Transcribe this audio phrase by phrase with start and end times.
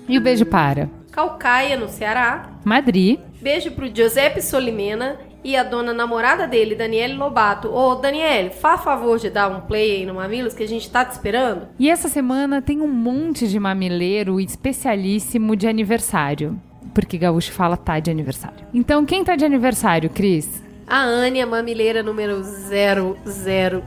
[0.09, 2.49] E o beijo para Calcaia, no Ceará.
[2.65, 3.19] Madrid.
[3.41, 7.69] Beijo pro Giuseppe Solimena e a dona namorada dele, Daniele Lobato.
[7.69, 11.05] Ô, Daniele, faz favor de dar um play aí no Mamilos que a gente tá
[11.05, 11.67] te esperando.
[11.77, 16.59] E essa semana tem um monte de mamileiro especialíssimo de aniversário.
[16.93, 18.65] Porque Gaúcho fala tá de aniversário.
[18.73, 20.63] Então, quem tá de aniversário, Cris?
[20.89, 23.83] A Ania, mamileira número 0000.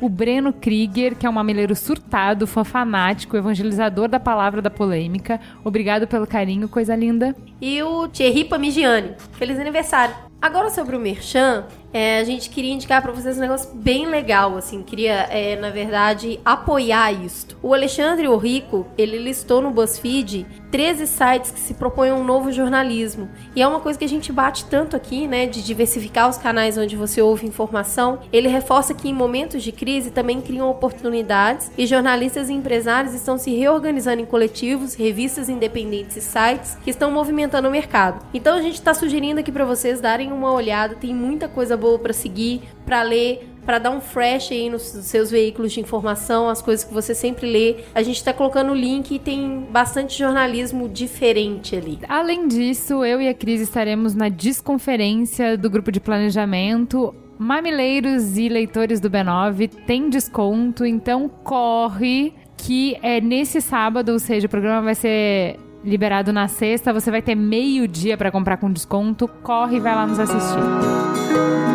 [0.00, 5.38] O Breno Krieger, que é um mamileiro surtado, fã fanático, evangelizador da palavra da polêmica.
[5.62, 7.36] Obrigado pelo carinho, coisa linda.
[7.60, 9.12] E o Thierry Pamigiani.
[9.32, 10.31] Feliz aniversário.
[10.42, 14.56] Agora sobre o Merchan, é, a gente queria indicar para vocês um negócio bem legal,
[14.56, 17.56] assim, queria, é, na verdade, apoiar isto.
[17.62, 23.28] O Alexandre Rico, ele listou no BuzzFeed 13 sites que se propõem um novo jornalismo.
[23.54, 26.78] E é uma coisa que a gente bate tanto aqui, né, de diversificar os canais
[26.78, 28.20] onde você ouve informação.
[28.32, 33.36] Ele reforça que em momentos de crise também criam oportunidades e jornalistas e empresários estão
[33.36, 38.24] se reorganizando em coletivos, revistas independentes e sites que estão movimentando o mercado.
[38.32, 41.98] Então a gente está sugerindo aqui para vocês darem uma olhada, tem muita coisa boa
[41.98, 46.60] para seguir, para ler, para dar um fresh aí nos seus veículos de informação, as
[46.60, 47.76] coisas que você sempre lê.
[47.94, 51.98] A gente está colocando o link e tem bastante jornalismo diferente ali.
[52.08, 57.14] Além disso, eu e a Cris estaremos na desconferência do grupo de planejamento.
[57.38, 64.46] Mamileiros e leitores do B9 tem desconto, então corre que é nesse sábado, ou seja,
[64.46, 68.72] o programa vai ser liberado na sexta, você vai ter meio dia para comprar com
[68.72, 69.28] desconto.
[69.42, 71.71] Corre e vai lá nos assistir.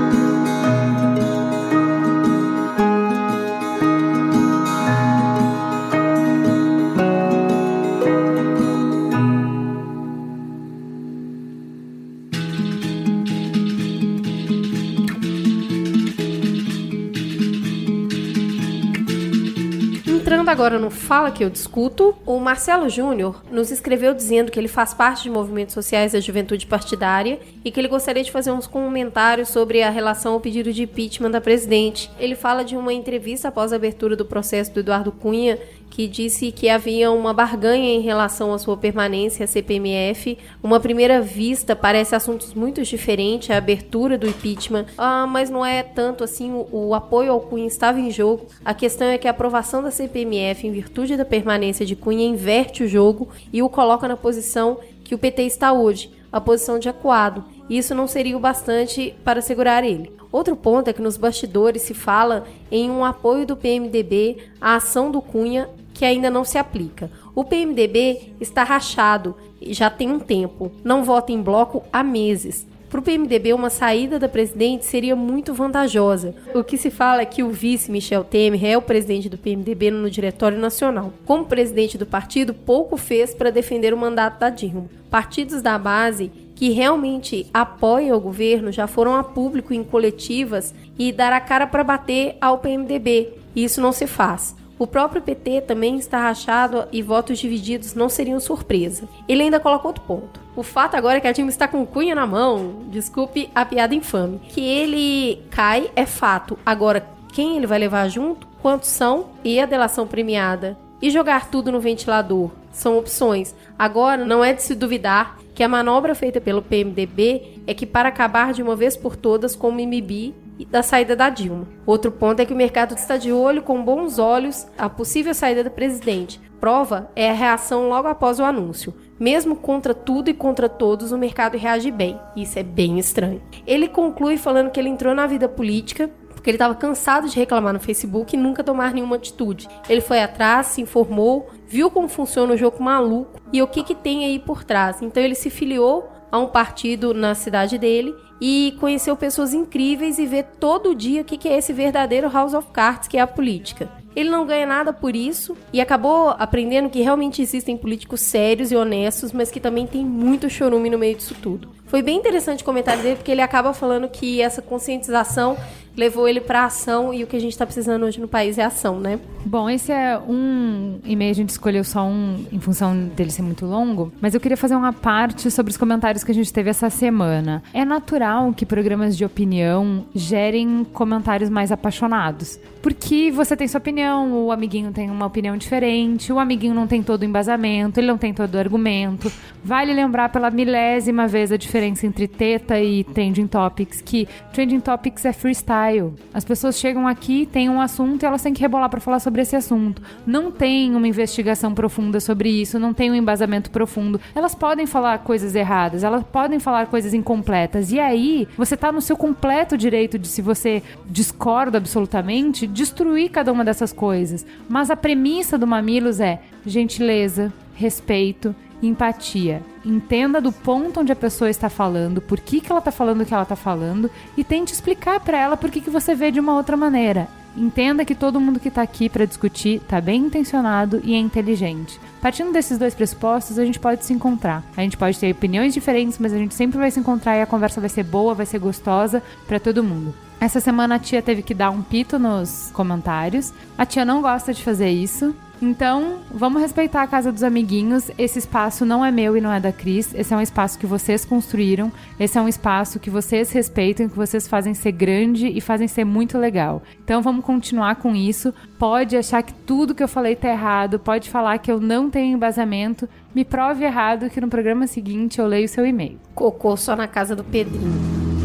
[20.58, 24.92] Agora no Fala Que Eu Discuto, o Marcelo Júnior nos escreveu dizendo que ele faz
[24.92, 29.50] parte de movimentos sociais da juventude partidária e que ele gostaria de fazer uns comentários
[29.50, 32.10] sobre a relação ao pedido de impeachment da presidente.
[32.20, 35.60] Ele fala de uma entrevista após a abertura do processo do Eduardo Cunha
[35.90, 40.38] que disse que havia uma barganha em relação à sua permanência à CPMF.
[40.62, 45.82] Uma primeira vista parece assuntos muito diferentes, a abertura do impeachment, ah, mas não é
[45.82, 48.46] tanto assim o, o apoio ao Cunha estava em jogo.
[48.64, 52.84] A questão é que a aprovação da CPMF em virtude da permanência de Cunha inverte
[52.84, 56.90] o jogo e o coloca na posição que o PT está hoje, a posição de
[56.90, 57.44] acuado.
[57.70, 60.12] Isso não seria o bastante para segurar ele.
[60.38, 65.10] Outro ponto é que nos bastidores se fala em um apoio do PMDB à ação
[65.10, 67.10] do Cunha que ainda não se aplica.
[67.34, 72.68] O PMDB está rachado já tem um tempo, não vota em bloco há meses.
[72.88, 76.36] Para o PMDB, uma saída da presidente seria muito vantajosa.
[76.54, 79.90] O que se fala é que o vice Michel Temer é o presidente do PMDB
[79.90, 81.12] no Diretório Nacional.
[81.26, 84.86] Como presidente do partido, pouco fez para defender o mandato da Dilma.
[85.10, 91.12] Partidos da base que realmente apoiam o governo já foram a público em coletivas e
[91.12, 93.32] dar a cara para bater ao PMDB.
[93.56, 94.56] E isso não se faz.
[94.80, 99.08] O próprio PT também está rachado e votos divididos não seriam surpresa.
[99.30, 100.40] Ele ainda coloca outro ponto.
[100.56, 103.94] O fato agora é que a Dilma está com cunha na mão, desculpe a piada
[103.94, 104.42] infame.
[104.50, 106.58] Que ele cai é fato.
[106.66, 108.48] Agora, quem ele vai levar junto?
[108.64, 109.28] Quantos são?
[109.44, 110.76] E a delação premiada?
[111.00, 112.50] E jogar tudo no ventilador?
[112.72, 113.54] São opções.
[113.78, 118.10] Agora, não é de se duvidar que a manobra feita pelo PMDB é que para
[118.10, 120.36] acabar de uma vez por todas com o MIMIBI
[120.70, 121.68] da saída da Dilma.
[121.84, 125.64] Outro ponto é que o mercado está de olho com bons olhos a possível saída
[125.64, 126.40] do presidente.
[126.60, 128.94] Prova é a reação logo após o anúncio.
[129.20, 132.20] Mesmo contra tudo e contra todos, o mercado reage bem.
[132.36, 133.42] Isso é bem estranho.
[133.66, 137.74] Ele conclui falando que ele entrou na vida política porque ele estava cansado de reclamar
[137.74, 139.68] no Facebook e nunca tomar nenhuma atitude.
[139.90, 143.96] Ele foi atrás, se informou, viu como funciona o jogo maluco e o que, que
[143.96, 145.02] tem aí por trás.
[145.02, 150.26] Então ele se filiou a um partido na cidade dele e conheceu pessoas incríveis e
[150.26, 153.90] vê todo dia o que é esse verdadeiro House of Cards, que é a política.
[154.16, 158.76] Ele não ganha nada por isso e acabou aprendendo que realmente existem políticos sérios e
[158.76, 161.70] honestos, mas que também tem muito chorume no meio disso tudo.
[161.86, 165.56] Foi bem interessante o comentário dele, porque ele acaba falando que essa conscientização
[165.98, 168.64] levou ele para ação e o que a gente está precisando hoje no país é
[168.64, 169.20] ação, né?
[169.44, 173.66] Bom, esse é um e-mail, a gente escolheu só um em função dele ser muito
[173.66, 176.90] longo, mas eu queria fazer uma parte sobre os comentários que a gente teve essa
[176.90, 177.64] semana.
[177.74, 184.46] É natural que programas de opinião gerem comentários mais apaixonados, porque você tem sua opinião,
[184.46, 188.18] o amiguinho tem uma opinião diferente, o amiguinho não tem todo o embasamento, ele não
[188.18, 189.32] tem todo o argumento.
[189.64, 195.26] Vale lembrar pela milésima vez a diferença entre teta e trending topics, que trending topics
[195.26, 195.87] é freestyle
[196.34, 199.42] As pessoas chegam aqui, têm um assunto e elas têm que rebolar para falar sobre
[199.42, 200.02] esse assunto.
[200.26, 204.20] Não tem uma investigação profunda sobre isso, não tem um embasamento profundo.
[204.36, 207.92] Elas podem falar coisas erradas, elas podem falar coisas incompletas.
[207.92, 213.52] E aí, você tá no seu completo direito de, se você discorda absolutamente, destruir cada
[213.52, 214.46] uma dessas coisas.
[214.68, 219.62] Mas a premissa do Mamilos é gentileza, respeito empatia.
[219.84, 223.26] Entenda do ponto onde a pessoa está falando, por que, que ela está falando o
[223.26, 226.40] que ela está falando e tente explicar para ela por que, que você vê de
[226.40, 227.28] uma outra maneira.
[227.56, 232.00] Entenda que todo mundo que está aqui para discutir está bem intencionado e é inteligente.
[232.22, 234.64] Partindo desses dois pressupostos, a gente pode se encontrar.
[234.76, 237.48] A gente pode ter opiniões diferentes, mas a gente sempre vai se encontrar e a
[237.48, 240.14] conversa vai ser boa, vai ser gostosa para todo mundo.
[240.40, 243.54] Essa semana a tia teve que dar um pito nos comentários.
[243.78, 248.12] A tia não gosta de fazer isso, então, vamos respeitar a casa dos amiguinhos.
[248.18, 250.14] Esse espaço não é meu e não é da Cris.
[250.14, 251.92] Esse é um espaço que vocês construíram.
[252.20, 256.06] Esse é um espaço que vocês respeitam, que vocês fazem ser grande e fazem ser
[256.06, 256.84] muito legal.
[257.04, 258.54] Então, vamos continuar com isso.
[258.78, 262.36] Pode achar que tudo que eu falei tá errado, pode falar que eu não tenho
[262.36, 263.10] embasamento.
[263.34, 266.20] Me prove errado que no programa seguinte eu leio seu e-mail.
[266.36, 268.37] Cocô só na casa do Pedrinho.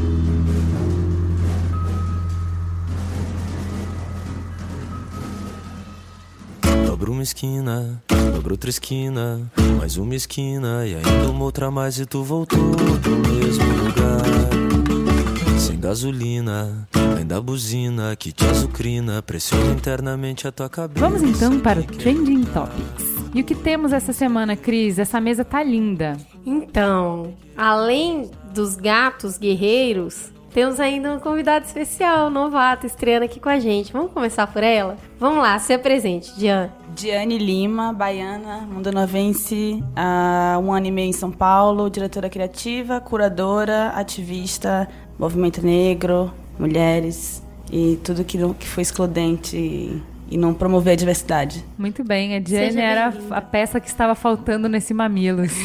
[7.03, 8.01] Dobra uma esquina,
[8.33, 9.41] dobra outra esquina,
[9.77, 15.59] mais uma esquina e ainda uma outra mais e tu voltou pro mesmo lugar.
[15.59, 16.87] Sem gasolina,
[17.19, 21.01] ainda buzina que te azucrina, pressiona internamente a tua cabeça.
[21.01, 23.05] Vamos então para o Trending Topics.
[23.35, 25.01] E o que temos essa semana, Cris?
[25.01, 26.17] Essa mesa tá linda.
[26.47, 33.59] Então, além dos gatos guerreiros, temos ainda um convidado especial, novato, estreando aqui com a
[33.59, 33.93] gente.
[33.93, 34.97] Vamos começar por ela?
[35.19, 36.71] Vamos lá, se apresente, Diane.
[36.95, 43.89] Diane Lima, baiana, mundonovense, há um ano e meio em São Paulo, diretora criativa, curadora,
[43.91, 44.87] ativista,
[45.19, 51.63] movimento negro, mulheres e tudo que, que foi excludente e não promover a diversidade.
[51.77, 55.53] Muito bem, a Diane era a peça que estava faltando nesse Mamilos.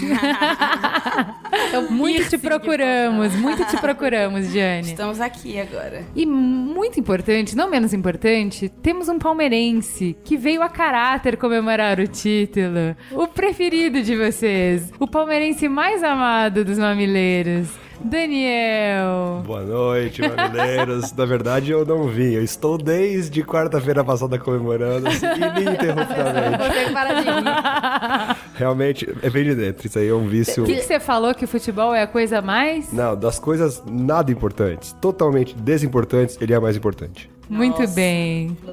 [1.89, 4.89] Muito te procuramos, muito te procuramos, Diane.
[4.89, 6.03] Estamos aqui agora.
[6.15, 12.07] E muito importante, não menos importante, temos um palmeirense que veio a caráter comemorar o
[12.07, 12.95] título.
[13.11, 14.91] O preferido de vocês.
[14.99, 17.69] O palmeirense mais amado dos mamileiros.
[17.99, 19.43] Daniel.
[19.45, 21.13] Boa noite, mamileiros.
[21.13, 22.33] Na verdade, eu não vim.
[22.33, 26.57] Eu estou desde quarta-feira passada comemorando assim, ininterruptamente.
[26.57, 28.37] Você que para de rir.
[28.55, 29.87] Realmente, é bem de dentro.
[29.87, 30.63] Isso aí é um vício.
[30.63, 32.91] O que, que você falou que o futebol é a coisa mais?
[32.91, 37.29] Não, das coisas nada importantes, totalmente desimportantes, ele é a mais importante.
[37.49, 37.93] Muito Nossa.
[37.93, 38.57] bem.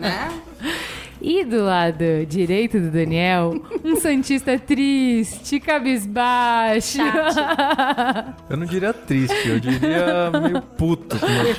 [0.00, 0.30] Né?
[1.26, 6.98] E do lado direito do Daniel, um Santista triste, cabisbaixo.
[8.50, 11.16] Eu não diria triste, eu diria meio puto.
[11.24, 11.54] meu.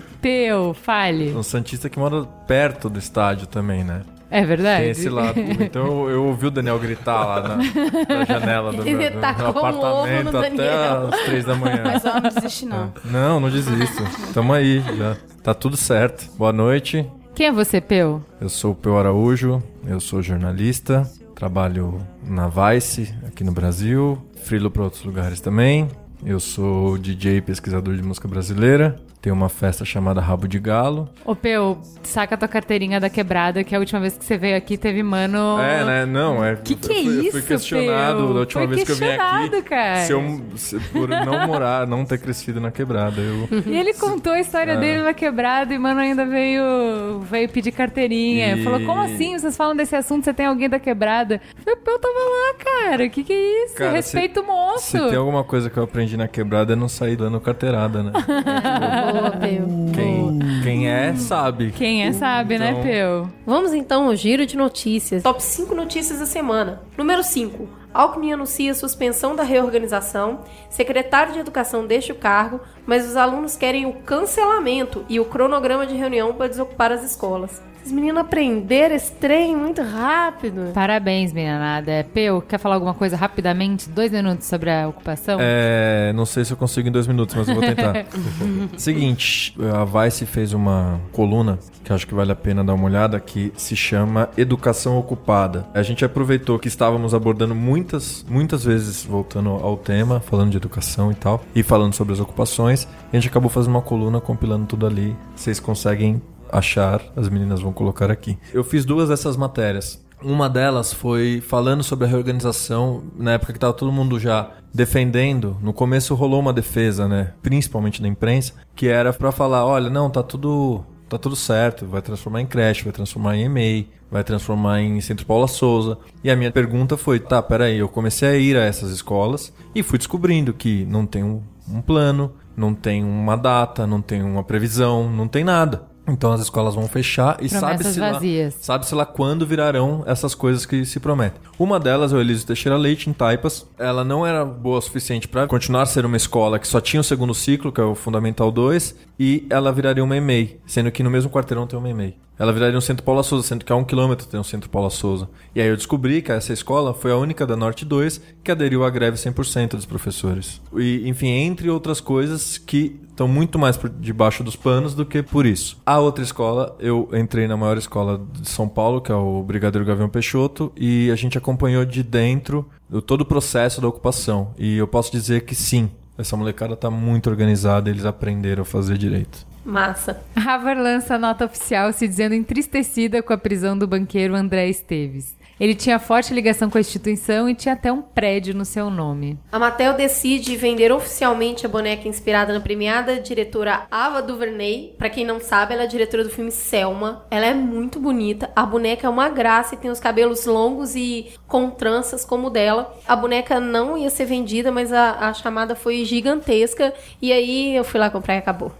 [0.22, 1.34] Teu, fale.
[1.34, 4.00] Um Santista que mora perto do estádio também, né?
[4.30, 4.80] É verdade?
[4.84, 5.38] Tem esse lado.
[5.38, 9.20] Então eu, eu ouvi o Daniel gritar lá na, na janela do meu, Ele do
[9.20, 11.08] tacou meu ovo apartamento no até Daniel.
[11.12, 11.82] as três da manhã.
[11.84, 12.92] Mas eu não desisti, não.
[13.04, 14.02] Não, não desisto.
[14.32, 15.18] Tamo aí já.
[15.42, 16.30] Tá tudo certo.
[16.38, 17.06] Boa noite.
[17.34, 18.22] Quem é você, Peu?
[18.40, 21.02] Eu sou o Peu Araújo, eu sou jornalista,
[21.34, 25.88] trabalho na Vice aqui no Brasil, frilo para outros lugares também.
[26.24, 28.96] Eu sou DJ pesquisador de música brasileira.
[29.24, 31.08] Tenho uma festa chamada Rabo de Galo.
[31.24, 34.76] Ô, Peu, saca tua carteirinha da quebrada, que a última vez que você veio aqui
[34.76, 35.58] teve mano...
[35.58, 36.04] É, né?
[36.04, 36.56] Não, é.
[36.56, 38.34] Que que é fui, eu isso, fui questionado Peu?
[38.34, 39.62] da última Foi vez que eu vim aqui.
[39.62, 40.00] cara.
[40.04, 43.18] Se eu, se- por não morar, não ter crescido na quebrada.
[43.18, 44.76] Eu, E ele contou a história É.
[44.76, 48.56] dele na quebrada e mano ainda veio veio pedir carteirinha.
[48.58, 49.38] E- Falou, como assim?
[49.38, 51.40] Vocês falam desse assunto, você tem alguém da quebrada?
[51.64, 52.54] Eu eu tava lá,
[52.90, 53.08] cara.
[53.08, 53.74] Que que é isso?
[53.76, 54.80] Cara, Respeita o moço.
[54.90, 58.12] se tem alguma coisa que eu aprendi na quebrada é não sair dando carteirada, né?
[59.20, 59.66] Boa, Peu.
[59.94, 61.70] Quem, quem é, sabe.
[61.72, 63.28] Quem é sabe, né, Então- Peu?
[63.46, 65.22] Vamos então ao giro de notícias.
[65.22, 66.82] Top 5 notícias da semana.
[66.96, 67.68] Número 5.
[67.92, 70.40] Alckmin anuncia suspensão da reorganização.
[70.68, 75.86] Secretário de Educação deixa o cargo, mas os alunos querem o cancelamento e o cronograma
[75.86, 77.62] de reunião para desocupar as escolas.
[77.84, 80.72] Esses meninos aprenderam esse trem muito rápido.
[80.72, 81.92] Parabéns, meninada.
[81.92, 83.90] É, Peu, quer falar alguma coisa rapidamente?
[83.90, 85.36] Dois minutos sobre a ocupação?
[85.38, 88.06] É, não sei se eu consigo em dois minutos, mas eu vou tentar.
[88.78, 92.86] Seguinte, a Vice fez uma coluna que eu acho que vale a pena dar uma
[92.86, 95.66] olhada que se chama Educação Ocupada.
[95.74, 101.12] A gente aproveitou que estávamos abordando muitas, muitas vezes voltando ao tema, falando de educação
[101.12, 102.88] e tal, e falando sobre as ocupações.
[103.12, 105.14] E a gente acabou fazendo uma coluna compilando tudo ali.
[105.36, 106.22] Vocês conseguem
[106.58, 108.38] achar, as meninas vão colocar aqui.
[108.52, 110.02] Eu fiz duas dessas matérias.
[110.22, 115.56] Uma delas foi falando sobre a reorganização na época que estava todo mundo já defendendo.
[115.60, 120.08] No começo rolou uma defesa, né, principalmente da imprensa, que era para falar, olha, não,
[120.08, 124.80] tá tudo tá tudo certo, vai transformar em creche, vai transformar em EMEI, vai transformar
[124.80, 125.98] em Centro Paula Souza.
[126.24, 129.82] E a minha pergunta foi, tá, peraí, eu comecei a ir a essas escolas e
[129.82, 134.42] fui descobrindo que não tem um, um plano, não tem uma data, não tem uma
[134.42, 135.93] previsão, não tem nada.
[136.06, 138.20] Então as escolas vão fechar e sabe-se lá,
[138.60, 141.40] sabe-se lá quando virarão essas coisas que se prometem.
[141.58, 143.66] Uma delas é o Elísio Teixeira Leite, em Taipas.
[143.78, 147.00] Ela não era boa o suficiente para continuar a ser uma escola que só tinha
[147.00, 151.02] o segundo ciclo, que é o Fundamental 2, e ela viraria uma EMEI, sendo que
[151.02, 152.16] no mesmo quarteirão tem uma EMEI.
[152.36, 154.90] Ela viraria um Centro Paula Souza, sendo que a um quilômetro tem um Centro Paula
[154.90, 155.28] Souza.
[155.54, 158.84] E aí eu descobri que essa escola foi a única da Norte 2 que aderiu
[158.84, 160.60] à greve 100% dos professores.
[160.76, 165.22] E, enfim, entre outras coisas que estão muito mais por debaixo dos panos do que
[165.22, 165.80] por isso.
[165.86, 169.86] A outra escola, eu entrei na maior escola de São Paulo, que é o Brigadeiro
[169.86, 172.68] Gavião Peixoto, e a gente acompanhou de dentro
[173.06, 174.52] todo o processo da ocupação.
[174.58, 178.98] E eu posso dizer que sim, essa molecada está muito organizada, eles aprenderam a fazer
[178.98, 179.46] direito.
[179.64, 180.22] Massa.
[180.36, 185.34] Harvard lança nota oficial se dizendo entristecida com a prisão do banqueiro André Esteves.
[185.58, 189.38] Ele tinha forte ligação com a instituição e tinha até um prédio no seu nome.
[189.52, 194.94] A Mattel decide vender oficialmente a boneca inspirada na premiada diretora Ava DuVernay.
[194.98, 197.24] Pra quem não sabe, ela é diretora do filme Selma.
[197.30, 198.50] Ela é muito bonita.
[198.54, 202.50] A boneca é uma graça e tem os cabelos longos e com tranças como o
[202.50, 202.94] dela.
[203.06, 206.92] A boneca não ia ser vendida, mas a, a chamada foi gigantesca.
[207.22, 208.72] E aí eu fui lá comprar e acabou.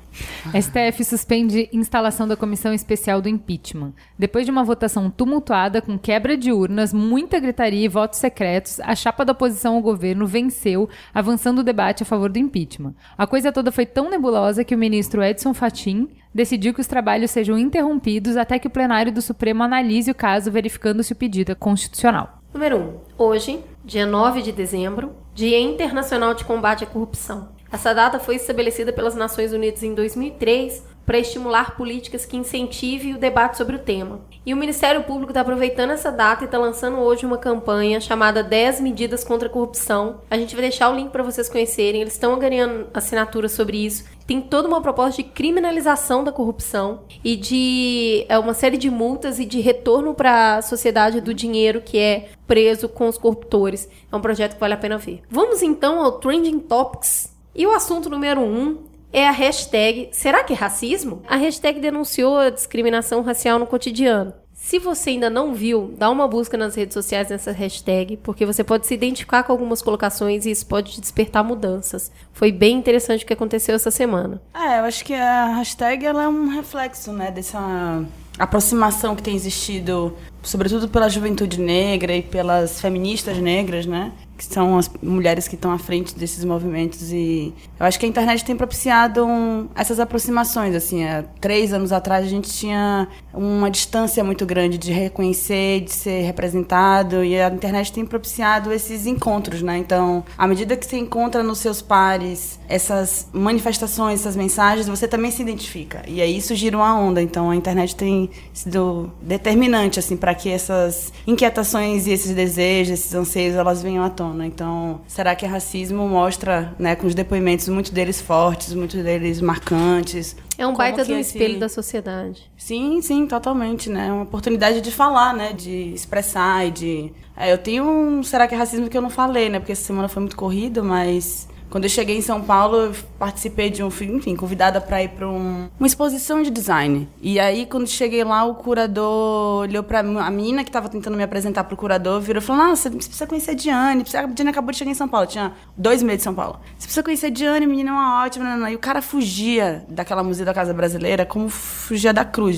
[0.53, 3.93] STF suspende instalação da comissão especial do impeachment.
[4.19, 8.95] Depois de uma votação tumultuada com quebra de urnas, muita gritaria e votos secretos, a
[8.95, 12.95] chapa da oposição ao governo venceu, avançando o debate a favor do impeachment.
[13.17, 17.31] A coisa toda foi tão nebulosa que o ministro Edson Fachin decidiu que os trabalhos
[17.31, 21.53] sejam interrompidos até que o plenário do Supremo analise o caso, verificando se o pedido
[21.53, 22.43] é constitucional.
[22.53, 22.81] Número 1.
[22.81, 27.54] Um, hoje, dia 9 de dezembro, Dia Internacional de Combate à Corrupção.
[27.75, 33.19] Essa data foi estabelecida pelas Nações Unidas em 2003 para estimular políticas que incentivem o
[33.19, 34.21] debate sobre o tema.
[34.47, 38.45] E o Ministério Público está aproveitando essa data e está lançando hoje uma campanha chamada
[38.45, 40.21] 10 Medidas contra a Corrupção.
[40.31, 42.03] A gente vai deixar o link para vocês conhecerem.
[42.03, 44.05] Eles estão ganhando assinaturas sobre isso.
[44.25, 49.41] Tem toda uma proposta de criminalização da corrupção e de é, uma série de multas
[49.41, 53.89] e de retorno para a sociedade do dinheiro que é preso com os corruptores.
[54.13, 55.23] É um projeto que vale a pena ver.
[55.29, 57.34] Vamos então ao Trending Topics.
[57.55, 58.79] E o assunto número um
[59.13, 61.23] é a hashtag Será que é racismo?
[61.29, 64.35] A hashtag denunciou a discriminação racial no cotidiano.
[64.53, 68.65] Se você ainda não viu, dá uma busca nas redes sociais nessa hashtag, porque você
[68.65, 72.11] pode se identificar com algumas colocações e isso pode despertar mudanças.
[72.33, 74.41] Foi bem interessante o que aconteceu essa semana.
[74.55, 78.05] É, eu acho que a hashtag ela é um reflexo, né, dessa
[78.39, 84.13] aproximação que tem existido, sobretudo pela juventude negra e pelas feministas negras, né?
[84.37, 88.09] Que são as mulheres que estão à frente desses movimentos e eu acho que a
[88.09, 93.71] internet tem propiciado um, essas aproximações assim há três anos atrás a gente tinha uma
[93.71, 99.63] distância muito grande de reconhecer de ser representado e a internet tem propiciado esses encontros
[99.63, 99.79] né?
[99.79, 105.31] Então à medida que você encontra nos seus pares essas manifestações essas mensagens você também
[105.31, 107.23] se identifica e aí isso gira uma onda.
[107.23, 113.15] Então a internet tem sido determinante assim para que essas inquietações e esses desejos esses
[113.15, 114.47] anseios elas venham à tona tona.
[114.47, 119.41] Então, será que é racismo mostra, né, com os depoimentos, muitos deles fortes, muitos deles
[119.41, 120.37] marcantes.
[120.57, 121.37] É um baita do esse...
[121.37, 122.51] espelho da sociedade.
[122.57, 124.11] Sim, sim, totalmente, né?
[124.13, 125.53] Uma oportunidade de falar, né?
[125.53, 127.13] De expressar e de...
[127.37, 129.59] É, eu tenho um será que é racismo que eu não falei, né?
[129.59, 133.69] Porque essa semana foi muito corrida, mas quando eu cheguei em São Paulo, eu participei
[133.69, 137.09] de um, enfim, convidada para ir para um, uma exposição de design.
[137.21, 141.25] E aí, quando cheguei lá, o curador olhou para a menina que estava tentando me
[141.25, 144.05] apresentar para o curador, virou e falou: Nossa, você precisa conhecer a Diane.
[144.15, 146.61] A Diane acabou de chegar em São Paulo, tinha dois meses de São Paulo.
[146.79, 148.71] Você precisa conhecer a Diane, menina é uma ótima.
[148.71, 152.57] E o cara fugia daquela Museu da Casa Brasileira como fugia da cruz,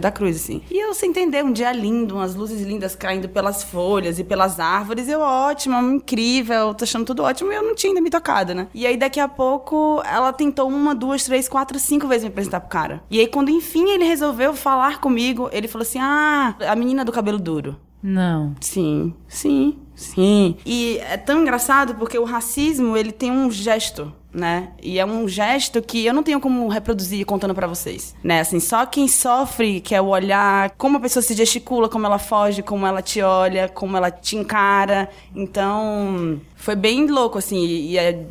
[0.00, 0.62] da cruz, assim.
[0.68, 4.58] E eu, sem entender, um dia lindo, umas luzes lindas caindo pelas folhas e pelas
[4.58, 5.08] árvores.
[5.08, 7.52] Eu, ótima, incrível, tô achando tudo ótimo.
[7.52, 8.68] E eu não tinha ainda me tocado né?
[8.74, 12.60] E aí daqui a pouco ela tentou uma, duas, três, quatro, cinco vezes me apresentar
[12.60, 13.02] pro cara.
[13.10, 17.12] E aí quando enfim ele resolveu falar comigo, ele falou assim: "Ah, a menina do
[17.12, 17.76] cabelo duro".
[18.02, 18.54] Não.
[18.60, 20.56] Sim, sim, sim.
[20.64, 24.70] E é tão engraçado porque o racismo, ele tem um gesto, né?
[24.82, 28.40] E é um gesto que eu não tenho como reproduzir contando para vocês, né?
[28.40, 32.18] Assim, só quem sofre que é o olhar, como a pessoa se gesticula, como ela
[32.18, 35.08] foge, como ela te olha, como ela te encara.
[35.34, 38.24] Então, foi bem louco assim, e é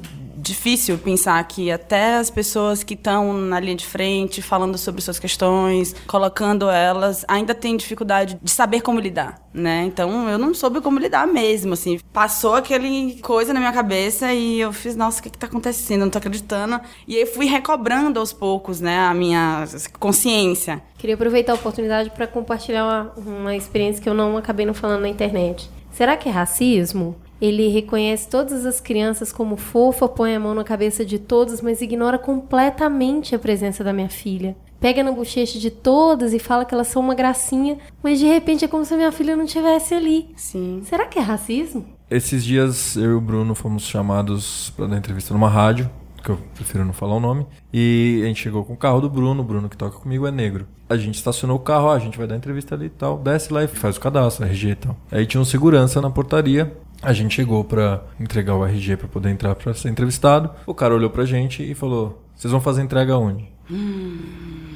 [0.48, 5.20] difícil pensar que até as pessoas que estão na linha de frente, falando sobre suas
[5.20, 9.84] questões, colocando elas, ainda têm dificuldade de saber como lidar, né?
[9.86, 12.00] Então, eu não soube como lidar mesmo, assim.
[12.12, 16.02] Passou aquele coisa na minha cabeça e eu fiz, nossa, o que que tá acontecendo?
[16.02, 16.80] Não tô acreditando.
[17.08, 19.66] E aí fui recobrando aos poucos, né, a minha
[20.00, 20.82] consciência.
[20.98, 25.02] Queria aproveitar a oportunidade para compartilhar uma, uma experiência que eu não acabei não falando
[25.02, 25.70] na internet.
[25.92, 27.16] Será que é racismo?
[27.42, 31.82] Ele reconhece todas as crianças como fofa, põe a mão na cabeça de todos, mas
[31.82, 34.56] ignora completamente a presença da minha filha.
[34.80, 38.64] Pega na bochecha de todas e fala que elas são uma gracinha, mas de repente
[38.64, 40.30] é como se a minha filha não estivesse ali.
[40.36, 40.82] Sim.
[40.84, 41.86] Será que é racismo?
[42.10, 45.90] Esses dias eu e o Bruno fomos chamados para dar entrevista numa rádio,
[46.24, 49.10] que eu prefiro não falar o nome, e a gente chegou com o carro do
[49.10, 50.68] Bruno, o Bruno que toca comigo é negro.
[50.90, 53.52] A gente estacionou o carro, ó, a gente vai dar entrevista ali e tal, desce
[53.52, 54.96] lá e faz o cadastro, RG e tal.
[55.12, 59.30] Aí tinha um segurança na portaria, a gente chegou para entregar o RG para poder
[59.30, 60.50] entrar para ser entrevistado.
[60.66, 64.20] O cara olhou pra gente e falou: "Vocês vão fazer entrega onde?" Hum.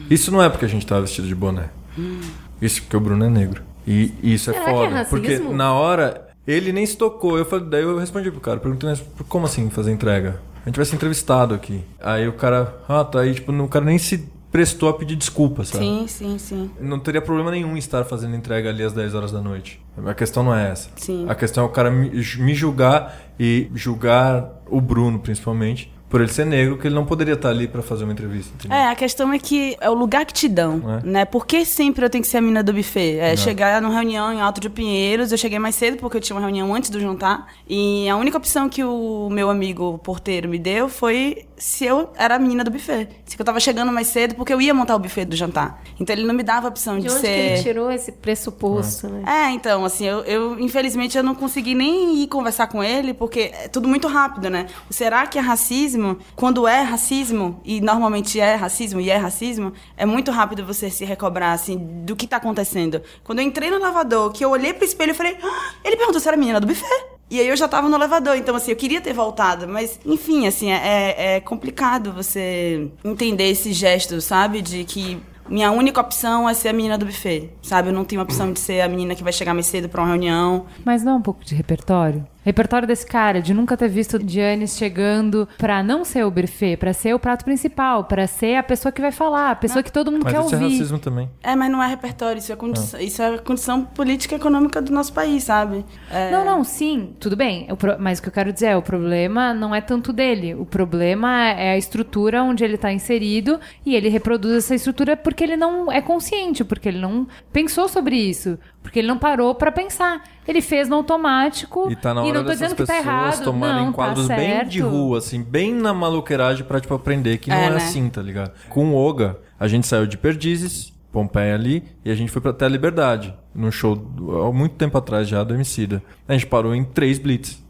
[0.10, 1.70] Isso não é porque a gente tava vestido de boné.
[1.98, 2.20] Hum.
[2.62, 3.64] Isso porque o Bruno é negro.
[3.88, 7.38] E, e isso é Será foda, é porque na hora ele nem se tocou.
[7.38, 8.94] Eu falei, daí eu respondi pro cara, perguntei,
[9.28, 10.40] como assim fazer entrega?
[10.64, 11.82] A gente vai ser entrevistado aqui.
[12.00, 15.64] Aí o cara, ah, tá aí, tipo, o cara nem se prestou a pedir desculpa,
[15.64, 15.86] sabe?
[15.86, 16.72] Sim, sim, sim.
[16.80, 19.80] Não teria problema nenhum em estar fazendo entrega ali às 10 horas da noite.
[20.06, 20.90] A questão não é essa.
[20.98, 21.26] Sim.
[21.30, 26.32] A questão é o cara me, me julgar e julgar o Bruno, principalmente, por ele
[26.32, 28.52] ser negro, que ele não poderia estar ali para fazer uma entrevista.
[28.54, 28.78] Entendeu?
[28.78, 31.08] É, a questão é que é o lugar que te dão, É.
[31.08, 31.26] né?
[31.26, 33.18] Por que sempre eu tenho que ser a menina do buffet?
[33.18, 36.36] É, chegar numa reunião em Alto de Pinheiros, eu cheguei mais cedo porque eu tinha
[36.36, 40.60] uma reunião antes do jantar, e a única opção que o meu amigo porteiro me
[40.60, 43.08] deu foi se eu era a menina do buffet.
[43.26, 45.82] Se eu tava chegando mais cedo porque eu ia montar o buffet do jantar.
[46.00, 47.28] Então ele não me dava a opção de, De onde ser...
[47.28, 49.24] que ele tirou esse pressuposto, né?
[49.26, 53.52] É, então, assim, eu, eu, infelizmente eu não consegui nem ir conversar com ele, porque
[53.54, 54.66] é tudo muito rápido, né?
[54.90, 56.01] O Será que é racismo?
[56.36, 61.06] Quando é racismo, e normalmente é racismo, e é racismo, é muito rápido você se
[61.06, 63.02] recobrar, assim, do que tá acontecendo.
[63.24, 66.20] Quando eu entrei no lavador, que eu olhei pro espelho, eu falei, ah, ele perguntou
[66.20, 67.06] se era menina do buffet.
[67.30, 70.48] E aí eu já tava no elevador, então assim, eu queria ter voltado, mas enfim,
[70.48, 74.62] assim, é, é complicado você entender esse gesto, sabe?
[74.62, 75.18] De que
[75.52, 77.90] minha única opção é ser a menina do buffet, sabe?
[77.90, 80.02] Eu não tenho a opção de ser a menina que vai chegar mais cedo pra
[80.02, 80.66] uma reunião.
[80.84, 82.26] Mas não é um pouco de repertório?
[82.44, 86.92] Repertório desse cara, de nunca ter visto Giannis chegando pra não ser o buffet, pra
[86.92, 90.12] ser o prato principal, pra ser a pessoa que vai falar, a pessoa que todo
[90.12, 90.72] mundo Mas quer isso é ouvir.
[90.72, 91.30] racismo também.
[91.44, 94.92] É, mas não é repertório, isso é, condição, isso é condição política e econômica do
[94.92, 95.86] nosso país, sabe?
[96.10, 97.68] É, Não, não, sim, tudo bem.
[98.00, 100.56] Mas o que eu quero dizer é, o problema não é tanto dele.
[100.56, 105.44] O problema é a estrutura onde ele está inserido e ele reproduz essa estrutura porque
[105.44, 109.72] ele não é consciente, porque ele não pensou sobre isso, porque ele não parou para
[109.72, 110.24] pensar.
[110.48, 113.44] Ele fez no automático E tá na e hora não tô que tá pessoas errado.
[113.44, 117.50] tomarem não, quadros tá bem de rua, assim, bem na maluqueiragem pra, tipo, aprender que
[117.50, 117.76] não É, é, né?
[117.78, 118.52] assim, tá ligado?
[118.70, 122.52] Com o Oga, a gente saiu de Perdizes, Pompeia ali, e a gente foi pra
[122.52, 126.02] até a Liberdade, num show do- há muito tempo atrás já, do Emicida.
[126.28, 127.62] A gente parou em três blitz.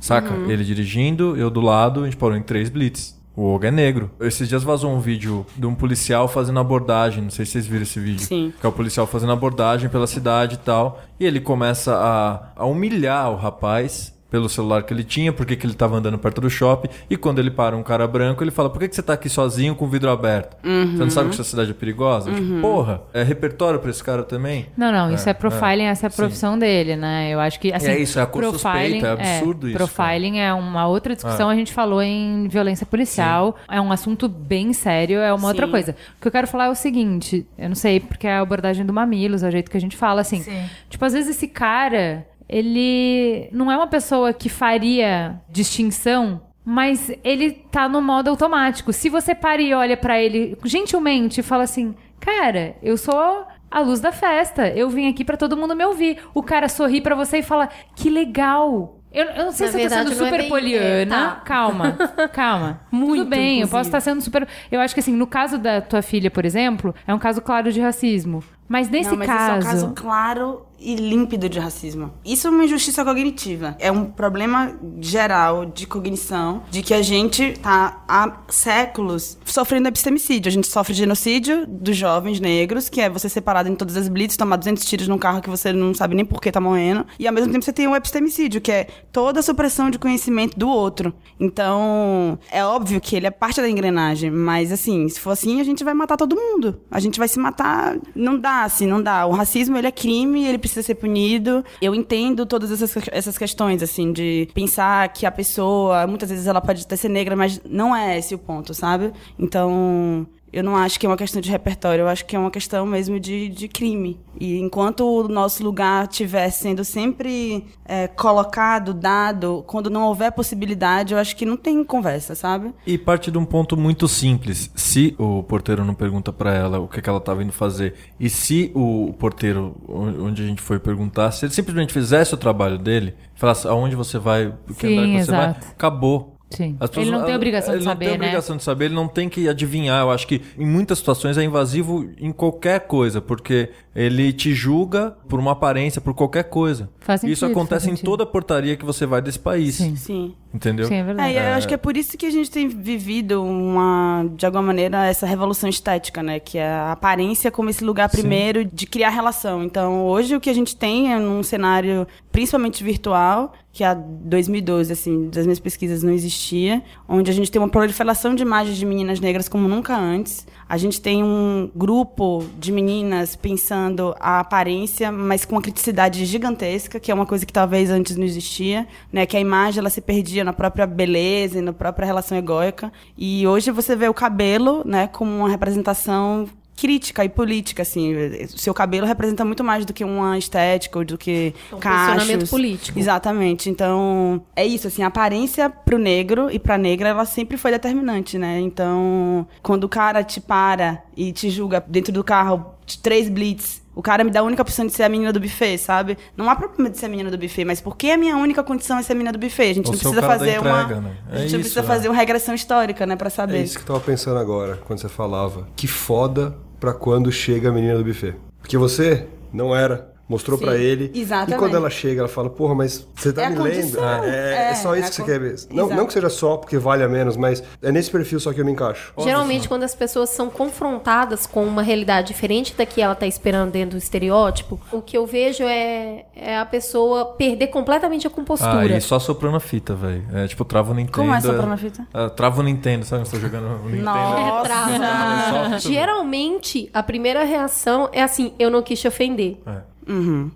[0.00, 0.32] Saca?
[0.48, 3.20] Ele dirigindo, eu do lado, a gente parou em três blitz.
[3.34, 4.10] O Oga é negro.
[4.20, 7.22] Esses dias vazou um vídeo de um policial fazendo abordagem.
[7.22, 8.26] Não sei se vocês viram esse vídeo.
[8.26, 8.52] Sim.
[8.60, 11.02] Que é o policial fazendo abordagem pela cidade e tal.
[11.18, 15.66] E ele começa a, a humilhar o rapaz pelo celular que ele tinha, porque que
[15.66, 16.88] ele tava andando perto do shopping.
[17.10, 19.28] E quando ele para um cara branco, ele fala: Por que, que você tá aqui
[19.28, 20.56] sozinho com o vidro aberto?
[20.62, 22.32] Você não sabe que essa cidade é perigosa?
[22.32, 24.66] Tipo, porra, é repertório pra esse cara também?
[24.74, 26.16] Não, não, isso é, É, profiling, é, essa é a sim.
[26.16, 27.28] profissão dele, né?
[27.30, 30.54] Eu acho que assim, É isso, é a cor suspeita, é absurdo isso, Profiling é
[30.54, 35.32] uma outra discussão, a gente falou em violência policial, é um assunto bem sério, é
[35.34, 35.72] uma outra Sim.
[35.72, 35.96] coisa.
[36.16, 38.86] O que eu quero falar é o seguinte, eu não sei porque é a abordagem
[38.86, 40.42] do Mamilos, é o jeito que a gente fala assim.
[40.88, 47.50] Tipo, às vezes esse cara, ele não é uma pessoa que faria distinção mas ele
[47.50, 48.92] tá no modo automático.
[48.92, 53.80] Se você para e olha pra ele gentilmente e fala assim: "Cara, eu sou a
[53.80, 54.68] luz da festa.
[54.68, 56.18] Eu vim aqui pra todo mundo me ouvir".
[56.32, 58.96] O cara sorri pra você e fala: "Que legal".
[59.12, 60.84] Eu, eu não sei Na se eu tô verdade, sendo é super bem- poliana.
[60.84, 61.30] é, tá.
[61.44, 61.92] Calma,
[62.32, 62.80] calma.
[62.92, 63.88] Muito, Tudo bem, eu posso inclusive.
[63.88, 64.46] estar sendo super.
[64.70, 67.72] Eu acho que assim, no caso da tua filha, por exemplo, é um caso claro
[67.72, 68.42] de racismo.
[68.68, 69.42] Mas nesse não, mas caso.
[69.42, 72.12] isso é um caso claro e límpido de racismo.
[72.24, 73.76] Isso é uma injustiça cognitiva.
[73.78, 80.48] É um problema geral de cognição, de que a gente tá há séculos sofrendo epistemicídio.
[80.48, 84.36] A gente sofre genocídio dos jovens negros, que é você separado em todas as blitz,
[84.36, 87.06] tomar 200 tiros num carro que você não sabe nem por que tá morrendo.
[87.18, 90.58] E ao mesmo tempo você tem o epistemicídio, que é toda a supressão de conhecimento
[90.58, 91.14] do outro.
[91.38, 95.64] Então, é óbvio que ele é parte da engrenagem, mas assim, se for assim, a
[95.64, 96.80] gente vai matar todo mundo.
[96.90, 97.96] A gente vai se matar.
[98.14, 99.26] Não dá, assim, não dá.
[99.26, 101.64] O racismo, ele é crime, ele precisa ser punido.
[101.80, 106.60] Eu entendo todas essas, essas questões, assim, de pensar que a pessoa, muitas vezes ela
[106.60, 109.12] pode até ser negra, mas não é esse o ponto, sabe?
[109.36, 112.50] Então, eu não acho que é uma questão de repertório, eu acho que é uma
[112.50, 114.20] questão mesmo de, de crime.
[114.38, 121.14] E enquanto o nosso lugar estiver sendo sempre é, colocado, dado, quando não houver possibilidade,
[121.14, 122.74] eu acho que não tem conversa, sabe?
[122.86, 124.70] E parte de um ponto muito simples.
[124.74, 128.28] Se o porteiro não pergunta pra ela o que, que ela tá vindo fazer, e
[128.28, 133.14] se o porteiro, onde a gente foi perguntar, se ele simplesmente fizesse o trabalho dele,
[133.34, 135.60] falasse aonde você vai, que Sim, andar que você exato.
[135.60, 136.36] vai, acabou.
[136.52, 136.76] Sim.
[136.80, 138.26] As pessoas- Ele não tem obrigação de ele saber, não tem né?
[138.26, 140.00] obrigação de saber, ele não tem que adivinhar.
[140.02, 145.16] Eu acho que em muitas situações é invasivo em qualquer coisa, porque ele te julga
[145.28, 146.88] por uma aparência, por qualquer coisa.
[147.00, 149.74] Faz Isso sentido, acontece faz em toda portaria que você vai desse país.
[149.76, 149.96] Sim.
[149.96, 150.34] Sim.
[150.54, 150.86] Entendeu?
[150.86, 151.34] Sim, é verdade.
[151.36, 154.62] É, eu acho que é por isso que a gente tem vivido uma, de alguma
[154.62, 156.38] maneira, essa revolução estética, né?
[156.40, 159.62] Que é a aparência como esse lugar primeiro de criar relação.
[159.64, 164.92] Então, hoje o que a gente tem é num cenário principalmente virtual, que há 2012,
[164.92, 168.84] assim, das minhas pesquisas não existia, onde a gente tem uma proliferação de imagens de
[168.84, 170.46] meninas negras como nunca antes.
[170.68, 177.00] A gente tem um grupo de meninas pensando a aparência, mas com uma criticidade gigantesca,
[177.00, 179.24] que é uma coisa que talvez antes não existia, né?
[179.24, 182.92] Que a imagem ela se perdia na própria beleza e na própria relação egóica.
[183.16, 188.14] E hoje você vê o cabelo, né, como uma representação crítica e política, assim.
[188.48, 192.50] Seu cabelo representa muito mais do que uma estética ou do que Um cachos.
[192.50, 192.98] político.
[192.98, 193.68] Exatamente.
[193.70, 198.38] Então, é isso, assim, a aparência pro negro e pra negra, ela sempre foi determinante,
[198.38, 198.60] né?
[198.60, 203.81] Então, quando o cara te para e te julga dentro do carro, de três blitz,
[203.94, 206.16] o cara me dá a única opção de ser a menina do buffet, sabe?
[206.36, 208.62] Não há problema de ser a menina do buffet, mas por que a minha única
[208.62, 209.70] condição é ser a menina do buffet?
[209.70, 210.82] A gente Ou não precisa fazer uma.
[210.82, 211.16] entrega, né?
[211.30, 211.82] A É gente não isso, precisa é.
[211.82, 213.62] fazer uma regressão histórica, né, pra É saber.
[213.62, 215.66] isso que eu tava pensando agora, quando você falava.
[215.76, 218.34] Que foda pra quando chega a menina do buffet.
[218.60, 221.10] Porque você não era mostrou pra ele.
[221.14, 221.58] E exatamente.
[221.58, 223.74] quando ela chega, ela fala, porra, mas você tá É a me lendo?
[223.74, 224.24] condição.
[224.24, 225.56] É, é É, só é isso que você con- quer ver.
[225.70, 228.60] Não, não que seja só porque vale a menos, mas é nesse perfil só que
[228.60, 229.12] eu me encaixo.
[229.18, 233.70] Geralmente, quando as pessoas são confrontadas com uma realidade diferente da que ela tá esperando
[233.70, 238.32] dentro do estereótipo, o que eu vejo é, é a pessoa perder completamente a Ah,
[238.32, 238.96] compostura.
[238.96, 240.24] e só soprando a fita, velho.
[240.32, 241.18] É tipo, trava o Nintendo.
[241.18, 242.06] Como é soprando a fita?
[242.14, 243.26] É, trava o Nintendo, sabe?
[243.28, 244.04] Você tá jogando o Nintendo.
[244.04, 244.62] Nossa.
[244.64, 245.78] Trava.
[245.78, 249.58] Geralmente, a primeira reação é assim: eu não quis te ofender.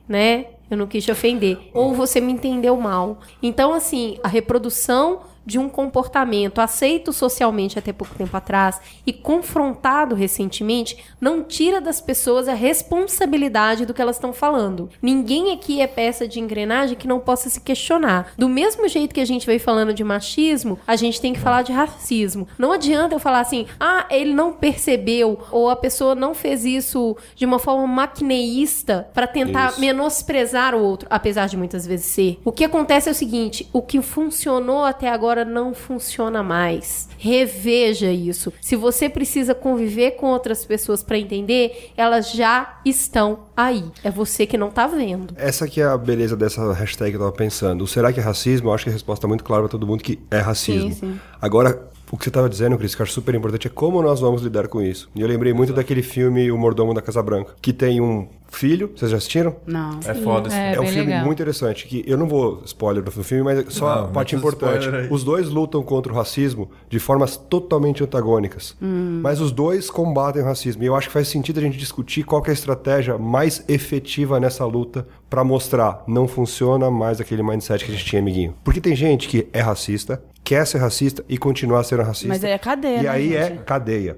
[0.09, 0.47] Né?
[0.71, 1.59] Eu não quis te ofender.
[1.73, 3.21] Ou você me entendeu mal.
[3.43, 10.15] Então, assim, a reprodução de um comportamento aceito socialmente até pouco tempo atrás e confrontado
[10.15, 14.91] recentemente não tira das pessoas a responsabilidade do que elas estão falando.
[15.01, 18.33] Ninguém aqui é peça de engrenagem que não possa se questionar.
[18.37, 21.63] Do mesmo jeito que a gente veio falando de machismo, a gente tem que falar
[21.63, 22.49] de racismo.
[22.59, 27.17] Não adianta eu falar assim, ah, ele não percebeu ou a pessoa não fez isso
[27.35, 29.81] de uma forma maquineísta para tentar Isso.
[29.81, 32.41] menosprezar o outro, apesar de muitas vezes ser.
[32.45, 37.09] O que acontece é o seguinte: o que funcionou até agora não funciona mais.
[37.19, 38.53] Reveja isso.
[38.61, 43.85] Se você precisa conviver com outras pessoas para entender, elas já estão aí.
[44.03, 45.35] É você que não tá vendo.
[45.37, 47.83] Essa que é a beleza dessa hashtag que eu tava pensando.
[47.83, 48.69] O será que é racismo?
[48.69, 50.93] Eu acho que a resposta é muito clara pra todo mundo que é racismo.
[50.93, 51.21] Sim, sim.
[51.41, 54.21] Agora, o que você tava dizendo, Cris, que eu acho super importante é como nós
[54.21, 55.09] vamos lidar com isso.
[55.15, 58.93] E eu lembrei muito daquele filme O Mordomo da Casa Branca, que tem um filho,
[58.95, 59.57] vocês já assistiram?
[59.67, 59.99] Não.
[60.07, 61.25] É foda esse É, É, um filme legal.
[61.25, 64.89] muito interessante, que eu não vou spoiler do filme, mas só Não, a parte importante.
[65.11, 68.77] Os dois lutam contra o racismo de formas totalmente antagônicas.
[68.81, 70.83] Mas os dois combatem o racismo.
[70.83, 73.65] E eu acho que faz sentido a gente discutir qual que é a estratégia mais
[73.69, 78.55] efetiva nessa luta pra mostrar não funciona mais aquele mindset que a gente tinha, amiguinho.
[78.65, 82.29] Porque tem gente que é racista, quer ser racista e continuar sendo racista.
[82.29, 83.65] Mas aí é cadeia, E né, aí é gente?
[83.65, 84.17] cadeia.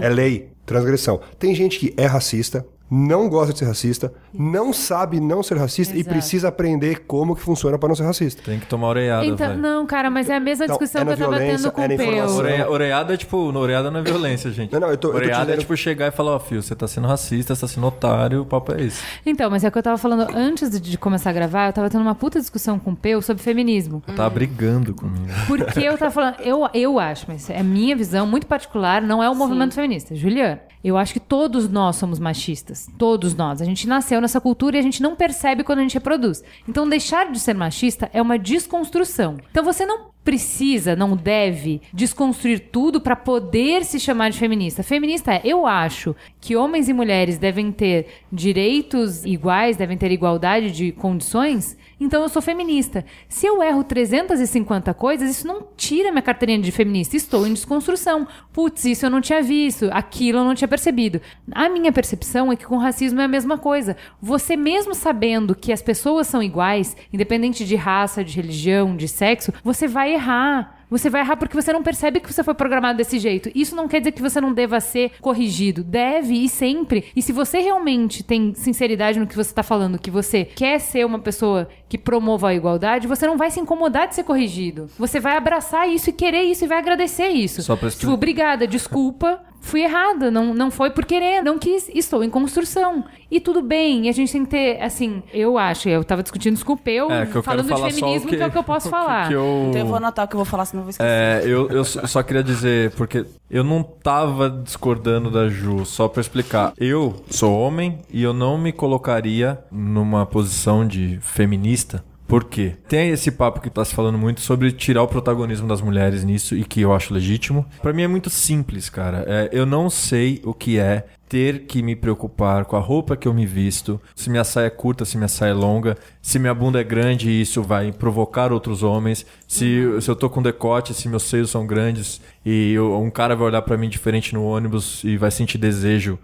[0.00, 0.06] É.
[0.06, 1.20] É lei, transgressão.
[1.36, 2.64] Tem gente que é racista,
[2.96, 6.14] não gosta de ser racista, não sabe não ser racista e Exato.
[6.14, 8.42] precisa aprender como que funciona pra não ser racista.
[8.42, 11.10] Tem que tomar oreada, Então, não, cara, mas é a mesma Então, discussão é que
[11.12, 11.96] eu tava tendo com é o.
[11.96, 12.28] Peu.
[12.36, 14.72] Oreia- oreada é tipo, oreada não é violência, gente.
[14.72, 16.62] Não, não, eu tô- eu tô oreada é dizendo- tipo chegar e falar, ó, filho,
[16.62, 19.02] você tá sendo racista, você tá sendo otário, o papo é esse.
[19.26, 21.72] Então, mas é o que eu tava falando antes de- de começar a gravar, eu
[21.72, 24.02] tava tendo uma puta discussão com o Peu sobre feminismo.
[24.06, 25.26] Eu tava brigando comigo.
[25.46, 29.28] Porque eu tava falando, eu, eu acho, mas é minha visão muito particular, não é
[29.28, 30.14] o movimento feminista.
[30.14, 32.83] Juliana, eu acho que todos nós somos machistas.
[32.98, 33.60] Todos nós.
[33.60, 36.42] A gente nasceu nessa cultura e a gente não percebe quando a gente reproduz.
[36.68, 39.36] Então, deixar de ser machista é uma desconstrução.
[39.50, 44.82] Então, você não precisa, não deve desconstruir tudo para poder se chamar de feminista.
[44.82, 50.70] Feminista é, eu acho que homens e mulheres devem ter direitos iguais, devem ter igualdade
[50.70, 53.04] de condições, então eu sou feminista.
[53.28, 57.16] Se eu erro 350 coisas, isso não tira minha carteirinha de feminista.
[57.16, 58.26] Estou em desconstrução.
[58.52, 61.20] Putz, isso eu não tinha visto, aquilo eu não tinha percebido.
[61.52, 63.96] A minha percepção é que com racismo é a mesma coisa.
[64.20, 69.52] Você mesmo sabendo que as pessoas são iguais, independente de raça, de religião, de sexo,
[69.62, 70.84] você vai errar.
[70.90, 73.50] Você vai errar porque você não percebe que você foi programado desse jeito.
[73.54, 75.82] Isso não quer dizer que você não deva ser corrigido.
[75.82, 77.06] Deve e sempre.
[77.16, 81.04] E se você realmente tem sinceridade no que você está falando, que você quer ser
[81.04, 84.88] uma pessoa que promova a igualdade, você não vai se incomodar de ser corrigido.
[84.98, 87.62] Você vai abraçar isso e querer isso e vai agradecer isso.
[87.62, 89.42] Só pra Tipo, obrigada, desculpa.
[89.64, 93.04] Fui errada, não, não foi por querer, não quis, estou em construção.
[93.30, 96.54] E tudo bem, e a gente tem que ter, assim, eu acho, eu tava discutindo
[96.54, 98.36] isso com o Peu, É, que eu falando quero falar de só feminismo, o que...
[98.36, 99.28] que, é o que eu posso falar.
[99.28, 99.66] Que eu...
[99.70, 101.10] Então eu vou anotar o que eu vou falar, senão eu vou esquecer.
[101.10, 106.06] É, eu, eu só só queria dizer, porque eu não tava discordando da Ju, só
[106.06, 106.72] pra explicar.
[106.78, 112.04] Eu sou homem e eu não me colocaria numa posição de feminista.
[112.26, 112.74] Por quê?
[112.88, 116.56] Tem esse papo que tá se falando muito sobre tirar o protagonismo das mulheres nisso
[116.56, 117.66] e que eu acho legítimo.
[117.82, 119.24] Pra mim é muito simples, cara.
[119.26, 123.26] É, eu não sei o que é ter que me preocupar com a roupa que
[123.26, 126.54] eu me visto, se minha saia é curta, se minha saia é longa, se minha
[126.54, 130.94] bunda é grande e isso vai provocar outros homens, se, se eu tô com decote,
[130.94, 134.44] se meus seios são grandes e eu- um cara vai olhar pra mim diferente no
[134.44, 136.20] ônibus e vai sentir desejo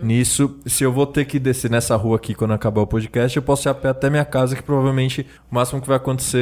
[0.00, 3.42] nisso, se eu vou ter que descer nessa rua aqui quando acabar o podcast, eu
[3.42, 6.38] posso ir a pé até minha casa, que provavelmente o máximo que vai acontecer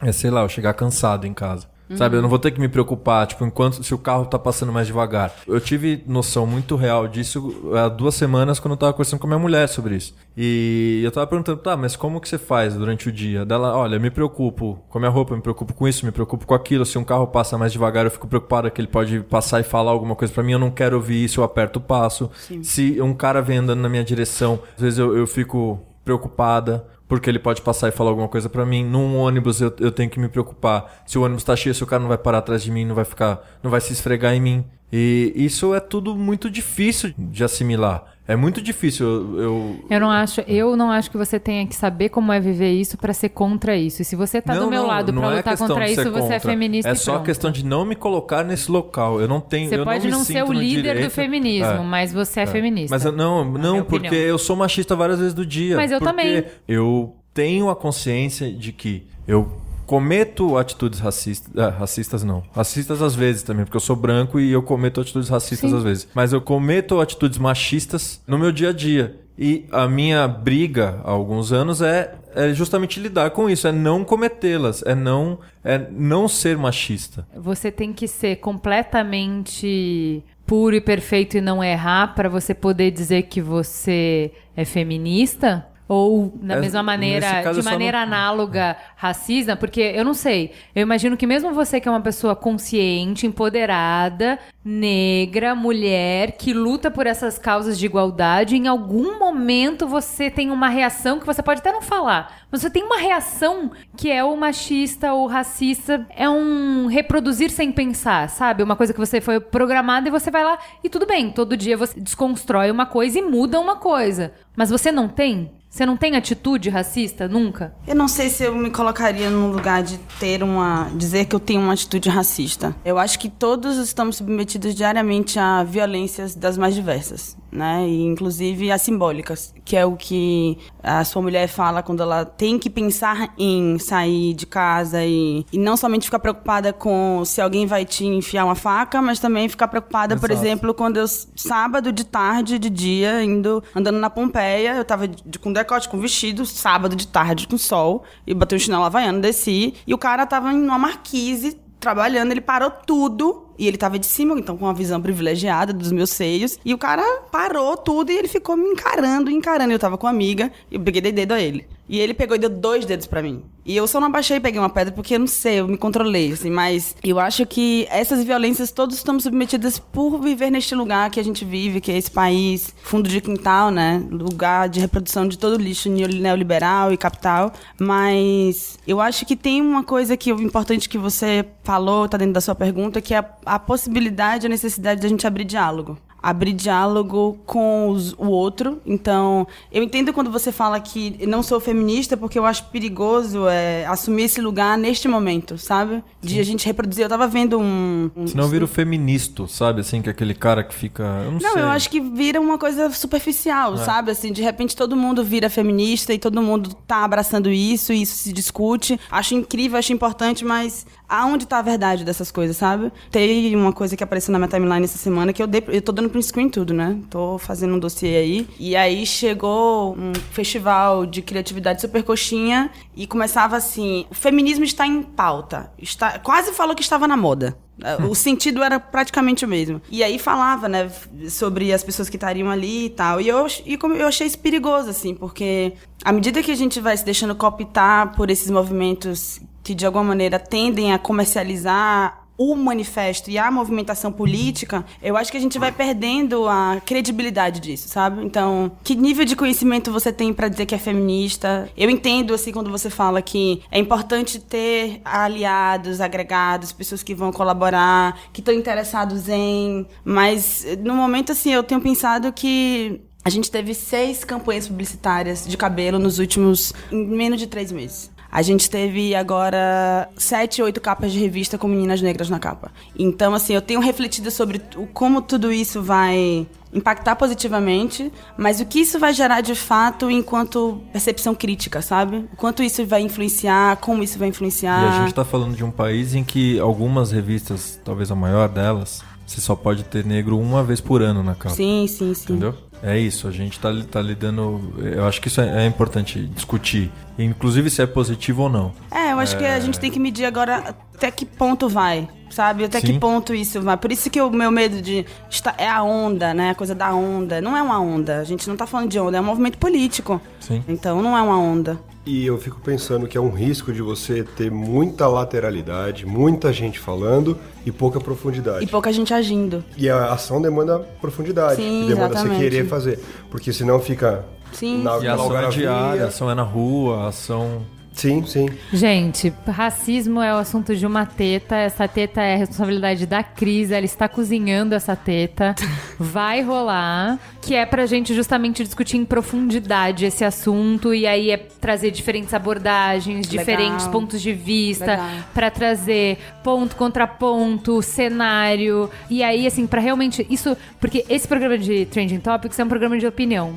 [0.00, 1.71] é, é sei lá, eu chegar cansado em casa.
[1.96, 4.72] Sabe, eu não vou ter que me preocupar, tipo, enquanto se o carro tá passando
[4.72, 5.32] mais devagar.
[5.46, 9.30] Eu tive noção muito real disso há duas semanas quando eu tava conversando com a
[9.30, 10.14] minha mulher sobre isso.
[10.36, 13.44] E eu tava perguntando, tá, mas como que você faz durante o dia?
[13.44, 16.54] Dela, olha, me preocupo com a minha roupa, me preocupo com isso, me preocupo com
[16.54, 16.86] aquilo.
[16.86, 19.90] Se um carro passa mais devagar, eu fico preocupado que ele pode passar e falar
[19.90, 22.30] alguma coisa pra mim, eu não quero ouvir isso, eu aperto o passo.
[22.62, 27.28] Se um cara vem andando na minha direção, às vezes eu, eu fico preocupada porque
[27.28, 28.82] ele pode passar e falar alguma coisa pra mim.
[28.82, 31.02] Num ônibus eu, eu tenho que me preocupar.
[31.04, 32.94] Se o ônibus tá cheio, se o cara não vai parar atrás de mim, não
[32.94, 34.64] vai ficar, não vai se esfregar em mim.
[34.92, 38.12] E isso é tudo muito difícil de assimilar.
[38.28, 39.04] É muito difícil.
[39.06, 39.84] Eu, eu...
[39.90, 42.96] Eu não acho, eu não acho que você tenha que saber como é viver isso
[42.96, 44.02] pra ser contra isso.
[44.02, 46.34] E se você tá Não, do meu não, lado pra é lutar contra isso, você
[46.34, 46.40] é contra.
[46.40, 49.20] feminista É só questão de não me colocar nesse local.
[49.20, 49.68] Eu não tenho.
[49.68, 51.04] Você eu pode não, não ser o líder direito.
[51.08, 51.80] do feminismo, É.
[51.80, 52.94] mas você é, feminista.
[52.94, 54.28] Mas eu, não, não, porque opinião.
[54.28, 55.74] eu sou machista várias vezes do dia.
[55.76, 56.44] Mas eu porque também.
[56.68, 59.50] Eu tenho a consciência de que eu
[59.92, 61.52] cometo atitudes racistas.
[61.54, 62.42] ah, racistas não.
[62.54, 65.76] Racistas às vezes também, porque eu sou branco e eu cometo atitudes racistas Sim.
[65.76, 66.08] às vezes.
[66.14, 69.20] Mas eu cometo atitudes machistas no meu dia a dia.
[69.38, 74.02] E a minha briga há alguns anos é, é justamente lidar com isso, é não
[74.02, 77.26] cometê-las, é não, é não ser machista.
[77.36, 83.24] Você tem que ser completamente puro e perfeito e não errar pra você poder dizer
[83.24, 85.66] que você é feminista?
[85.94, 89.54] Ou, da É, mesma maneira, caso, de maneira não- análoga, racista?
[89.54, 90.52] Porque eu não sei.
[90.74, 96.90] Eu imagino que mesmo você que é uma pessoa consciente, empoderada, negra, mulher, que luta
[96.90, 101.60] por essas causas de igualdade, em algum momento você tem uma reação que você pode
[101.60, 106.26] até não falar, mas você tem uma reação que é o machista ou racista, é
[106.28, 108.62] um reproduzir sem pensar, sabe?
[108.62, 111.76] Uma coisa que você foi programada e você vai lá e tudo bem, todo dia
[111.76, 114.32] você desconstrói uma coisa e muda uma coisa.
[114.56, 115.50] Mas você não tem?
[115.72, 117.74] Você não tem atitude racista nunca?
[117.86, 120.90] Eu não sei se eu me colocaria num lugar de ter uma.
[120.94, 122.76] dizer que eu tenho uma atitude racista.
[122.84, 127.86] Eu acho que todos estamos submetidos diariamente a violências das mais diversas, né?
[127.86, 132.58] E inclusive as simbólicas, que é o que a sua mulher fala quando ela tem
[132.58, 137.66] que pensar em sair de casa e, e não somente ficar preocupada com se alguém
[137.66, 140.46] vai te enfiar uma faca, mas também ficar preocupada, por Exato.
[140.46, 145.38] exemplo, quando eu sábado de tarde, de dia, indo andando na Pompeia, eu tava de,
[145.38, 149.74] com decote, com vestido, sábado de tarde com sol, e botei um chinelo havaiano, desci,
[149.86, 153.48] e o cara tava em uma marquise trabalhando, ele parou tudo.
[153.62, 156.58] E ele tava de cima, então com uma visão privilegiada dos meus seios.
[156.64, 159.72] E o cara parou tudo e ele ficou me encarando, encarando.
[159.72, 161.64] Eu tava com uma amiga e eu peguei dei dedo a ele.
[161.88, 163.42] E ele pegou e deu dois dedos pra mim.
[163.66, 165.76] E eu só não abaixei e peguei uma pedra porque eu não sei, eu me
[165.76, 166.50] controlei, assim.
[166.50, 171.22] Mas eu acho que essas violências todos estamos submetidas por viver neste lugar que a
[171.24, 174.02] gente vive, que é esse país, fundo de quintal, né?
[174.10, 177.52] Lugar de reprodução de todo o lixo neo- neoliberal e capital.
[177.78, 182.32] Mas eu acho que tem uma coisa que é importante que você falou, tá dentro
[182.34, 186.52] da sua pergunta, que é a, a possibilidade, a necessidade da gente abrir diálogo abrir
[186.52, 188.80] diálogo com os- o outro.
[188.86, 193.84] Então, eu entendo quando você fala que não sou feminista, porque eu acho perigoso é,
[193.86, 196.02] assumir esse lugar neste momento, sabe?
[196.20, 197.04] De a gente reproduzir.
[197.04, 198.10] Eu tava vendo um.
[198.16, 199.80] um Senão vira o feministo, sabe?
[199.80, 201.02] Assim, que é aquele cara que fica.
[201.02, 201.60] Eu não, não, sei.
[201.62, 201.64] É.
[201.64, 204.10] eu acho que vira uma coisa superficial, sabe?
[204.10, 208.16] Assim, de repente todo mundo vira feminista e todo mundo tá abraçando isso, e isso
[208.16, 208.98] se discute.
[209.10, 212.90] Acho incrível, acho importante, mas aonde tá a verdade dessas coisas, sabe?
[213.10, 215.92] Tem uma coisa que apareceu na minha timeline essa semana que eu dei, eu tô
[215.92, 216.98] dando print screen tudo, né?
[217.10, 218.48] Tô fazendo um dossiê aí.
[218.58, 224.86] E aí chegou um festival de criatividade super coxinha e começava assim: o feminismo está
[224.86, 225.72] em pauta.
[225.78, 227.56] Está, quase falou que estava na moda.
[228.08, 229.80] O sentido era praticamente o mesmo.
[229.90, 230.88] E aí falava, né,
[231.28, 233.20] sobre as pessoas que estariam ali e tal.
[233.20, 235.72] E eu, e como eu achei isso perigoso, assim, porque
[236.04, 240.04] à medida que a gente vai se deixando cooptar por esses movimentos que de alguma
[240.04, 245.58] maneira tendem a comercializar o manifesto e a movimentação política, eu acho que a gente
[245.58, 248.24] vai perdendo a credibilidade disso, sabe?
[248.24, 251.70] Então, que nível de conhecimento você tem pra dizer que é feminista?
[251.76, 257.30] Eu entendo assim quando você fala que é importante ter aliados, agregados, pessoas que vão
[257.30, 263.50] colaborar, que estão interessados em, mas no momento assim eu tenho pensado que a gente
[263.50, 268.10] teve seis campanhas publicitárias de cabelo nos últimos em menos de três meses.
[268.32, 272.72] A gente teve agora sete, oito capas de revista com meninas negras na capa.
[272.98, 274.58] Então, assim, eu tenho refletido sobre
[274.94, 280.80] como tudo isso vai impactar positivamente, mas o que isso vai gerar de fato enquanto
[280.90, 282.26] percepção crítica, sabe?
[282.32, 284.82] O quanto isso vai influenciar, como isso vai influenciar.
[284.82, 288.48] E a gente tá falando de um país em que algumas revistas, talvez a maior
[288.48, 291.54] delas, você só pode ter negro uma vez por ano na capa.
[291.54, 292.32] Sim, sim, sim.
[292.32, 292.54] Entendeu?
[292.82, 294.74] É isso, a gente tá, li- tá lidando.
[294.78, 296.90] Eu acho que isso é, é importante discutir.
[297.18, 298.72] Inclusive se é positivo ou não.
[298.90, 302.64] É, eu acho que a gente tem que medir agora até que ponto vai, sabe?
[302.64, 302.98] Até que Sim.
[302.98, 303.76] ponto isso vai.
[303.76, 306.50] Por isso que o meu medo de estar é a onda, né?
[306.50, 307.40] A coisa da onda.
[307.40, 308.18] Não é uma onda.
[308.18, 310.20] A gente não tá falando de onda, é um movimento político.
[310.40, 310.64] Sim.
[310.66, 311.78] Então não é uma onda.
[312.04, 316.76] E eu fico pensando que é um risco de você ter muita lateralidade, muita gente
[316.76, 318.64] falando e pouca profundidade.
[318.64, 319.64] E pouca gente agindo.
[319.76, 322.36] E a ação demanda profundidade, Sim, demanda exatamente.
[322.38, 322.98] você querer fazer.
[323.30, 324.82] Porque senão fica Sim.
[324.82, 327.62] na, E a ação é diária, a ação é na rua, a ação.
[327.92, 328.48] Sim, sim.
[328.72, 331.56] Gente, racismo é o assunto de uma teta.
[331.56, 333.70] Essa teta é a responsabilidade da Cris.
[333.70, 335.54] Ela está cozinhando essa teta.
[335.98, 337.18] Vai rolar.
[337.40, 340.94] Que é pra gente justamente discutir em profundidade esse assunto.
[340.94, 343.44] E aí é trazer diferentes abordagens, Legal.
[343.44, 344.98] diferentes pontos de vista.
[345.34, 348.88] Pra trazer ponto contra ponto, cenário.
[349.10, 350.26] E aí, assim, pra realmente.
[350.30, 350.56] Isso.
[350.80, 353.54] Porque esse programa de Trending Topics é um programa de opinião.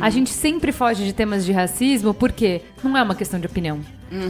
[0.00, 3.77] A gente sempre foge de temas de racismo porque não é uma questão de opinião.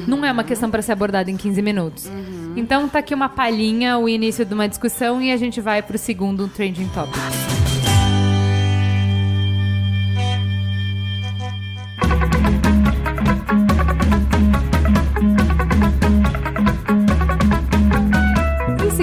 [0.07, 2.11] Não é uma questão pra ser abordada em 15 minutos.
[2.57, 5.97] Então tá aqui uma palhinha, o início de uma discussão e a gente vai pro
[5.99, 7.68] segundo Trending Topics.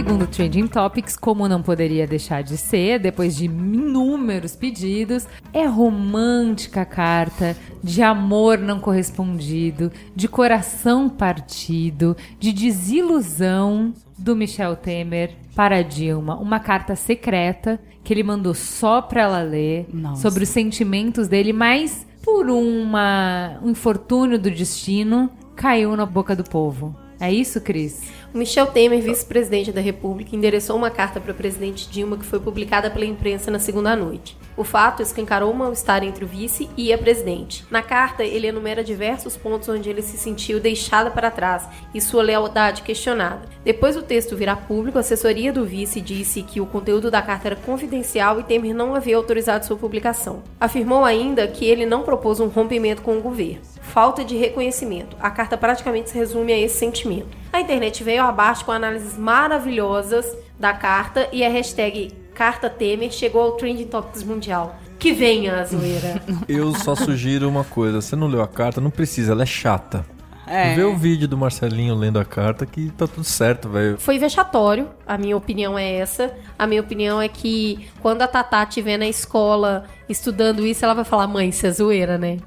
[0.06, 6.82] Segundo Trending Topics, como não poderia deixar de ser, depois de inúmeros pedidos, é romântica
[6.82, 15.82] a carta de amor não correspondido, de coração partido, de desilusão do Michel Temer para
[15.82, 16.38] Dilma.
[16.38, 20.22] Uma carta secreta que ele mandou só para ela ler Nossa.
[20.22, 26.44] sobre os sentimentos dele, mas por uma, um infortúnio do destino, caiu na boca do
[26.44, 26.96] povo.
[27.20, 28.04] É isso, Cris?
[28.36, 32.92] Michel Temer, vice-presidente da República, endereçou uma carta para o presidente Dilma que foi publicada
[32.92, 34.36] pela imprensa na segunda noite.
[34.58, 37.66] O fato escancarou o mal-estar entre o vice e a presidente.
[37.70, 42.24] Na carta, ele enumera diversos pontos onde ele se sentiu deixada para trás e sua
[42.24, 43.42] lealdade questionada.
[43.66, 47.50] Depois do texto virar público, a assessoria do vice disse que o conteúdo da carta
[47.50, 50.42] era confidencial e Temer não havia autorizado sua publicação.
[50.60, 53.62] Afirmou ainda que ele não propôs um rompimento com o governo.
[53.82, 55.18] Falta de reconhecimento.
[55.20, 57.38] A carta praticamente se resume a esse sentimento.
[57.52, 63.42] A internet veio abaixo com análises maravilhosas da carta e a hashtag Carta Temer chegou
[63.42, 64.78] ao Trending Topics Mundial.
[65.00, 66.22] Que venha a zoeira.
[66.48, 70.06] Eu só sugiro uma coisa: você não leu a carta, não precisa, ela é chata.
[70.48, 70.76] É.
[70.76, 73.98] Vê o vídeo do Marcelinho lendo a carta que tá tudo certo, velho.
[73.98, 76.36] Foi vexatório, a minha opinião é essa.
[76.60, 81.04] A minha opinião é que quando a Tatá estiver na escola estudando isso, ela vai
[81.04, 82.38] falar, mãe, isso é zoeira, né?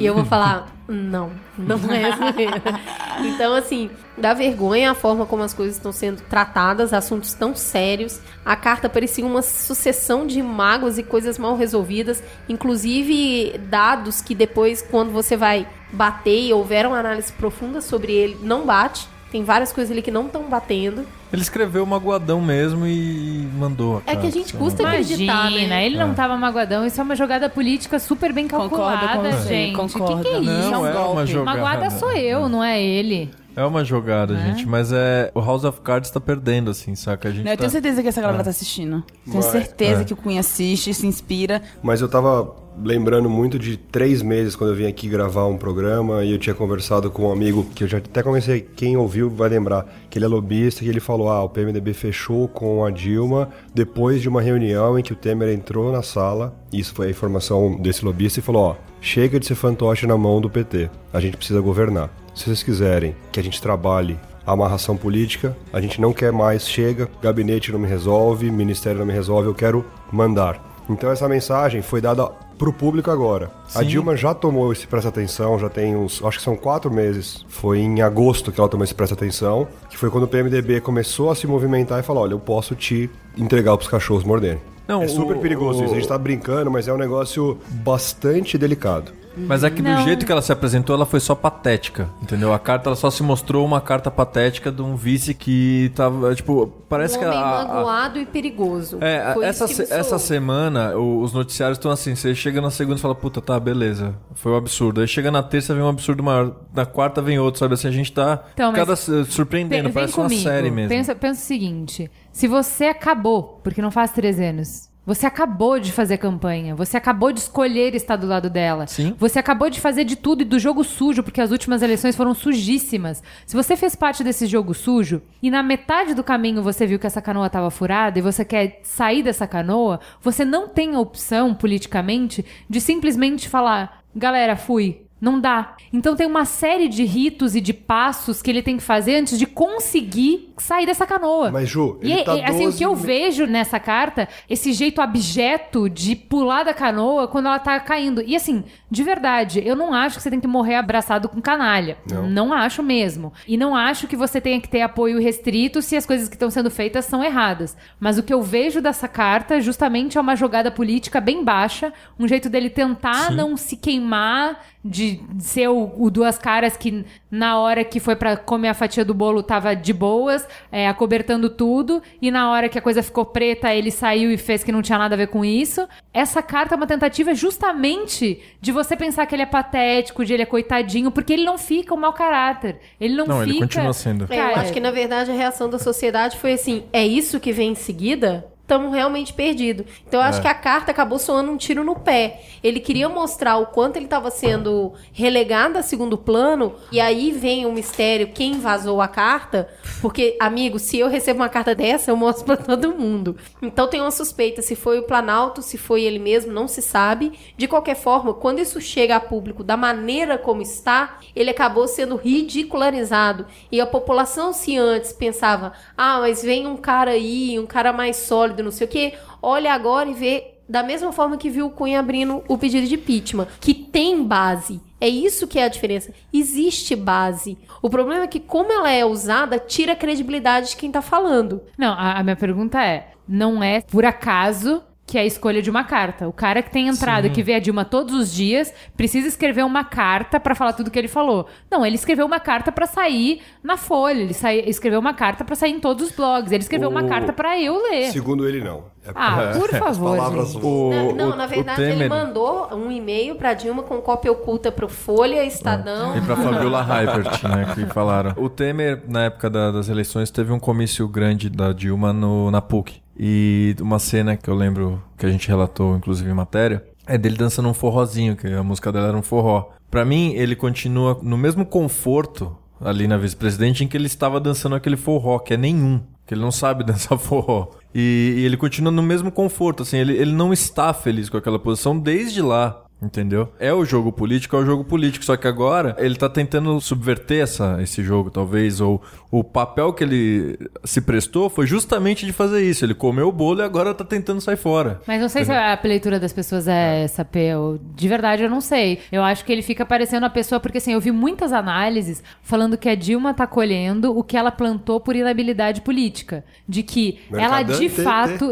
[0.00, 2.62] E eu vou falar, não, não é zoeira.
[3.22, 8.20] então, assim, dá vergonha a forma como as coisas estão sendo tratadas, assuntos tão sérios.
[8.44, 14.82] A carta parecia uma sucessão de mágoas e coisas mal resolvidas, inclusive dados que depois,
[14.82, 19.08] quando você vai bater e houver uma análise profunda sobre ele, não bate.
[19.30, 21.04] Tem várias coisas ali que não estão batendo.
[21.32, 24.20] Ele escreveu magoadão mesmo e mandou a É carta.
[24.20, 25.84] que a gente custa Imagina, acreditar, né?
[25.84, 26.86] ele não tava magoadão.
[26.86, 29.76] Isso é uma jogada política super bem Concordo calculada, com você, gente.
[29.76, 30.14] concordo.
[30.14, 30.74] O que, que é Não, isso?
[30.74, 31.26] é um é uma golpe.
[31.26, 31.58] jogada.
[31.60, 33.30] Magoada sou eu, não é ele.
[33.56, 34.48] É uma jogada, Né?
[34.54, 35.30] gente, mas é.
[35.34, 37.28] O House of Cards tá perdendo, assim, saca?
[37.28, 37.60] A gente Não, eu tá...
[37.62, 39.02] tenho certeza que essa galera tá assistindo.
[39.24, 39.50] Tenho Vai.
[39.50, 40.04] certeza É.
[40.04, 41.62] que o Cunha assiste, se inspira.
[41.82, 46.24] Mas eu tava lembrando muito de três meses quando eu vim aqui gravar um programa
[46.24, 49.48] e eu tinha conversado com um amigo que eu já até comecei, quem ouviu vai
[49.48, 53.48] lembrar, que ele é lobista e ele falou: ah, o PMDB fechou com a Dilma
[53.74, 57.76] depois de uma reunião em que o Temer entrou na sala, isso foi a informação
[57.76, 61.36] desse lobista, e falou: ó, chega de ser fantoche na mão do PT, a gente
[61.36, 62.10] precisa governar.
[62.34, 66.68] Se vocês quiserem que a gente trabalhe a amarração política, a gente não quer mais,
[66.68, 70.84] chega, gabinete não me resolve, ministério não me resolve, eu quero mandar.
[70.88, 73.50] Então essa mensagem foi dada pro público agora.
[73.74, 73.86] A Sim.
[73.86, 77.44] Dilma já tomou esse presta atenção, já tem uns, acho que são quatro meses.
[77.48, 81.30] Foi em agosto que ela tomou esse presta atenção, que foi quando o PMDB começou
[81.30, 84.60] a se movimentar e falou, olha, eu posso te entregar pros cachorros morderem.
[84.88, 87.58] Não, é super o- perigoso isso, a o- gente tá brincando, mas é um negócio
[87.70, 89.12] bastante delicado.
[89.36, 90.02] Mas é que do Não.
[90.04, 92.52] jeito que ela se apresentou, ela foi só patética, entendeu?
[92.52, 96.66] A carta ela só se mostrou uma carta patética de um vice que tava, tipo,
[96.88, 98.98] parece um que homem a, a- magoado e perigoso.
[99.00, 103.00] É, Foi essa, se- essa semana os noticiários estão assim, você chega na segunda e
[103.02, 105.00] fala, puta, tá, beleza, foi um absurdo.
[105.00, 107.92] Aí chega na terça vem um absurdo maior, na quarta vem outro, sabe assim, a
[107.92, 110.42] gente tá Então, cada se- surpreendendo, Vem- vem parece uma comigo.
[110.42, 110.88] série mesmo.
[110.88, 115.92] Pensa, pensa o seguinte: se você acabou, porque não faz três anos, você acabou de
[115.92, 119.14] fazer campanha, você acabou de escolher estar do lado dela, Sim.
[119.16, 122.34] você acabou de fazer de tudo e do jogo sujo, porque as últimas eleições foram
[122.34, 123.22] sujíssimas.
[123.46, 127.06] Se você fez parte desse jogo sujo e na metade do caminho você viu que
[127.06, 131.54] essa canoa estava furada e você quer sair dessa canoa, você não tem a opção
[131.54, 135.02] politicamente de simplesmente falar: galera, fui.
[135.18, 135.76] Não dá.
[135.92, 139.38] Então tem uma série de ritos e de passos que ele tem que fazer antes
[139.38, 141.50] de conseguir sair dessa canoa.
[141.50, 144.72] Mas, Ju, E, ele tá e, assim, o 12 que eu vejo nessa carta, esse
[144.72, 148.22] jeito abjeto de pular da canoa quando ela tá caindo.
[148.22, 151.98] E assim, de verdade, eu não acho que você tem que morrer abraçado com canalha.
[152.28, 153.32] Não, acho mesmo.
[153.46, 156.50] E não acho que você tenha que ter apoio restrito se as coisas que estão
[156.50, 157.76] sendo feitas são erradas.
[157.98, 162.26] Mas o que eu vejo dessa carta, justamente, é uma jogada política bem baixa, um
[162.26, 167.84] jeito dele tentar não se queimar de ser o, o duas caras que na hora
[167.84, 172.30] que foi pra comer a fatia do bolo tava de boas, é, acobertando tudo, e
[172.30, 175.14] na hora que a coisa ficou preta ele saiu e fez que não tinha nada
[175.14, 175.86] a ver com isso.
[176.12, 180.42] Essa carta é uma tentativa justamente de você pensar que ele é patético, de ele
[180.42, 182.78] é coitadinho, porque ele não fica um mau caráter.
[183.00, 183.50] Ele não, Não, fica.
[183.50, 184.26] ele continua sendo.
[184.30, 187.40] É, eu Cara, acho que na verdade a reação da sociedade foi assim: é isso
[187.40, 188.46] que vem em seguida?
[188.66, 189.86] Estamos realmente perdidos.
[190.08, 192.42] Então eu acho que a carta acabou soando um tiro no pé.
[192.64, 197.64] Ele queria mostrar o quanto ele estava sendo relegado a segundo plano, e aí vem
[197.64, 199.68] o mistério: quem vazou a carta?
[200.02, 203.36] Porque, amigo, se eu recebo uma carta dessa, eu mostro pra todo mundo.
[203.62, 207.38] Então tem uma suspeita se foi o Planalto, se foi ele mesmo, não se sabe.
[207.56, 212.16] De qualquer forma, quando isso chega a público da maneira como está, ele acabou sendo
[212.16, 213.46] ridicularizado.
[213.70, 218.16] E a população, se antes pensava, ah, mas vem um cara aí, um cara mais
[218.16, 221.70] sólido, não sei o quê, olha agora e vê da mesma forma que viu o
[221.70, 224.80] Cunha abrindo o pedido de impeachment, que tem base.
[225.00, 226.12] É isso que é a diferença.
[226.32, 227.56] Existe base.
[227.80, 231.62] O problema é que, como ela é usada, tira a credibilidade de quem tá falando.
[231.78, 235.70] Não, a, a minha pergunta é: não é por acaso que é a escolha de
[235.70, 236.26] uma carta.
[236.26, 239.64] O cara que tem entrado e que vê a Dilma todos os dias precisa escrever
[239.64, 241.46] uma carta pra falar tudo que ele falou.
[241.70, 245.54] Não, ele escreveu uma carta pra sair na Folha, ele sai- escreveu uma carta pra
[245.54, 248.10] sair em todos os blogs, ele escreveu uma O- carta pra eu ler.
[248.10, 248.84] Segundo ele, não.
[249.06, 250.66] É- Ah, por As favor, palavras gente.
[250.66, 254.72] O, Na- não, o- na verdade, ele mandou um e-mail pra Dilma com cópia oculta
[254.72, 256.16] pro Folha, Estadão.
[256.16, 258.32] E pra Fabiola Heipert, né, que falaram.
[258.36, 262.60] O Temer, na época da- das eleições, teve um comício grande da Dilma no, na
[262.60, 263.05] PUC.
[263.18, 267.36] E uma cena que eu lembro que a gente relatou, inclusive em matéria, é dele
[267.36, 269.70] dançando um forrozinho, que a música dela era um forró.
[269.90, 274.74] Pra mim, ele continua no mesmo conforto ali na vice-presidente em que ele estava dançando
[274.74, 276.00] aquele forró, que é nenhum.
[276.26, 277.70] Que ele não sabe dançar forró.
[277.94, 281.58] E, e ele continua no mesmo conforto, assim, ele, ele não está feliz com aquela
[281.58, 282.82] posição desde lá.
[283.00, 283.52] Entendeu?
[283.60, 285.22] É o jogo político, é o jogo político.
[285.24, 288.80] Só que agora ele tá tentando subverter essa, esse jogo, talvez.
[288.80, 292.84] Ou o papel que ele se prestou foi justamente de fazer isso.
[292.86, 295.00] Ele comeu o bolo e agora tá tentando sair fora.
[295.06, 297.38] Mas não sei se a leitura das pessoas é essa, P.
[297.40, 299.00] eu- De verdade, eu não sei.
[299.12, 302.78] Eu acho que ele fica parecendo a pessoa, porque assim, eu vi muitas análises falando
[302.78, 306.44] que a Dilma tá colhendo o que ela plantou por inabilidade política.
[306.66, 308.50] De que ela de fato.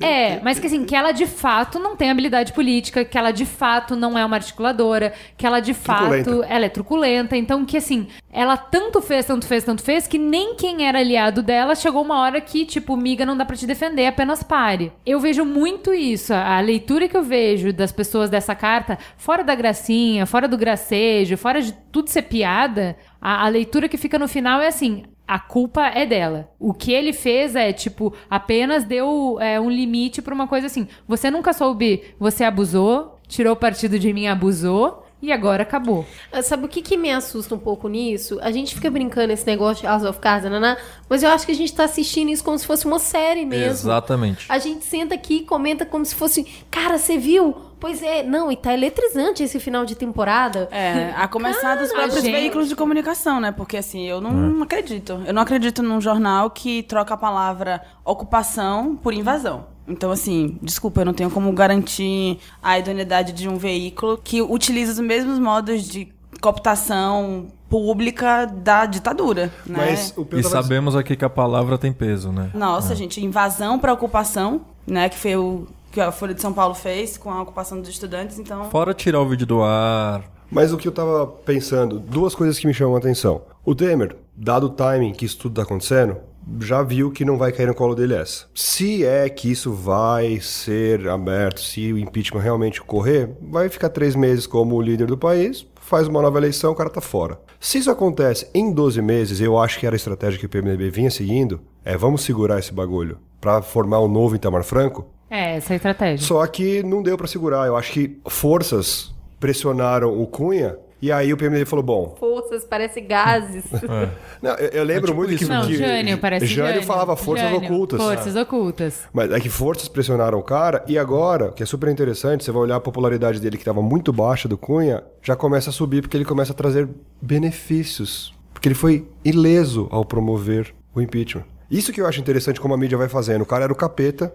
[0.00, 3.44] É, mas que assim, que ela de fato não tem habilidade política, que ela de
[3.44, 7.36] fato não é uma articuladora, que ela de fato ela é truculenta.
[7.36, 11.42] Então, que assim, ela tanto fez, tanto fez, tanto fez, que nem quem era aliado
[11.42, 14.92] dela chegou uma hora que, tipo, miga, não dá pra te defender, apenas pare.
[15.04, 16.32] Eu vejo muito isso.
[16.32, 20.58] A a leitura que eu vejo das pessoas dessa carta, fora da gracinha, fora do
[20.58, 25.04] gracejo, fora de tudo ser piada, a, a leitura que fica no final é assim.
[25.26, 26.50] A culpa é dela.
[26.58, 30.86] O que ele fez é, tipo, apenas deu é, um limite pra uma coisa assim.
[31.06, 36.06] Você nunca soube, você abusou, tirou partido de mim, abusou, e agora acabou.
[36.32, 38.38] Ah, Sabe o que, que me assusta um pouco nisso?
[38.42, 40.76] A gente fica brincando esse negócio de House of Cards, naná,
[41.08, 43.70] mas eu acho que a gente tá assistindo isso como se fosse uma série mesmo.
[43.70, 44.46] Exatamente.
[44.48, 47.54] A gente senta aqui e comenta como se fosse, cara, você viu?
[47.78, 50.68] Pois é, não, e tá eletrizante esse final de temporada.
[50.70, 52.32] É, a começar dos próprios gente.
[52.32, 53.52] veículos de comunicação, né?
[53.52, 55.22] Porque assim, eu não acredito.
[55.26, 59.66] Eu não acredito num jornal que troca a palavra ocupação por invasão.
[59.90, 64.92] Então, assim, desculpa, eu não tenho como garantir a idoneidade de um veículo que utiliza
[64.92, 66.08] os mesmos modos de
[66.40, 69.76] cooptação pública da ditadura, né?
[69.76, 72.50] Mas o E Pedro sabemos aqui que a palavra tem peso, né?
[72.54, 75.08] Nossa, gente, invasão para ocupação, né?
[75.08, 78.38] Que foi o que a Folha de São Paulo fez com a ocupação dos estudantes,
[78.38, 78.70] então...
[78.70, 80.22] Fora tirar o vídeo do ar.
[80.50, 83.42] Mas o que eu tava pensando, duas coisas que me chamam a atenção.
[83.64, 86.16] O Temer, dado o timing que isso tudo tá acontecendo,
[86.60, 88.46] já viu que não vai cair no colo dele essa.
[88.54, 94.14] Se é que isso vai ser aberto, se o impeachment realmente ocorrer, vai ficar três
[94.16, 97.38] meses como líder do país, faz uma nova eleição, o cara tá fora.
[97.58, 100.90] Se isso acontece em 12 meses, eu acho que era a estratégia que o PMDB
[100.90, 105.72] vinha seguindo, é vamos segurar esse bagulho pra formar um novo Itamar Franco, É, essa
[105.72, 106.26] é a estratégia.
[106.26, 107.66] só que não deu pra segurar.
[107.66, 112.16] Eu acho que forças pressionaram o Cunha e aí o PMDB falou: bom.
[112.18, 113.64] Forças, parece gases.
[114.42, 116.86] Não, eu, eu lembro É tipo muito que, isso, Não, que Jânio, parece Jânio Jânio.
[116.86, 118.00] falava forças Jânio, ocultas.
[118.00, 119.02] Forças ocultas.
[119.12, 122.62] Mas é que forças pressionaram o cara e agora, que é super interessante, você vai
[122.62, 126.16] olhar a popularidade dele que estava muito baixa do Cunha, já começa a subir porque
[126.16, 126.88] ele começa a trazer
[127.20, 128.34] benefícios.
[128.52, 131.44] Porque ele foi ileso ao promover o impeachment.
[131.70, 133.42] Isso que eu acho interessante como a mídia vai fazendo.
[133.42, 134.34] O cara era o capeta.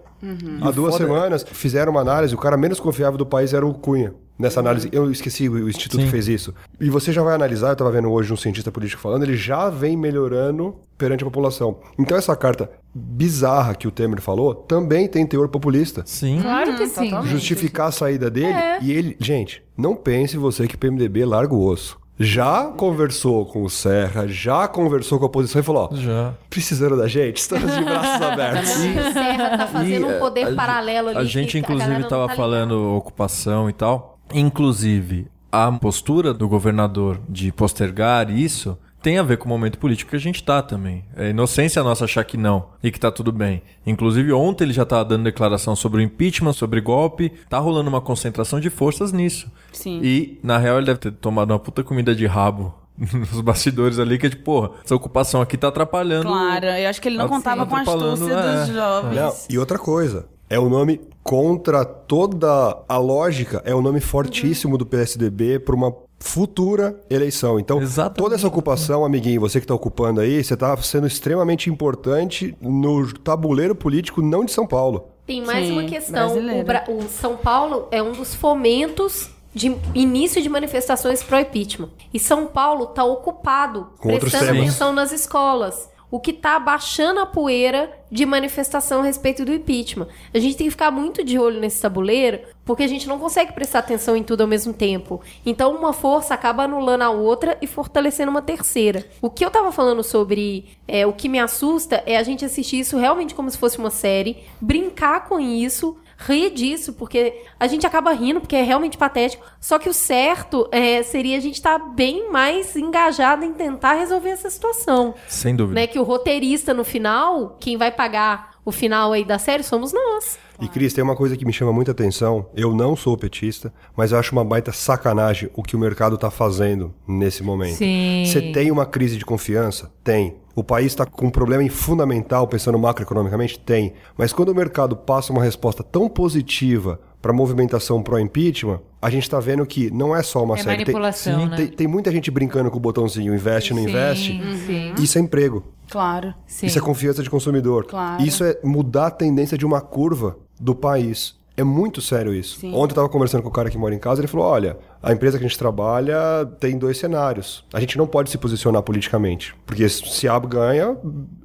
[0.62, 4.14] Há duas semanas fizeram uma análise, o cara menos confiável do país era o Cunha.
[4.38, 6.06] Nessa análise, eu esqueci o instituto Sim.
[6.06, 6.54] que fez isso.
[6.80, 9.70] E você já vai analisar, eu estava vendo hoje um cientista político falando, ele já
[9.70, 11.78] vem melhorando perante a população.
[11.98, 16.04] Então essa carta bizarra que o Temer falou também tem teor populista.
[16.06, 16.40] Sim.
[16.42, 17.12] Claro que sim.
[17.28, 21.66] Justificar a saída dele e ele, gente, não pense você que o PMDB larga o
[21.66, 21.98] osso.
[22.18, 26.34] Já conversou com o Serra, já conversou com a oposição e falou, ó, Já.
[26.50, 28.70] precisando da gente, estamos de braços abertos.
[28.72, 31.18] O Serra tá fazendo E, um poder a- paralelo ali.
[31.18, 34.15] A gente, inclusive, não tava tá falando ocupação e tal.
[34.34, 40.10] Inclusive, a postura do governador de postergar isso tem a ver com o momento político
[40.10, 41.06] que a gente tá também.
[41.16, 43.62] É inocência nossa achar que não e que tá tudo bem.
[43.86, 47.32] Inclusive, ontem ele já tava dando declaração sobre o impeachment, sobre golpe.
[47.48, 49.48] Tá rolando uma concentração de forças nisso.
[49.72, 50.02] Sim.
[50.04, 54.18] E, na real, ele deve ter tomado uma puta comida de rabo nos bastidores ali,
[54.18, 56.28] que é tipo, porra, essa ocupação aqui tá atrapalhando.
[56.28, 58.66] Claro, eu acho que ele não contava com a astúcia é.
[58.66, 59.16] dos jovens.
[59.16, 64.78] Não, e outra coisa, é o nome contra toda a lógica, é o nome fortíssimo
[64.78, 67.60] do PSDB para uma futura eleição.
[67.60, 68.18] Então, Exatamente.
[68.18, 73.12] toda essa ocupação, amiguinho, você que está ocupando aí, você está sendo extremamente importante no
[73.14, 75.10] tabuleiro político não de São Paulo.
[75.26, 76.38] Tem mais Sim, uma questão.
[76.38, 81.90] O, Bra- o São Paulo é um dos fomentos de início de manifestações pró-impeachment.
[82.14, 85.90] E São Paulo está ocupado, Com outros prestando atenção nas escolas.
[86.10, 90.08] O que está abaixando a poeira de manifestação a respeito do impeachment.
[90.34, 93.52] A gente tem que ficar muito de olho nesse tabuleiro, porque a gente não consegue
[93.52, 95.22] prestar atenção em tudo ao mesmo tempo.
[95.46, 99.06] Então, uma força acaba anulando a outra e fortalecendo uma terceira.
[99.22, 102.80] O que eu tava falando sobre é, o que me assusta é a gente assistir
[102.80, 107.86] isso realmente como se fosse uma série, brincar com isso, rir disso, porque a gente
[107.86, 109.46] acaba rindo, porque é realmente patético.
[109.60, 114.30] Só que o certo é, seria a gente estar bem mais engajado em tentar resolver
[114.30, 115.14] essa situação.
[115.28, 115.80] Sem dúvida.
[115.80, 115.88] Né?
[115.88, 120.40] Que o roteirista no final, quem vai pagar o final aí da série somos nós.
[120.60, 122.48] E Cris, tem uma coisa que me chama muita atenção.
[122.56, 126.32] Eu não sou petista, mas eu acho uma baita sacanagem o que o mercado está
[126.32, 127.78] fazendo nesse momento.
[127.78, 129.92] Você tem uma crise de confiança?
[130.04, 130.36] Tem.
[130.56, 133.60] O país está com um problema em fundamental, pensando macroeconomicamente?
[133.60, 133.94] Tem.
[134.18, 139.24] Mas quando o mercado passa uma resposta tão positiva para a movimentação pró-impeachment, a gente
[139.24, 140.78] está vendo que não é só uma É série.
[140.84, 141.58] Tem- manipulação, Sim, né?
[141.58, 144.42] tem, tem muita gente brincando com o botãozinho investe, não Sim, investe.
[144.66, 144.94] sim.
[144.98, 145.64] Isso é emprego.
[145.90, 146.34] Claro.
[146.48, 146.66] Sim.
[146.66, 147.86] Isso é confiança de consumidor.
[147.86, 148.24] Claro.
[148.24, 151.36] Isso é mudar a tendência de uma curva do país.
[151.58, 152.60] É muito sério isso.
[152.60, 152.70] Sim.
[152.70, 155.14] Ontem eu estava conversando com o cara que mora em casa, ele falou: olha, a
[155.14, 156.18] empresa que a gente trabalha
[156.60, 157.64] tem dois cenários.
[157.72, 159.56] A gente não pode se posicionar politicamente.
[159.66, 160.98] Porque se A ganha,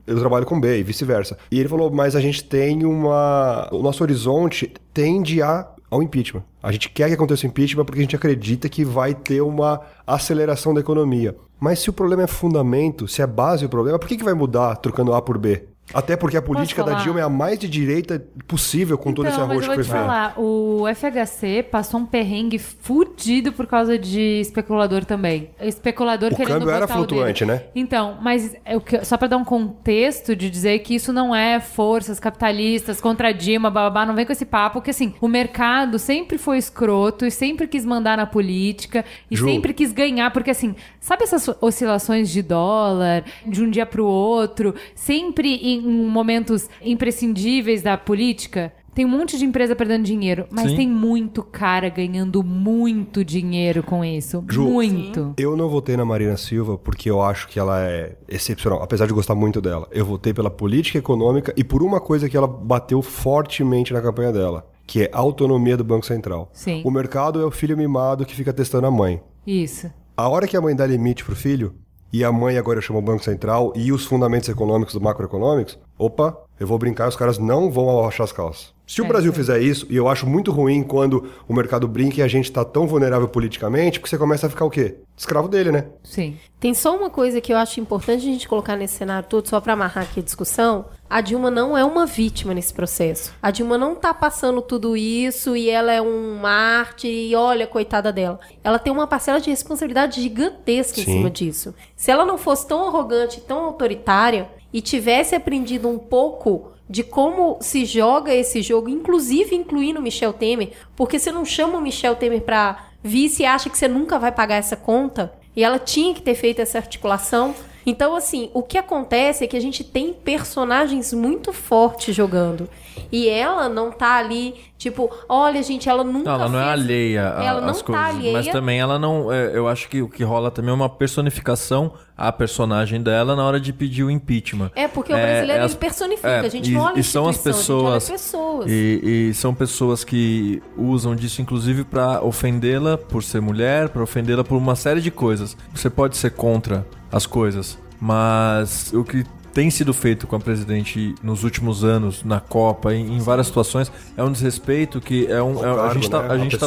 [0.07, 1.37] eu trabalho com B e vice-versa.
[1.51, 3.69] E ele falou, mas a gente tem uma.
[3.71, 6.45] O nosso horizonte tende a ao impeachment.
[6.63, 9.81] A gente quer que aconteça o impeachment porque a gente acredita que vai ter uma
[10.07, 11.37] aceleração da economia.
[11.59, 14.35] Mas se o problema é fundamento, se é base o problema, por que, que vai
[14.35, 15.70] mudar trocando A por B?
[15.93, 16.95] Até porque a política da?
[16.95, 19.77] Dilma é a mais de direita possível com todo esse Então, mas arroz eu que
[19.77, 25.51] vou te falar, o FHC passou um perrengue fudido por causa de especulador também.
[25.61, 27.65] Especulador O querendo câmbio era flutuante, né?
[27.75, 31.61] Então, mas é que- só pra dar um contexto de dizer que isso não é
[31.61, 35.99] forças capitalistas contra a Dilma, bababá, não vem com esse papo, porque assim, o mercado
[35.99, 39.47] sempre foi escroto e sempre quis mandar na política e Ju.
[39.47, 44.75] sempre quis ganhar, porque assim, sabe essas oscilações de dólar de um dia pro outro,
[44.95, 48.73] sempre em momentos imprescindíveis da política?
[48.95, 50.77] Tem um monte de empresa perdendo dinheiro, mas Sim.
[50.77, 54.45] tem muito cara ganhando muito dinheiro com isso.
[54.49, 55.35] Ju, muito.
[55.39, 59.13] Eu não votei na Marina Silva porque eu acho que ela é excepcional, apesar de
[59.13, 59.87] gostar muito dela.
[59.93, 64.33] Eu votei pela política econômica e por uma coisa que ela bateu fortemente na campanha
[64.33, 66.51] dela, que é a autonomia do Banco Central.
[66.53, 66.83] Sim.
[66.85, 69.23] O mercado é o filho mimado que fica testando a mãe.
[69.47, 69.91] Isso.
[70.17, 71.75] A hora que a mãe dá limite pro filho,
[72.13, 76.37] e a mãe agora chama o Banco Central e os fundamentos econômicos do macroeconômicos, opa,
[76.59, 78.73] eu vou brincar, os caras não vão arrochar as calças.
[78.91, 79.37] Se o É, Brasil sim.
[79.39, 82.65] fizer isso, e eu acho muito ruim quando o mercado brinca e a gente tá
[82.65, 84.97] tão vulnerável politicamente, porque você começa a ficar o quê?
[85.17, 85.87] Escravo dele, né?
[86.03, 86.37] Sim.
[86.59, 89.61] Tem só uma coisa que eu acho importante a gente colocar nesse cenário todo, só
[89.61, 90.87] pra amarrar aqui a discussão.
[91.09, 93.33] A Dilma não é uma vítima nesse processo.
[93.41, 98.13] A Dilma não tá passando tudo isso e ela é um mártir e olha, coitada
[98.13, 98.41] dela.
[98.65, 101.13] Ela tem uma parcela de responsabilidade gigantesca em Sim.
[101.13, 101.73] cima disso.
[101.95, 107.57] Se ela não fosse tão arrogante, tão autoritária e tivesse aprendido um pouco de como
[107.61, 112.17] se joga esse jogo, inclusive incluindo o Michel Temer, porque você não chama o Michel
[112.17, 116.13] Temer pra vice e acha que você nunca vai pagar essa conta, e ela tinha
[116.13, 117.55] que ter feito essa articulação.
[117.87, 122.69] Então, assim, o que acontece é que a gente tem personagens muito fortes jogando.
[123.13, 126.73] E ela não tá ali, tipo, olha, gente, ela nunca Não, ela não é fez-
[126.73, 128.05] alheia Ela não às tá coisas.
[128.07, 128.33] alheia.
[128.33, 129.33] Mas também ela não.
[129.33, 133.45] é, eu acho que o que rola também é uma personificação à personagem dela na
[133.45, 134.71] hora de pedir o impeachment.
[134.77, 137.03] É, porque o É, brasileiro é ele personifica, é, a gente e- não olha e
[137.03, 138.67] são as pessoas- pessoas.
[138.71, 144.45] E, e são pessoas que usam disso, inclusive, pra ofendê-la por ser mulher, pra ofendê-la
[144.45, 145.57] por uma série de coisas.
[145.75, 151.15] Você pode ser contra as coisas, mas o que tem sido feito com a presidente
[151.23, 155.65] nos últimos anos, na Copa, em, em várias situações, é um desrespeito que é um.
[155.65, 156.29] É- a gente tá, né?
[156.29, 156.67] a À gente tá,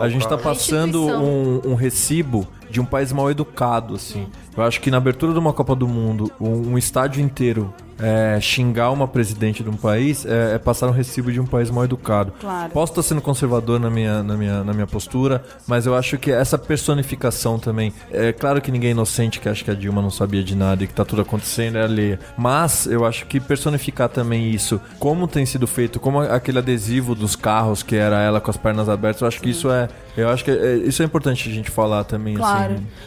[0.00, 4.26] a gente tá passando um, um recibo de um país mal educado, assim.
[4.56, 8.38] Eu acho que na abertura de uma Copa do Mundo, um, um estádio inteiro é,
[8.40, 11.84] xingar uma presidente de um país é, é passar um recibo de um país mal
[11.84, 12.32] educado.
[12.40, 12.70] Claro.
[12.70, 16.30] Posso estar sendo conservador na minha, na, minha, na minha postura, mas eu acho que
[16.30, 17.92] essa personificação também.
[18.10, 20.82] É claro que ninguém é inocente que acha que a Dilma não sabia de nada
[20.82, 22.18] e que tá tudo acontecendo é alheia.
[22.36, 27.36] Mas eu acho que personificar também isso, como tem sido feito, como aquele adesivo dos
[27.36, 29.88] carros que era ela com as pernas abertas, eu acho que isso é.
[30.16, 32.57] Eu acho que é- isso é importante a gente falar também, Claro.
[32.57, 32.57] assim.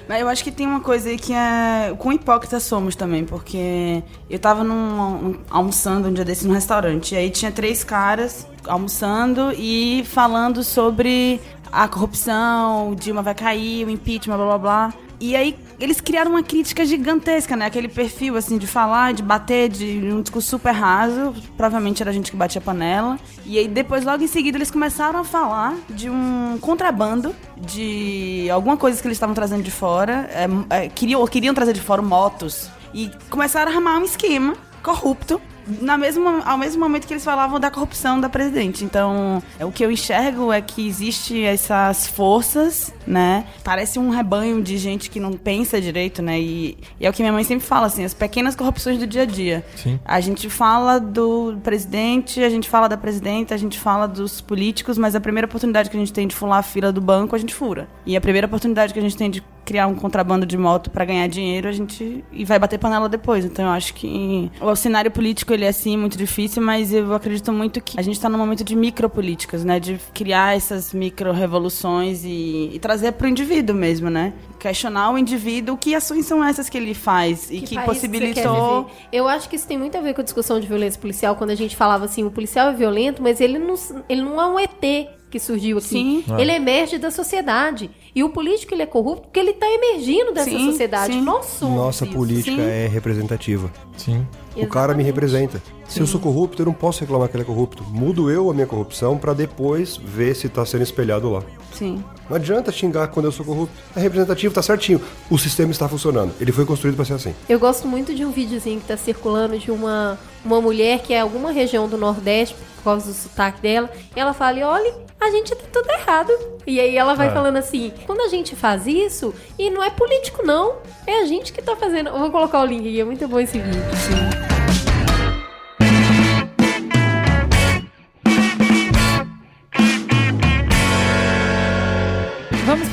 [0.07, 1.93] Mas eu acho que tem uma coisa aí que é.
[1.97, 7.13] Quão hipócritas somos também, porque eu tava num, um- almoçando um dia desse num restaurante,
[7.13, 11.39] e aí tinha três caras almoçando e falando sobre
[11.71, 14.93] a corrupção, o Dilma vai cair, o impeachment, blá blá blá.
[15.21, 17.67] E aí eles criaram uma crítica gigantesca, né?
[17.67, 21.31] Aquele perfil, assim, de falar, de bater, de um discurso super raso.
[21.55, 23.19] Provavelmente era a gente que batia panela.
[23.45, 28.75] E aí depois, logo em seguida, eles começaram a falar de um contrabando de alguma
[28.75, 30.27] coisa que eles estavam trazendo de fora.
[30.33, 32.67] É, é, queriam, queriam trazer de fora motos.
[32.91, 37.59] E começaram a armar um esquema corrupto na mesma, ao mesmo momento que eles falavam
[37.59, 38.83] da corrupção da presidente.
[38.83, 43.45] Então, é, o que eu enxergo é que existe essas forças, né?
[43.63, 46.39] Parece um rebanho de gente que não pensa direito, né?
[46.39, 49.23] E, e é o que minha mãe sempre fala, assim, as pequenas corrupções do dia
[49.23, 49.65] a dia.
[49.75, 49.99] Sim.
[50.05, 54.97] A gente fala do presidente, a gente fala da presidenta, a gente fala dos políticos,
[54.97, 57.39] mas a primeira oportunidade que a gente tem de furar a fila do banco, a
[57.39, 57.87] gente fura.
[58.05, 61.05] E a primeira oportunidade que a gente tem de criar um contrabando de moto para
[61.05, 63.45] ganhar dinheiro, a gente e vai bater panela depois.
[63.45, 67.53] Então eu acho que o cenário político ele é assim muito difícil, mas eu acredito
[67.53, 72.23] muito que a gente está num momento de micropolíticas, né, de criar essas micro revoluções
[72.25, 74.33] e, e trazer para o indivíduo mesmo, né?
[74.59, 78.91] Questionar o indivíduo, que ações são essas que ele faz e que, quer possibilitou?
[79.11, 81.51] Eu acho que isso tem muito a ver com a discussão de violência policial, quando
[81.51, 83.75] a gente falava assim, o policial é violento, mas ele não,
[84.09, 85.87] ele não é um ET que surgiu aqui.
[85.87, 86.23] Sim.
[86.37, 87.89] Ele emerge da sociedade.
[88.13, 91.13] E o político ele é corrupto porque ele está emergindo dessa Sim, sociedade.
[91.13, 91.21] sim.
[91.21, 92.13] Nós somos Nossa isso.
[92.13, 92.69] política sim.
[92.69, 93.71] é representativa.
[93.95, 94.27] Sim.
[94.57, 95.05] O cara me Exatamente.
[95.05, 95.63] representa.
[95.91, 97.83] Se eu sou corrupto, eu não posso reclamar que ele é corrupto.
[97.83, 101.43] Mudo eu a minha corrupção pra depois ver se tá sendo espelhado lá.
[101.73, 102.01] Sim.
[102.29, 103.75] Não adianta xingar quando eu sou corrupto.
[103.95, 105.01] É representativo, tá certinho.
[105.29, 106.33] O sistema está funcionando.
[106.39, 107.35] Ele foi construído pra ser assim.
[107.49, 111.19] Eu gosto muito de um videozinho que tá circulando de uma, uma mulher que é
[111.19, 113.89] alguma região do Nordeste, por causa do sotaque dela.
[114.15, 116.31] E ela fala: e olha, a gente tá tudo errado.
[116.65, 117.31] E aí ela vai É.
[117.31, 120.75] falando assim: quando a gente faz isso, e não é político, não.
[121.05, 122.09] É a gente que tá fazendo.
[122.11, 123.81] Eu vou colocar o link aqui, é muito bom esse vídeo.
[123.81, 124.50] Vamos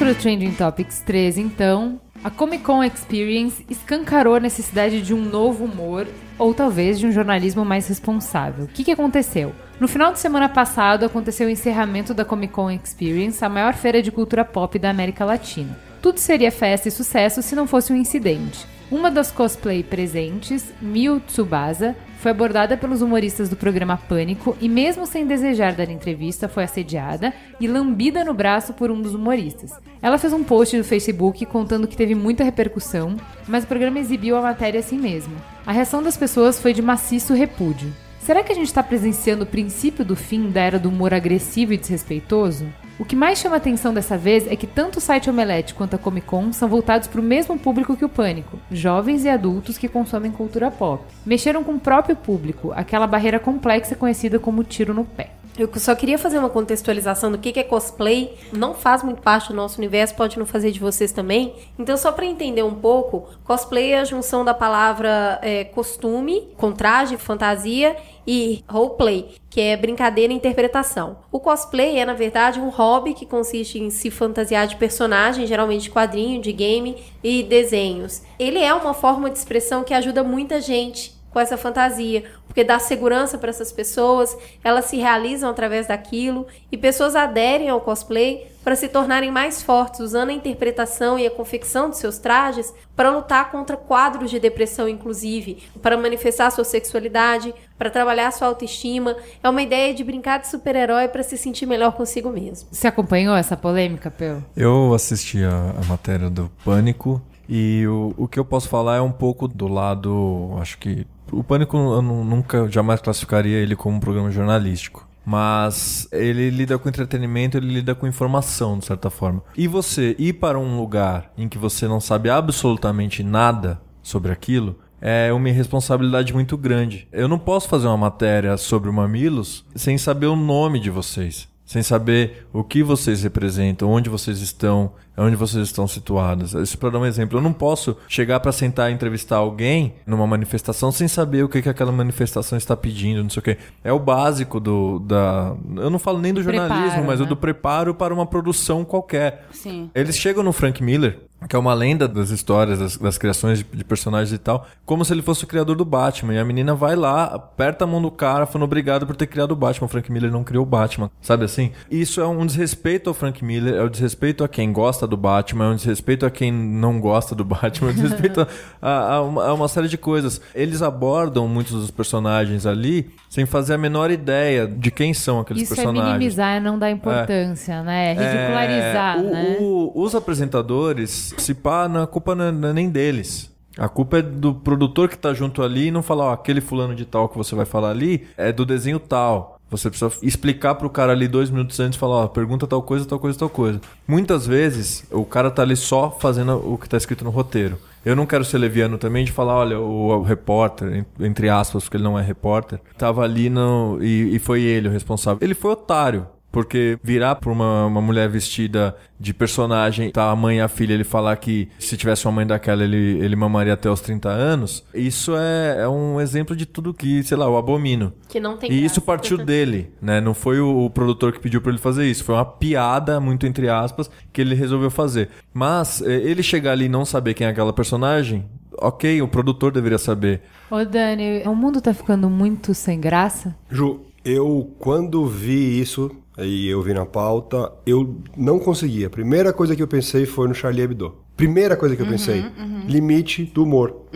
[0.09, 2.01] para o Trending Topics 13, então.
[2.25, 6.07] A Comic Con Experience escancarou a necessidade de um novo humor
[6.39, 8.65] ou talvez de um jornalismo mais responsável.
[8.65, 9.53] O que, que aconteceu?
[9.79, 14.01] No final de semana passado aconteceu o encerramento da Comic Con Experience, a maior feira
[14.01, 15.79] de cultura pop da América Latina.
[16.01, 18.67] Tudo seria festa e sucesso se não fosse um incidente.
[18.91, 25.07] Uma das cosplay presentes, Miu Tsubasa, foi abordada pelos humoristas do programa Pânico e, mesmo
[25.07, 29.73] sem desejar dar entrevista, foi assediada e lambida no braço por um dos humoristas.
[30.01, 33.15] Ela fez um post no Facebook contando que teve muita repercussão,
[33.47, 35.37] mas o programa exibiu a matéria assim mesmo.
[35.67, 37.93] A reação das pessoas foi de maciço repúdio.
[38.29, 41.73] Será que a gente está presenciando o princípio do fim da era do humor agressivo
[41.73, 42.67] e desrespeitoso?
[42.99, 45.99] O que mais chama atenção dessa vez é que tanto o site Omelete quanto a
[45.99, 49.89] Comic Con são voltados para o mesmo público que o Pânico, jovens e adultos que
[49.89, 51.03] consomem cultura pop.
[51.25, 55.31] Mexeram com o próprio público, aquela barreira complexa conhecida como tiro no pé.
[55.59, 58.33] Eu só queria fazer uma contextualização do que que é cosplay.
[58.53, 61.53] Não faz muito parte do nosso universo, pode não fazer de vocês também.
[61.77, 66.71] Então, só para entender um pouco, cosplay é a junção da palavra é, costume, com
[66.71, 67.97] traje, fantasia,
[68.31, 71.17] e roleplay, que é brincadeira e interpretação.
[71.33, 75.85] O cosplay é, na verdade, um hobby que consiste em se fantasiar de personagem, geralmente
[75.85, 78.23] de quadrinho, de game e desenhos.
[78.39, 82.79] Ele é uma forma de expressão que ajuda muita gente com essa fantasia, porque dá
[82.79, 88.77] segurança para essas pessoas, elas se realizam através daquilo e pessoas aderem ao cosplay para
[88.77, 93.51] se tornarem mais fortes, usando a interpretação e a confecção de seus trajes para lutar
[93.51, 99.17] contra quadros de depressão, inclusive, para manifestar sua sexualidade, para trabalhar sua autoestima.
[99.43, 102.69] É uma ideia de brincar de super-herói para se sentir melhor consigo mesmo.
[102.71, 104.43] Você acompanhou essa polêmica, Peu?
[104.55, 109.01] Eu assisti a, a matéria do Pânico e o, o que eu posso falar é
[109.01, 113.97] um pouco do lado, acho que o Pânico eu nu- nunca, jamais classificaria ele como
[113.97, 115.07] um programa jornalístico.
[115.25, 119.43] Mas ele lida com entretenimento, ele lida com informação, de certa forma.
[119.57, 124.79] E você ir para um lugar em que você não sabe absolutamente nada sobre aquilo,
[125.03, 127.07] é uma irresponsabilidade muito grande.
[127.13, 131.47] Eu não posso fazer uma matéria sobre o Mamilos sem saber o nome de vocês.
[131.69, 136.55] Sem saber o que vocês representam, onde vocês estão, onde vocês estão situados.
[136.55, 137.37] Isso para dar um exemplo.
[137.37, 141.61] Eu não posso chegar para sentar e entrevistar alguém numa manifestação sem saber o que,
[141.61, 143.59] que aquela manifestação está pedindo, não sei o quê.
[143.85, 145.55] É o básico do da.
[145.77, 147.29] Eu não falo nem do, jornalismo, preparo, mas o né?
[147.29, 149.47] do preparo para uma produção qualquer.
[149.53, 149.91] Sim.
[149.95, 153.65] Eles chegam no Frank Miller, que é uma lenda das histórias, das, das criações de,
[153.65, 156.35] de personagens e tal, como se ele fosse o criador do Batman.
[156.35, 159.53] E a menina vai lá, aperta a mão do cara, falando obrigado por ter criado
[159.53, 159.87] o Batman.
[159.87, 161.71] O Frank Miller não criou o Batman, sabe assim?
[161.91, 165.67] Isso é um desrespeito ao Frank Miller, é um desrespeito a quem gosta do Batman,
[165.67, 168.47] é um desrespeito a quem não gosta do Batman, é um desrespeito a,
[168.89, 170.41] a- a uma, a uma série de coisas.
[170.55, 175.63] Eles abordam muitos dos personagens ali sem fazer a menor ideia de quem são aqueles
[175.65, 176.13] Isso é personagens.
[176.15, 178.13] minimizar, é não dar importância, né?
[178.13, 179.57] É ridicularizar, É, o- né?
[179.61, 183.51] o- os apresentadores, se pá, a culpa não é, não é nem deles.
[183.77, 186.95] A culpa é do produtor que tá junto ali e não falar, ó, aquele fulano
[186.97, 189.58] de tal que você vai falar ali é do desenho tal.
[189.71, 193.19] Você precisa explicar pro cara ali dois minutos antes falar, ó, pergunta tal coisa, tal
[193.19, 193.81] coisa, tal coisa.
[194.07, 197.77] Muitas vezes, o cara tá ali só fazendo o que tá escrito no roteiro.
[198.05, 200.89] Eu não quero ser leviano também de falar, olha, o, o repórter,
[201.21, 204.89] en- entre aspas, porque ele não é repórter, tava ali no, e, e foi ele
[204.89, 205.39] o responsável.
[205.43, 206.27] Ele foi otário.
[206.51, 210.95] Porque virar pra uma, uma mulher vestida de personagem, tá a mãe e a filha,
[210.95, 214.83] ele falar que se tivesse uma mãe daquela, ele, ele mamaria até os 30 anos,
[214.95, 218.13] isso é, é um exemplo de tudo que, sei lá, eu abomino.
[218.29, 219.01] Que não tem E isso graça.
[219.03, 220.21] partiu dele, né?
[220.21, 222.25] Não foi o, o produtor que pediu pra ele fazer isso.
[222.25, 225.29] Foi uma piada, muito entre aspas, que ele resolveu fazer.
[225.53, 228.47] Mas eh, ele chegar ali e não saber quem é aquela personagem,
[228.81, 230.41] ok, o produtor deveria saber.
[230.71, 233.55] Ô, Dani, o mundo tá ficando muito sem graça?
[233.71, 239.09] Ju, eu quando vi isso, e eu vi na pauta, eu não conseguia.
[239.09, 241.15] A primeira coisa que eu pensei foi no Charlie Hebdo.
[241.37, 242.45] Primeira coisa que eu pensei,
[242.89, 244.07] limite do humor.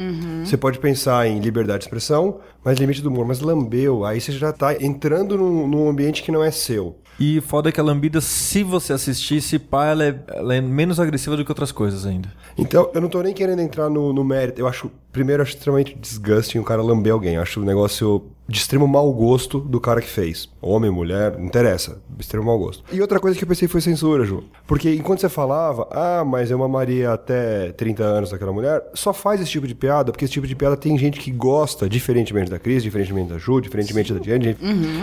[0.45, 3.25] Você pode pensar em liberdade de expressão, mas limite do humor.
[3.25, 6.99] Mas lambeu, aí você já tá entrando num, num ambiente que não é seu.
[7.21, 10.99] E foda é que a lambida, se você assistisse, pá, ela é, ela é menos
[10.99, 12.33] agressiva do que outras coisas ainda.
[12.59, 14.61] Então, eu não tô nem querendo entrar no, no mérito.
[14.61, 17.35] Eu acho, primeiro, eu acho extremamente disgusting o cara lamber alguém.
[17.37, 20.47] Eu acho um negócio de extremo mau gosto do cara que fez.
[20.61, 22.03] Homem, mulher, não interessa.
[22.19, 22.85] Extremo mau gosto.
[22.93, 24.45] E outra coisa que eu pensei foi censura, Ju.
[24.67, 29.41] Porque enquanto você falava, ah, mas eu mamaria até 30 anos daquela mulher, só faz
[29.41, 32.59] esse tipo de piada, porque esse tipo de piada tem gente que gosta, diferentemente da
[32.59, 34.55] Cris, diferentemente da Ju, diferentemente da Diane,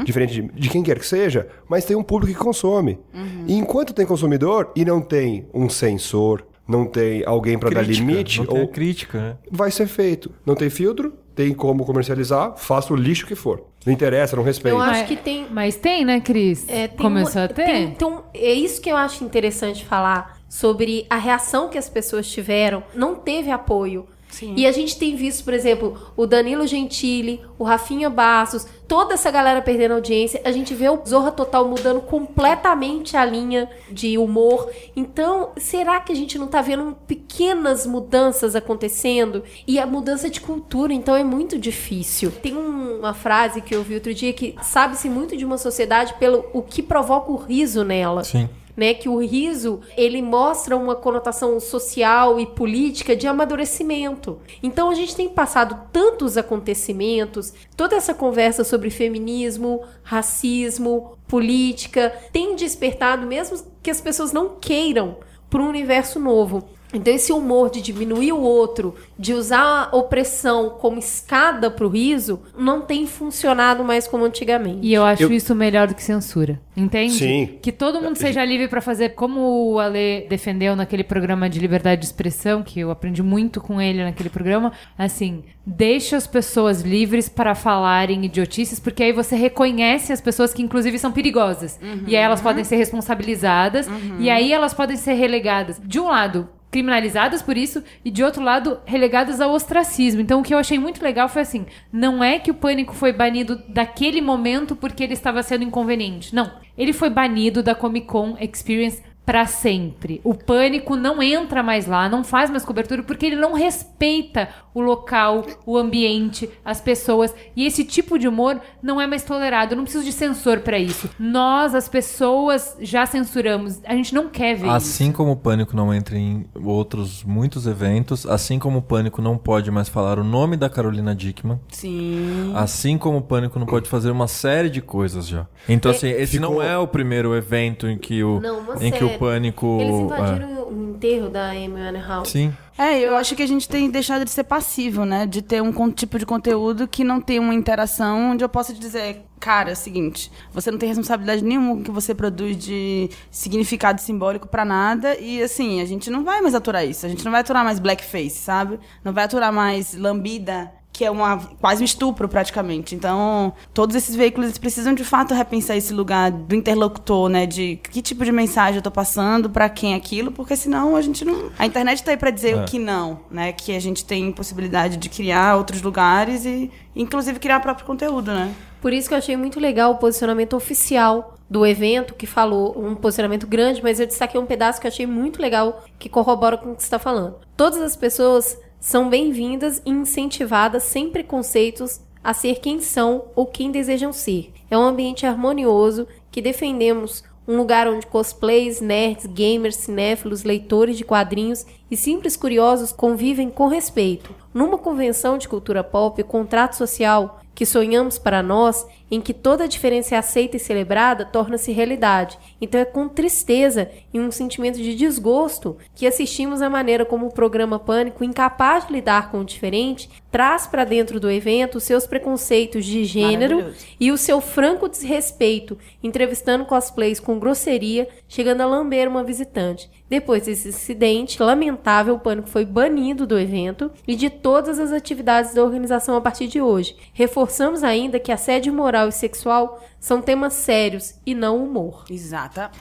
[0.05, 2.99] diferente de, de quem quer que seja, mas tem um público que consome.
[3.47, 8.37] E enquanto tem consumidor e não tem um censor, não tem alguém para dar limite,
[8.37, 9.37] não tem a ou crítica, né?
[9.51, 10.31] vai ser feito.
[10.45, 13.63] Não tem filtro, tem como comercializar, faça o lixo que for.
[13.85, 14.75] Não interessa, não respeita.
[14.77, 15.47] Eu acho Mas- que tem.
[15.49, 16.67] Mas tem, né, Cris?
[16.67, 17.65] É, tem Começou uma- a ter?
[17.65, 22.29] tem- então, é isso que eu acho interessante falar sobre a reação que as pessoas
[22.29, 22.83] tiveram.
[22.93, 24.05] Não teve apoio.
[24.45, 29.29] E a gente tem visto, por exemplo, o Danilo Gentili, o Rafinha Bastos, toda essa
[29.31, 30.41] galera perdendo audiência.
[30.43, 34.69] A gente vê o Zorra Total mudando completamente a linha de humor.
[34.95, 39.43] Então, será que a gente não tá vendo pequenas mudanças acontecendo?
[39.67, 42.31] E a mudança de cultura, então, é muito difícil.
[42.31, 46.13] Tem um- uma frase que eu vi outro dia que sabe-se muito de uma sociedade
[46.15, 48.49] pelo o que provoca o riso nela Sim.
[48.79, 54.39] Né, que o riso ele mostra uma conotação social e política de amadurecimento.
[54.63, 62.55] Então a gente tem passado tantos acontecimentos, toda essa conversa sobre feminismo, racismo, política, tem
[62.55, 65.17] despertado mesmo que as pessoas não queiram
[65.49, 66.63] para um universo novo.
[66.93, 71.89] Então esse humor de diminuir o outro, de usar a opressão como escada para o
[71.89, 74.79] riso, não tem funcionado mais como antigamente.
[74.81, 76.59] E eu acho Eu- isso melhor do que censura.
[76.75, 77.13] Entende?
[77.13, 77.57] Sim.
[77.61, 82.01] Que todo mundo seja livre pra fazer, como o Ale defendeu naquele programa de liberdade
[82.01, 84.71] de expressão, que eu aprendi muito com ele naquele programa.
[84.97, 90.61] Assim, deixa as pessoas livres para falarem idiotices, porque aí você reconhece as pessoas que,
[90.61, 91.77] inclusive, são perigosas.
[92.07, 93.87] E aí elas podem ser responsabilizadas,
[94.19, 95.79] e aí elas podem ser relegadas.
[95.83, 100.21] De um lado, criminalizadas por isso e de outro lado relegadas ao ostracismo.
[100.21, 103.11] Então o que eu achei muito legal foi assim, não é que o pânico foi
[103.11, 106.33] banido daquele momento porque ele estava sendo inconveniente.
[106.33, 110.19] Não, ele foi banido da Comic Con Experience para sempre.
[110.23, 114.81] O pânico não entra mais lá, não faz mais cobertura porque ele não respeita o
[114.81, 117.33] local, o ambiente, as pessoas.
[117.55, 119.73] E esse tipo de humor não é mais tolerado.
[119.73, 121.09] Eu não preciso de censor para isso.
[121.19, 123.79] Nós, as pessoas, já censuramos.
[123.85, 124.75] A gente não quer ver isso.
[124.75, 129.37] Assim como o Pânico não entra em outros muitos eventos, assim como o Pânico não
[129.37, 132.51] pode mais falar o nome da Carolina Dickman, Sim.
[132.55, 135.45] assim como o Pânico não pode fazer uma série de coisas já.
[135.67, 138.91] Então, assim, esse Ficou- não é o primeiro evento em que o, Não, uma em
[138.91, 139.18] que o.
[139.19, 139.77] Pânico...
[139.79, 139.99] Eles é.
[139.99, 142.31] invadiram o enterro da Amy Winehouse.
[142.31, 142.53] Sim.
[142.77, 145.25] É, eu acho que a gente tem deixado de ser passivo, né?
[145.25, 148.79] De ter um tipo de conteúdo que não tem uma interação onde eu possa te
[148.79, 152.57] dizer, cara, é o seguinte, você não tem responsabilidade nenhuma com o que você produz
[152.57, 157.05] de significado simbólico pra nada e assim, a gente não vai mais aturar isso.
[157.05, 158.79] A gente não vai aturar mais blackface, sabe?
[159.03, 162.93] Não vai aturar mais lambida que é uma quase um estupro praticamente.
[162.93, 167.77] Então, todos esses veículos eles precisam de fato repensar esse lugar do interlocutor, né, de
[167.89, 171.23] que tipo de mensagem eu tô passando pra quem é aquilo, porque senão a gente
[171.23, 172.55] não, a internet tá aí pra dizer É.
[172.57, 177.39] o que não, né, que a gente tem possibilidade de criar outros lugares e inclusive
[177.39, 178.53] criar próprio conteúdo, né?
[178.81, 182.93] Por isso que eu achei muito legal o posicionamento oficial do evento, que falou um
[182.93, 186.71] posicionamento grande, mas eu destaquei um pedaço que eu achei muito legal, que corrobora com
[186.71, 187.35] o que você está falando.
[187.55, 193.71] Todas as pessoas são bem-vindas e incentivadas sem preconceitos a ser quem são ou quem
[193.71, 194.51] desejam ser.
[194.69, 201.03] É um ambiente harmonioso que defendemos um lugar onde cosplays, nerds, gamers, cinéfilos, leitores de
[201.03, 204.33] quadrinhos e simples curiosos convivem com respeito.
[204.53, 209.67] Numa convenção de cultura pop, o contrato social que sonhamos para nós, em que toda
[209.67, 212.39] diferença é aceita e celebrada, torna-se realidade.
[212.61, 217.33] Então é com tristeza e um sentimento de desgosto que assistimos à maneira como o
[217.33, 222.07] programa Pânico, incapaz de lidar com o diferente, traz para dentro do evento os seus
[222.07, 229.05] preconceitos de gênero e o seu franco desrespeito, entrevistando cosplays com grosseria, chegando a lamber
[229.09, 229.89] uma visitante.
[230.09, 235.53] Depois desse incidente lamentável, o Pânico foi banido do evento e de todas as atividades
[235.53, 236.95] da organização a partir de hoje.
[237.13, 242.05] Reforçamos ainda que assédio moral e sexual são temas sérios e não humor.
[242.09, 242.71] Exata.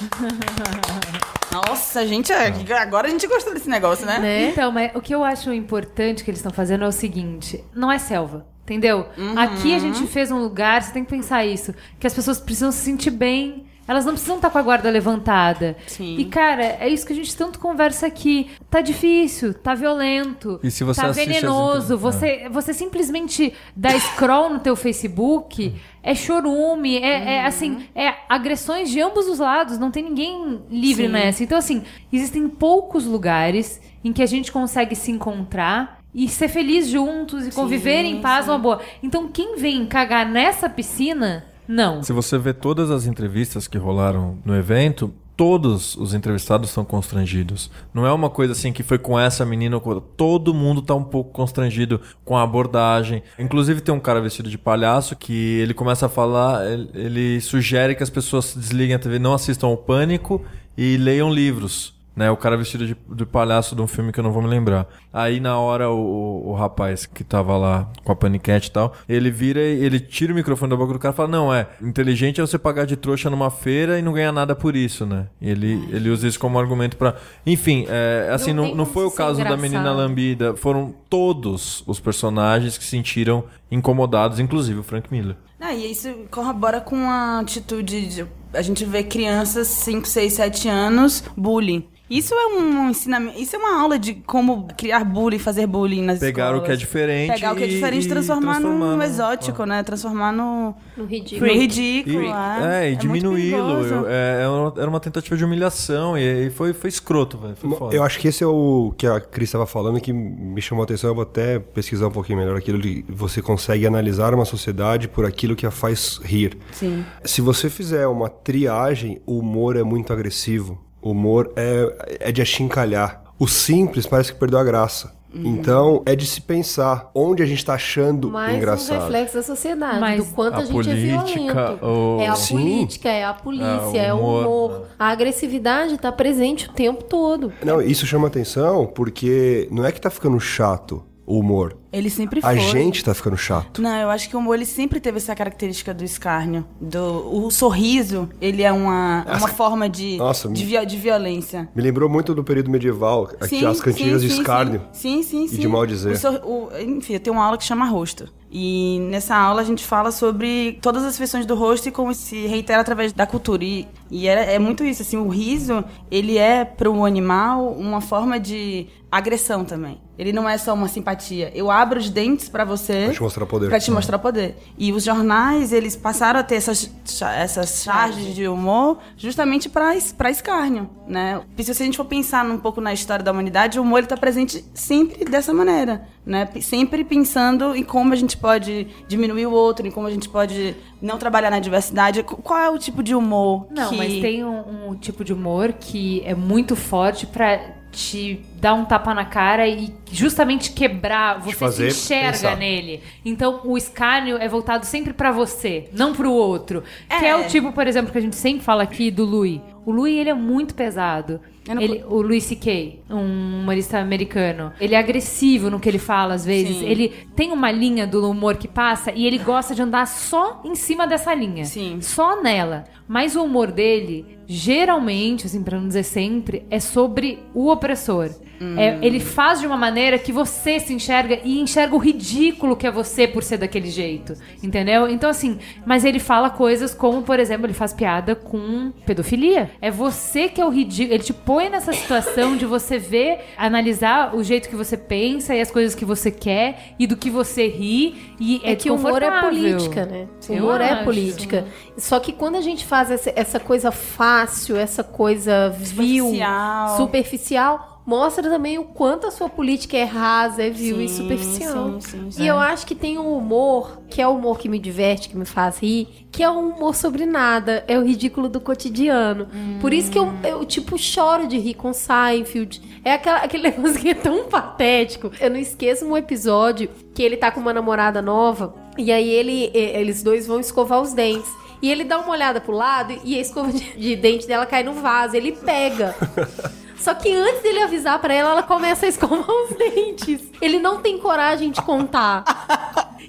[1.52, 4.18] Nossa, gente, é- agora a gente gostou desse negócio, né?
[4.18, 4.48] Né?
[4.50, 7.90] Então, mas o que eu acho importante que eles estão fazendo é o seguinte: não
[7.92, 8.46] é selva.
[8.64, 9.06] Entendeu?
[9.36, 12.72] Aqui a gente fez um lugar, você tem que pensar isso, que as pessoas precisam
[12.72, 13.66] se sentir bem.
[13.86, 15.76] Elas não precisam estar com a guarda levantada.
[15.86, 16.16] Sim.
[16.18, 18.50] E, cara, é isso que a gente tanto conversa aqui.
[18.70, 21.84] Tá difícil, tá violento, E se você tá assiste as venenoso.
[21.94, 28.14] inter- Você, você simplesmente dá scroll no teu Facebook, é chorume, é, é, assim, é
[28.28, 29.78] agressões de ambos os lados.
[29.78, 31.12] Não tem ninguém livre Sim.
[31.12, 31.42] nessa.
[31.44, 31.82] Então, assim,
[32.12, 37.50] existem poucos lugares em que a gente consegue se encontrar e ser feliz juntos e
[37.50, 38.80] conviver em paz uma boa.
[39.02, 42.02] Então, quem vem cagar nessa piscina, não.
[42.02, 47.70] Se você vê todas as entrevistas que rolaram no evento, todos os entrevistados estão constrangidos.
[47.92, 49.80] Não é uma coisa assim que foi com essa menina.
[50.16, 53.22] Todo mundo tá um pouco constrangido com a abordagem.
[53.38, 57.94] Inclusive tem um cara vestido de palhaço que ele começa a falar, ele, ele sugere
[57.94, 60.44] que as pessoas desliguem a TV, não assistam ao Pânico
[60.76, 61.93] e leiam livros.
[62.16, 64.48] Né, o cara vestido de, de palhaço de um filme que eu não vou me
[64.48, 64.86] lembrar.
[65.12, 65.96] Aí na hora o,
[66.44, 69.98] o, o rapaz que tava lá com a paniquete e tal, ele vira e ele
[69.98, 72.86] tira o microfone da boca do cara e fala: Não, é, inteligente é você pagar
[72.86, 75.26] de trouxa numa feira e não ganhar nada por isso, né?
[75.40, 77.16] E ele, ele usa isso como argumento pra.
[77.44, 79.60] Enfim, é, assim, Não não, não foi o caso da engraçado.
[79.62, 85.34] menina lambida, foram todos os personagens que se sentiram incomodados, inclusive o Frank Miller.
[85.60, 88.26] Ah, e isso corrobora com a atitude de.
[88.52, 91.88] A gente vê crianças 5, 6, 7 anos, bullying.
[92.08, 93.38] Isso é um ensinamento.
[93.40, 96.66] Isso é uma aula de como criar bullying, fazer bullying nas Pegar o escolas.
[96.66, 99.82] que é diferente Pegar o que é diferente e transformar, transformar no no- exótico, né?
[99.82, 100.74] Transformar no.
[100.98, 101.46] No ridículo.
[101.50, 102.22] No ridículo.
[102.22, 104.06] E, é, é, e muito diminuí-lo.
[104.06, 107.56] é, é uma- era uma tentativa de humilhação e, e foi, foi escroto, velho.
[107.56, 107.96] Foi foda.
[107.96, 110.84] Eu acho que esse é o que a Cris estava falando que me chamou a
[110.84, 111.08] atenção.
[111.08, 112.78] Eu vou até pesquisar um pouquinho melhor aquilo.
[112.78, 116.58] de Você consegue analisar uma sociedade por aquilo que a faz rir.
[116.70, 117.02] Sim.
[117.24, 120.78] Se você fizer uma triagem, o humor é muito agressivo.
[121.04, 123.22] O humor é, é de achincalhar.
[123.38, 125.12] O simples parece que perdeu a graça.
[125.36, 129.00] Então, é de se pensar onde a gente está achando Mais um engraçado.
[129.02, 131.84] reflexo da sociedade, Mas do quanto a, a gente política, é violento.
[131.84, 132.54] o- É a Sim.
[132.56, 134.86] política, é a polícia, É, é o humor, humor.
[134.96, 137.52] A agressividade está presente o tempo todo.
[137.64, 141.76] Não, isso chama atenção porque não é que tá ficando chato o humor.
[141.92, 142.58] Ele sempre A foi.
[142.58, 143.80] gente tá ficando chato.
[143.80, 146.66] Não, eu acho que o humor ele sempre teve essa característica do escárnio.
[146.80, 151.68] Do, o sorriso, ele é uma, uma forma de, Nossa, de, vi- de violência.
[151.74, 154.82] Me lembrou muito do período medieval, aqui, as cantigas de escárnio.
[154.92, 155.54] Sim, sim, sim.
[155.54, 156.12] e de mal dizer.
[156.12, 158.28] O sor- o- enfim, eu tenho uma aula que chama rosto.
[158.50, 162.46] E nessa aula a gente fala sobre todas as feições do rosto e como se
[162.46, 163.64] reitera através da cultura.
[163.64, 168.00] E, e é, é muito isso, assim, o riso, ele é para o animal uma
[168.00, 170.00] forma de agressão também.
[170.18, 171.50] Ele não é só uma simpatia.
[171.54, 173.06] Eu abro os dentes para você.
[173.06, 173.68] Pra te mostrar poder.
[173.68, 174.56] Pra te mostrar poder.
[174.78, 176.88] E os jornais, eles passaram a ter essas,
[177.36, 181.40] essas charges de humor justamente para para escárnio, né?
[181.58, 184.16] Se a gente for pensar um pouco na história da humanidade, o humor ele tá
[184.16, 186.48] presente sempre dessa maneira, né?
[186.60, 190.76] Sempre pensando em como a gente pode diminuir o outro, em como a gente pode
[191.02, 192.22] não trabalhar na diversidade.
[192.22, 193.96] Qu- Qual é o tipo de humor Não, que...
[193.96, 197.60] mas tem um, um tipo de humor que é muito forte pra
[197.94, 202.56] te dar um tapa na cara e justamente quebrar, você fazer se enxerga pensar.
[202.56, 203.00] nele.
[203.24, 206.82] Então o escárnio é voltado sempre pra você, não pro outro.
[207.08, 207.36] Que é É.
[207.36, 209.60] o tipo, por exemplo, que a gente sempre fala aqui do Louis.
[209.86, 211.40] O Louis, ele é muito pesado.
[211.68, 214.72] Ele, o Louis C.K., um humorista americano.
[214.80, 216.78] Ele é agressivo no que ele fala, às vezes.
[216.78, 216.86] Sim.
[216.86, 220.74] Ele tem uma linha do humor que passa e ele gosta de andar só em
[220.74, 221.64] cima dessa linha.
[221.64, 222.00] Sim.
[222.00, 222.84] Só nela.
[223.06, 228.30] Mas o humor dele, geralmente, assim, pra não dizer sempre, é sobre o opressor.
[228.78, 232.86] É, ele faz de uma maneira que você se enxerga e enxerga o ridículo que
[232.86, 234.34] é você por ser daquele jeito.
[234.62, 235.08] Entendeu?
[235.08, 239.70] Então, assim, mas ele fala coisas como, por exemplo, ele faz piada com pedofilia.
[239.82, 241.14] É você que é o ridículo.
[241.14, 245.60] Ele te põe nessa situação de você ver, analisar o jeito que você pensa e
[245.60, 248.34] as coisas que você quer e do que você ri.
[248.40, 250.26] E é, É que o humor é política, né?
[250.48, 251.04] O Eu humor é acho.
[251.04, 251.64] política.
[251.96, 256.96] Só que quando a gente faz essa, essa coisa fácil, essa coisa vil, Superficial.
[256.96, 262.00] superficial, mostra também o quanto a sua política é rasa, é vil e Sim, superficial.
[262.00, 262.42] sim, sim, sim.
[262.42, 265.36] E eu acho que tem um humor, que é o humor que me diverte, que
[265.36, 269.48] me faz rir, que é um humor sobre nada, é o ridículo do cotidiano.
[269.80, 272.82] Por isso que eu, eu, tipo, choro de rir com Seinfeld.
[273.04, 275.30] É aquela- aquele negócio que é tão patético.
[275.40, 279.70] Eu não esqueço um episódio que ele tá com uma namorada nova, e aí ele,
[279.72, 281.50] e- eles dois vão escovar os dentes.
[281.82, 284.82] E ele dá uma olhada pro lado e a escova de, de dente dela cai
[284.82, 285.36] no vaso.
[285.36, 286.14] Ele pega.
[286.96, 290.40] Só que antes dele avisar pra ela, ela começa a escovar os dentes.
[290.60, 292.44] Ele não tem coragem de contar.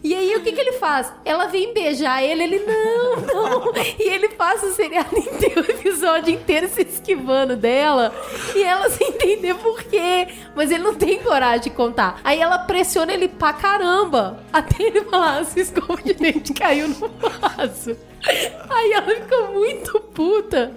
[0.04, 1.12] E aí, o que que ele faz?
[1.26, 3.74] Ela vem beijar ele, ele, não, não.
[4.00, 8.14] E ele passa o seriado inteiro, o episódio inteiro se esquivando dela.
[8.54, 10.28] E ela sem entender por quê.
[10.56, 12.20] Mas ele não tem coragem de contar.
[12.24, 14.44] Aí ela pressiona ele pra caramba.
[14.54, 17.98] Até ele falar, "Ah, sua escova de dente caiu no vaso.
[18.70, 20.72] Aí ela ficou muito puta.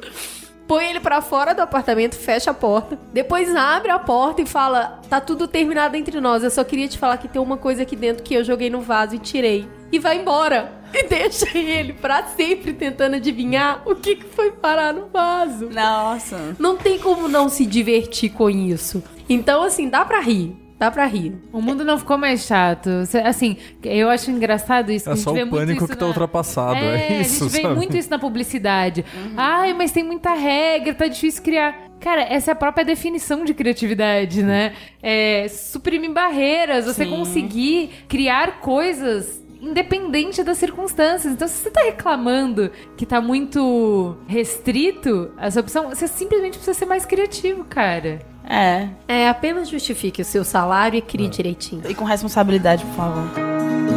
[0.69, 2.99] Põe ele pra fora do apartamento, fecha a porta.
[3.11, 6.45] Depois abre a porta e fala: Tá tudo terminado entre nós.
[6.45, 8.83] Eu só queria te falar que tem uma coisa aqui dentro que eu joguei no
[8.83, 9.67] vaso e tirei.
[9.91, 10.71] E vai embora.
[10.93, 15.71] E deixa ele pra sempre tentando adivinhar o que, que foi parar no vaso.
[15.71, 16.55] Nossa.
[16.59, 19.03] Não tem como não se divertir com isso.
[19.29, 20.68] Então, assim, dá pra rir.
[20.79, 21.35] Dá pra rir.
[21.53, 22.89] O mundo não ficou mais chato.
[23.25, 25.09] Assim, eu acho engraçado isso.
[25.09, 27.09] É que a gente só vê o muito pânico isso que tá na- ultrapassado, é
[27.17, 27.75] É, isso, a gente vê sabe?
[27.75, 29.05] muito isso na publicidade.
[29.37, 31.77] Ai, mas tem muita regra, tá difícil criar.
[31.99, 34.73] Cara, essa é a própria definição de criatividade, né?
[35.03, 41.33] É suprimir barreiras, você conseguir criar coisas independente das circunstâncias.
[41.33, 46.87] Então, se você tá reclamando que tá muito restrito essa opção, você simplesmente precisa ser
[46.87, 48.21] mais criativo, cara.
[48.49, 48.89] É.
[49.07, 51.83] É, apenas justifique o seu salário e crie direitinho.
[51.89, 53.88] E com responsabilidade, por favor.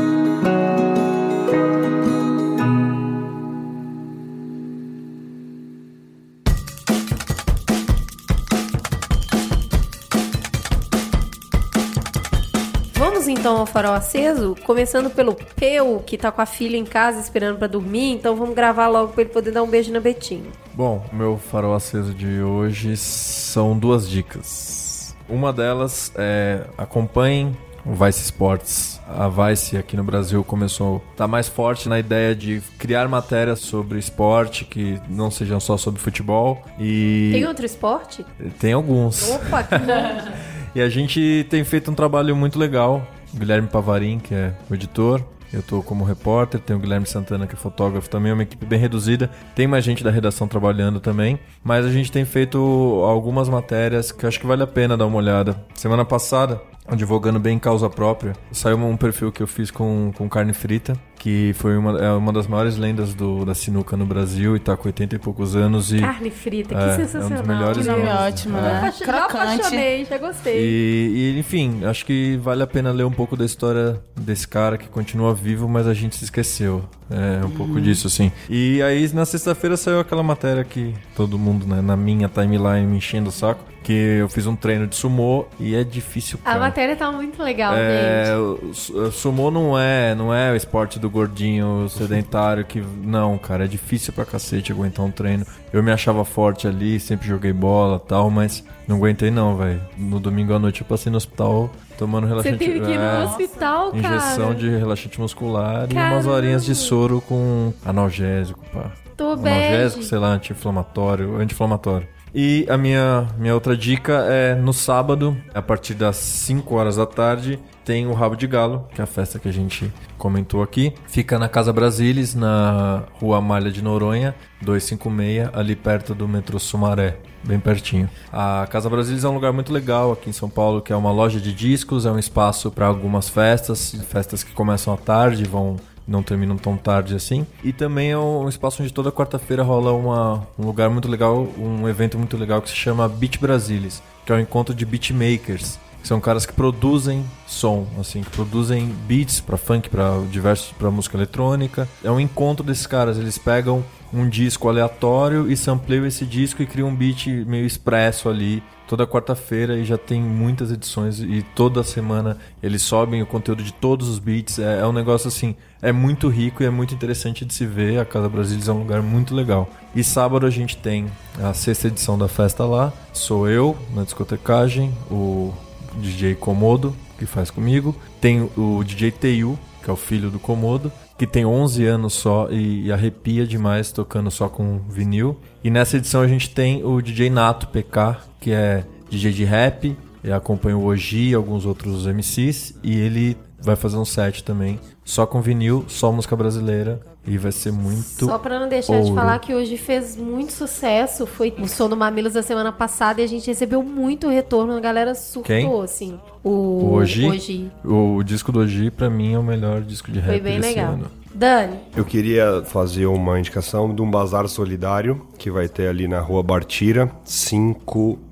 [13.41, 17.57] Então ao farol aceso, começando pelo Peu, que tá com a filha em casa esperando
[17.57, 20.51] pra dormir, então vamos gravar logo pra ele poder dar um beijo na Betinho.
[20.75, 25.15] Bom, o meu farol aceso de hoje são duas dicas.
[25.27, 29.01] Uma delas é acompanhem o Vice Sports.
[29.07, 33.59] A Vice aqui no Brasil começou a estar mais forte na ideia de criar matérias
[33.61, 38.23] sobre esporte que não sejam só sobre futebol e Tem outro esporte?
[38.59, 39.31] tem alguns.
[39.31, 40.31] Opa, que bom.
[40.73, 43.05] E a gente tem feito um trabalho muito legal.
[43.33, 45.23] Guilherme Pavarim, que é o editor.
[45.53, 48.65] Eu tô como repórter, tem o Guilherme Santana, que é fotógrafo também, é uma equipe
[48.65, 49.29] bem reduzida.
[49.53, 51.37] Tem mais gente da redação trabalhando também.
[51.61, 52.57] Mas a gente tem feito
[53.05, 55.61] algumas matérias que acho que vale a pena dar uma olhada.
[55.75, 60.29] Semana passada, advogando bem em causa própria, saiu um perfil que eu fiz com, com
[60.29, 64.55] carne frita, que foi uma, é uma das maiores lendas do, da sinuca no Brasil
[64.55, 65.93] e tá com 80 e poucos anos.
[65.93, 67.45] E, Carne frita, que É, é um dos sensacional.
[67.45, 68.21] melhores Que nome nomes.
[68.21, 68.61] ótimo, É.
[68.61, 68.93] né?
[69.05, 70.59] Já apaixonei, já gostei.
[70.59, 74.79] E, e, enfim, acho que vale a pena ler um pouco da história desse cara
[74.79, 76.83] que continua vivo, mas a gente se esqueceu.
[77.11, 78.31] É um pouco disso, assim.
[78.49, 82.97] E aí, na sexta-feira, saiu aquela matéria que todo mundo, né, na minha timeline, me
[82.97, 83.69] enchendo o saco.
[83.83, 86.59] Que eu fiz um treino de sumô e é difícil, A cara.
[86.59, 88.25] matéria tá muito legal, É,
[88.63, 89.11] gente.
[89.11, 94.11] sumô não é, não é o esporte do gordinho sedentário que não, cara, é difícil
[94.13, 95.45] pra cacete aguentar um treino.
[95.71, 99.81] Eu me achava forte ali, sempre joguei bola, tal, mas não aguentei não, velho.
[99.97, 103.19] No domingo à noite eu passei no hospital tomando Você relaxante, teve que ir é,
[103.19, 104.15] no hospital, cara.
[104.15, 106.15] injeção de relaxante muscular e Caramba.
[106.15, 108.91] umas horinhas de soro com analgésico, pá.
[109.15, 110.05] Tô Analgésico, bad.
[110.07, 112.07] sei lá, anti-inflamatório, anti-inflamatório.
[112.33, 117.05] E a minha, minha outra dica é no sábado, a partir das 5 horas da
[117.05, 120.93] tarde, tem o Rabo de Galo, que é a festa que a gente comentou aqui.
[121.07, 127.17] Fica na Casa Brasilis, na Rua Amália de Noronha, 256, ali perto do metrô Sumaré,
[127.43, 128.09] bem pertinho.
[128.31, 131.11] A Casa Brasilis é um lugar muito legal aqui em São Paulo, que é uma
[131.11, 135.75] loja de discos, é um espaço para algumas festas, festas que começam à tarde, vão
[136.11, 137.47] não terminam tão tarde assim.
[137.63, 141.87] E também é um espaço onde toda quarta-feira rola uma, um lugar muito legal, um
[141.87, 145.79] evento muito legal que se chama Beat Brasilis, que é um encontro de beatmakers.
[146.01, 150.91] que São caras que produzem som, assim, que produzem beats para funk, para diversos, para
[150.91, 151.87] música eletrônica.
[152.03, 153.17] É um encontro desses caras.
[153.17, 153.83] Eles pegam
[154.13, 158.61] um disco aleatório e sampleiam esse disco e criam um beat meio expresso ali
[158.91, 163.71] toda quarta-feira e já tem muitas edições e toda semana eles sobem o conteúdo de
[163.71, 164.59] todos os beats.
[164.59, 168.01] É, é um negócio assim, é muito rico e é muito interessante de se ver.
[168.01, 169.69] A Casa Brasilis é um lugar muito legal.
[169.95, 171.05] E sábado a gente tem
[171.41, 172.91] a sexta edição da festa lá.
[173.13, 175.53] Sou eu na discotecagem, o
[176.01, 180.91] DJ Komodo que faz comigo, tem o DJ Teiu, que é o filho do Komodo,
[181.21, 185.39] que tem 11 anos só e, e arrepia demais tocando só com vinil.
[185.63, 189.95] E nessa edição a gente tem o DJ Nato PK, que é DJ de rap,
[190.23, 194.79] ele acompanha o Oji e alguns outros MCs, e ele vai fazer um set também,
[195.05, 198.25] só com vinil, só música brasileira, e vai ser muito.
[198.25, 199.15] Só pra não deixar de ouro.
[199.15, 201.25] falar que hoje fez muito sucesso.
[201.27, 204.73] Foi o som do Mamilos da semana passada e a gente recebeu muito retorno.
[204.75, 205.83] A galera surtou, Quem?
[205.83, 206.19] assim.
[206.43, 207.25] O, O Oji?
[207.27, 207.71] Oji.
[207.85, 210.59] O, o disco do Oji, pra mim, é o melhor disco de rap Foi bem
[210.59, 210.93] desse legal.
[210.93, 211.11] ano.
[211.33, 216.19] Dani, Eu queria fazer uma indicação de um bazar solidário que vai ter ali na
[216.19, 217.09] rua Bartira,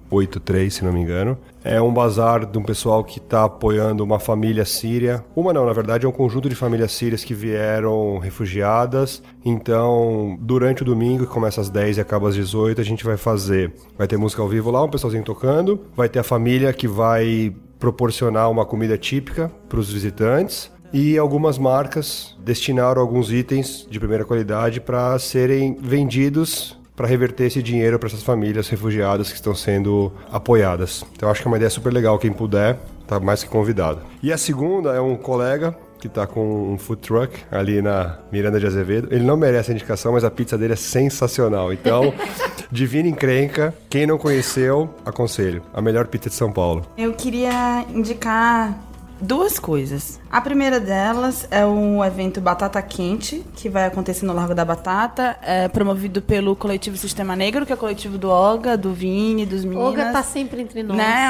[0.10, 1.38] 583, se não me engano.
[1.64, 5.24] É um bazar de um pessoal que está apoiando uma família síria.
[5.36, 9.22] Uma não, na verdade é um conjunto de famílias sírias que vieram refugiadas.
[9.46, 13.18] Então, durante o domingo, que começa às 10 e acaba às 18, a gente vai
[13.18, 13.74] fazer.
[13.98, 15.80] Vai ter música ao vivo lá, um pessoalzinho tocando.
[15.96, 20.72] Vai ter a família que vai proporcionar uma comida típica para os visitantes.
[20.92, 27.64] E algumas marcas destinaram alguns itens de primeira qualidade para serem vendidos para reverter esse
[27.64, 31.02] dinheiro para essas famílias refugiadas que estão sendo apoiadas.
[31.16, 32.78] Então acho que é uma ideia super legal, quem puder,
[33.08, 34.02] tá mais que convidado.
[34.22, 38.60] E a segunda é um colega que tá com um food truck ali na Miranda
[38.60, 39.08] de Azevedo.
[39.12, 41.72] Ele não merece a indicação, mas a pizza dele é sensacional.
[41.72, 42.14] Então,
[42.70, 45.62] Divina Encrenca, quem não conheceu, aconselho.
[45.74, 46.86] A melhor pizza de São Paulo.
[46.98, 48.78] Eu queria indicar
[49.22, 50.20] duas coisas.
[50.32, 55.38] A primeira delas é o evento Batata Quente, que vai acontecer no Largo da Batata,
[55.42, 59.64] é promovido pelo coletivo Sistema Negro, que é o coletivo do Olga, do Vini, dos
[59.64, 59.88] meninos.
[59.88, 60.98] Olga tá sempre entre nós.
[60.98, 61.28] Né?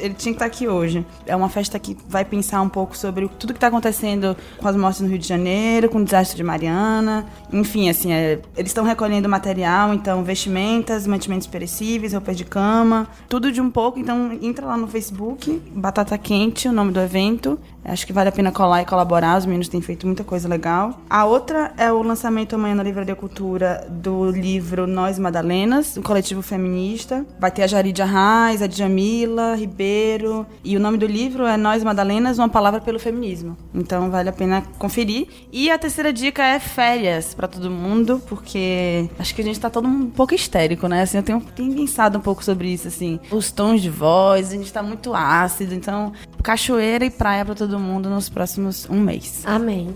[0.00, 1.04] Ele tinha que estar aqui hoje.
[1.26, 4.76] É uma festa que vai pensar um pouco sobre tudo que está acontecendo com as
[4.76, 7.26] mortes no Rio de Janeiro, com o desastre de Mariana.
[7.52, 13.52] Enfim, assim, é, eles estão recolhendo material, então vestimentas, mantimentos perecíveis, roupas de cama, tudo
[13.52, 13.98] de um pouco.
[13.98, 17.58] Então entra lá no Facebook, Batata Quente, o nome do evento.
[17.84, 21.00] Acho que vale a pena colar e colaborar, os meninos têm feito muita coisa legal.
[21.08, 26.42] A outra é o lançamento amanhã na Livraria Cultura do livro Nós Madalenas, um coletivo
[26.42, 27.24] feminista.
[27.40, 30.46] Vai ter a Jaridia Reis, a Djamila Ribeiro.
[30.62, 33.56] E o nome do livro é Nós Madalenas, uma palavra pelo feminismo.
[33.74, 35.28] Então vale a pena conferir.
[35.50, 39.70] E a terceira dica é férias para todo mundo, porque acho que a gente tá
[39.70, 41.02] todo um pouco histérico, né?
[41.02, 43.18] Assim, eu tenho, tenho pensado um pouco sobre isso, assim.
[43.30, 45.74] Os tons de voz, a gente tá muito ácido.
[45.74, 46.12] Então,
[46.42, 49.42] cachoeira e praia para todo mundo nos próximos um mês.
[49.44, 49.94] Amém.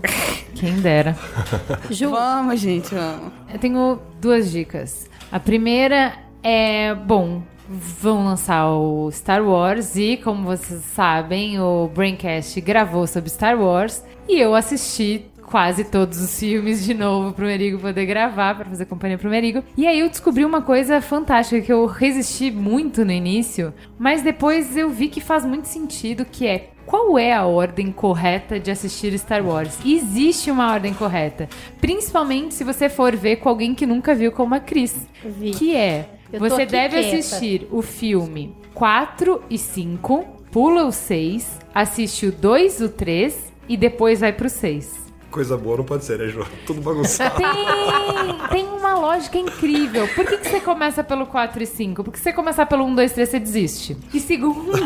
[0.55, 1.15] Quem dera.
[1.89, 3.31] Ju, Vamos, gente, vamos.
[3.51, 5.09] Eu tenho duas dicas.
[5.31, 12.59] A primeira é, bom, vão lançar o Star Wars e, como vocês sabem, o Braincast
[12.61, 17.77] gravou sobre Star Wars e eu assisti quase todos os filmes de novo pro Merigo
[17.77, 19.63] poder gravar, para fazer companhia pro Merigo.
[19.77, 24.75] E aí eu descobri uma coisa fantástica que eu resisti muito no início, mas depois
[24.75, 29.17] eu vi que faz muito sentido, que é qual é a ordem correta de assistir
[29.17, 29.77] Star Wars?
[29.85, 31.47] Existe uma ordem correta.
[31.79, 35.07] Principalmente se você for ver com alguém que nunca viu como a Cris.
[35.23, 35.51] Vi.
[35.51, 37.17] Que é, Eu você deve quieta.
[37.17, 43.77] assistir o filme 4 e 5, pula o 6, assiste o 2, o 3 e
[43.77, 45.02] depois vai pro 6.
[45.33, 46.45] Coisa boa não pode ser, né, João?
[46.63, 47.35] Tudo bagunçado.
[47.35, 50.07] Tem, tem uma lógica incrível.
[50.09, 52.03] Por que, que você começa pelo 4 e 5?
[52.03, 53.97] Porque se você começar pelo 1, 2, 3, você desiste.
[54.13, 54.77] E segundo,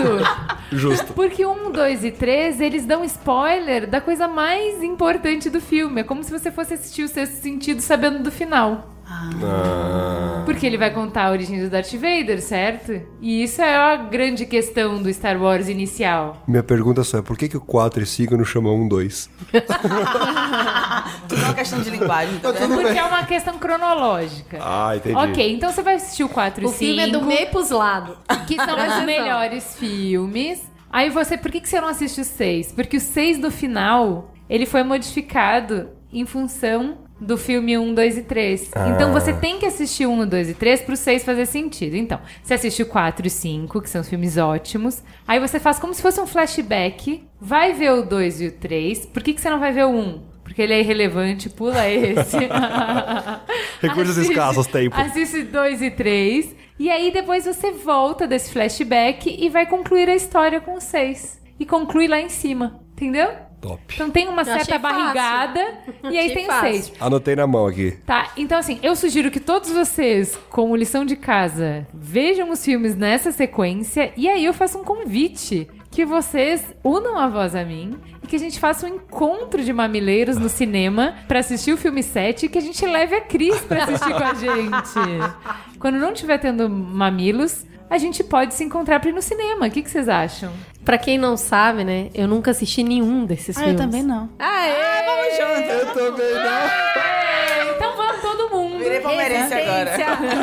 [0.71, 1.11] Justo.
[1.11, 5.99] porque o 1, 2 e 3, eles dão spoiler da coisa mais importante do filme.
[5.99, 8.96] É como se você fosse assistir o sexto sentido sabendo do final.
[9.09, 13.01] Ah, Porque ele vai contar a origem do Darth Vader, certo?
[13.21, 16.43] E isso é a grande questão do Star Wars inicial.
[16.47, 19.29] minha pergunta só é, por que, que o 4 e 5 não chamam 1, 2?
[21.27, 22.51] Tudo é uma questão de linguagem, tá?
[22.51, 24.59] Porque é uma questão cronológica.
[24.61, 25.15] Ah, entendi.
[25.15, 26.79] Ok, então você vai assistir o 4 e O 5.
[26.79, 28.17] filme é do meio pros lados.
[28.45, 30.61] Que são os melhores filmes.
[30.89, 32.71] Aí você, por que, que você não assiste o 6?
[32.73, 38.21] Porque o 6 do final, ele foi modificado em função do filme 1, 2 e
[38.21, 38.71] 3.
[38.95, 41.95] Então você tem que assistir o 1, 2 e 3 pro 6 fazer sentido.
[41.95, 45.03] Então, você assiste o 4 e 5, que são os filmes ótimos.
[45.27, 47.27] Aí você faz como se fosse um flashback.
[47.39, 49.05] Vai ver o 2 e o 3.
[49.07, 50.21] Por que, que você não vai ver o 1?
[50.43, 52.37] Porque ele é irrelevante, pula esse.
[53.81, 54.95] Recursos escassos, tempo.
[54.95, 56.55] Assiste 2 e 3.
[56.79, 61.41] E aí depois você volta desse flashback e vai concluir a história com o 6.
[61.59, 62.79] E conclui lá em cima.
[62.93, 63.46] Entendeu?
[63.67, 63.81] Top.
[63.93, 64.97] Então tem uma Eu certa fácil.
[64.97, 65.61] barrigada
[66.09, 66.69] e aí Achei tem o fácil.
[66.83, 66.93] 6.
[66.99, 67.91] Anotei na mão aqui.
[68.05, 72.95] Tá, então assim, eu sugiro que todos vocês, como lição de casa, vejam os filmes
[72.95, 77.97] nessa sequência e aí eu faço um convite que vocês unam a voz a mim
[78.23, 82.03] e que a gente faça um encontro de mamileiros no cinema pra assistir o filme
[82.03, 85.79] 7 e que a gente leve a Cris pra assistir com a gente.
[85.79, 89.67] Quando não tiver tendo mamilos, a gente pode se encontrar pra ir no cinema.
[89.67, 90.51] O que, que vocês acham?
[90.83, 92.09] Pra quem não sabe, né?
[92.13, 93.79] Eu nunca assisti nenhum desses Ah, filmes.
[93.79, 94.29] eu também não.
[94.39, 95.05] Aê!
[95.05, 95.71] Vamos junto.
[95.71, 97.75] Eu também não.
[97.75, 98.79] Então vamos todo mundo.
[98.79, 99.91] Virei palmeirense agora.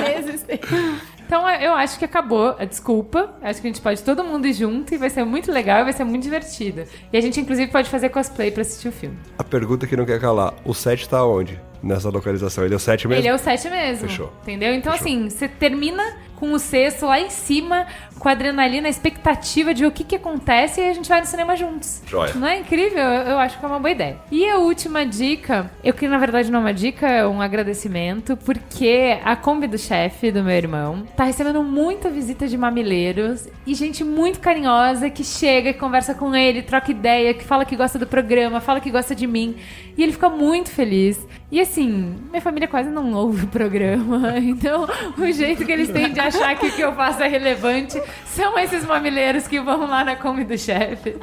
[0.08, 1.04] Resistência.
[1.26, 3.34] Então eu acho que acabou a desculpa.
[3.42, 5.84] Acho que a gente pode todo mundo ir junto e vai ser muito legal e
[5.84, 6.84] vai ser muito divertido.
[7.12, 9.16] E a gente, inclusive, pode fazer cosplay pra assistir o filme.
[9.38, 10.52] A pergunta que não quer calar.
[10.64, 11.58] O 7 tá onde?
[11.82, 12.64] Nessa localização.
[12.64, 13.20] Ele é o 7 mesmo?
[13.22, 14.08] Ele é o 7 mesmo.
[14.08, 14.32] Fechou.
[14.42, 14.74] Entendeu?
[14.74, 16.02] Então, assim, você termina
[16.36, 17.86] com o sexto lá em cima,
[18.18, 21.26] com a adrenalina, a expectativa de o que, que acontece e a gente vai no
[21.26, 22.02] cinema juntos.
[22.06, 22.34] Joia.
[22.34, 23.02] Não é incrível?
[23.02, 24.18] Eu, eu acho que é uma boa ideia.
[24.30, 28.36] E a última dica, eu que na verdade não é uma dica, é um agradecimento,
[28.36, 33.74] porque a Kombi do chefe do meu irmão tá recebendo muita visita de mamileiros e
[33.74, 37.98] gente muito carinhosa que chega, que conversa com ele, troca ideia, que fala que gosta
[37.98, 39.56] do programa, fala que gosta de mim.
[39.96, 41.24] E ele fica muito feliz.
[41.50, 46.12] E assim, minha família quase não ouve o programa, então o jeito que eles têm
[46.12, 50.04] de achar que o que eu faço é relevante são esses mamileiros que vão lá
[50.04, 51.16] na Kombi do chefe.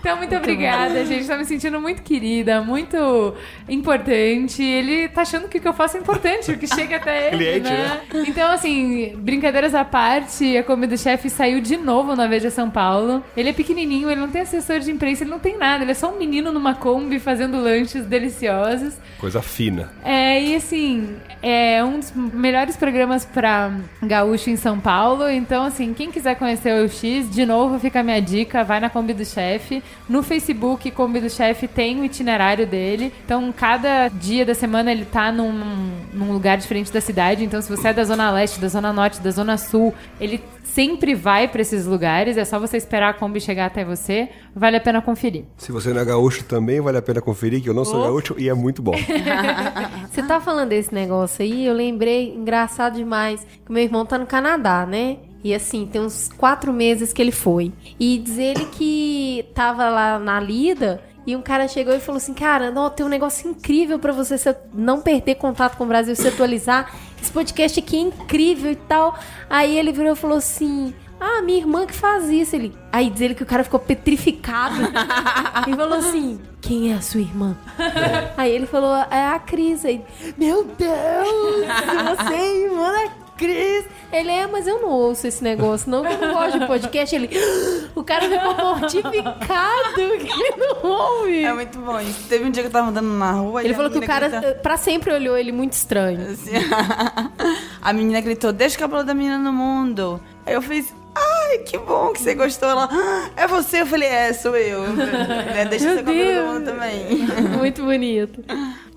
[0.00, 1.26] Então, muito obrigada, gente.
[1.26, 3.34] Tô me sentindo muito querida, muito
[3.68, 4.62] importante.
[4.62, 7.36] Ele tá achando que o que eu faço é importante, o que chega até ele,
[7.36, 8.00] Cliente, né?
[8.26, 12.68] Então, assim, brincadeiras à parte, a Kombi do chefe saiu de novo na Veja São
[12.68, 13.24] Paulo.
[13.36, 15.84] Ele é pequenininho, ele não tem assessor de imprensa, ele não tem nada.
[15.84, 18.94] Ele é só um menino numa Kombi fazendo lanches deliciosos.
[19.18, 19.92] Coisa fina.
[20.04, 25.28] É, e assim, é um dos melhores programas pra gaúcho em São Paulo.
[25.28, 28.90] Então, assim, quem quiser conhecer o X, de novo fica a minha dica, vai na
[28.90, 29.82] Kombi do Chefe.
[30.08, 33.12] No Facebook, Kombi do Chefe tem o itinerário dele.
[33.24, 35.52] Então, cada dia da semana ele tá num,
[36.12, 37.44] num lugar diferente da cidade.
[37.44, 41.14] Então, se você é da Zona Leste, da Zona Norte, da Zona Sul, ele sempre
[41.14, 42.36] vai pra esses lugares.
[42.36, 44.28] É só você esperar a Kombi chegar até você.
[44.54, 45.44] Vale a pena conferir.
[45.56, 48.04] Se você não é gaúcho também, vale a pena conferir, que eu não sou Oh.
[48.04, 48.92] gaúcho e é muito bom.
[50.10, 54.26] Você tá falando desse negócio aí, eu lembrei, engraçado demais, que meu irmão tá no
[54.26, 55.18] Canadá, né?
[55.44, 57.72] E assim, tem uns quatro meses que ele foi.
[57.98, 62.34] E diz ele que tava lá na lida e um cara chegou e falou assim:
[62.34, 64.36] Cara, não, tem um negócio incrível pra você
[64.72, 66.94] não perder contato com o Brasil, se atualizar.
[67.22, 69.16] Esse podcast aqui é incrível e tal.
[69.48, 70.92] Aí ele virou e falou assim.
[71.20, 72.56] Ah, minha irmã que faz isso.
[72.56, 72.76] Ele...
[72.90, 74.74] Aí diz ele que o cara ficou petrificado.
[75.68, 77.56] e falou assim: Quem é a sua irmã?
[78.36, 79.84] Aí ele falou: É a Cris.
[79.84, 80.02] Aí,
[80.36, 80.88] meu Deus,
[82.18, 83.84] você é irmã da Cris.
[84.12, 87.16] Ele é, mas eu não ouço esse negócio, não, que eu não gosto de podcast.
[87.16, 87.30] Ele,
[87.94, 91.44] o cara ficou mortificado que ele não ouve.
[91.44, 92.28] É muito bom isso.
[92.28, 94.54] Teve um dia que eu tava andando na rua Ele falou que o cara eh,
[94.54, 96.30] pra sempre olhou ele muito estranho.
[96.30, 96.52] assim,
[97.82, 100.20] a menina gritou, deixa o cabelo da menina no mundo.
[100.46, 102.68] Aí eu fiz, ai, que bom que você gostou.
[102.68, 103.80] Ela, "Ah, é você?
[103.82, 104.82] Eu falei, é, sou eu.
[105.56, 106.46] É, deixa Meu cabelo Deus.
[106.46, 107.18] no mundo também.
[107.58, 108.42] Muito bonito.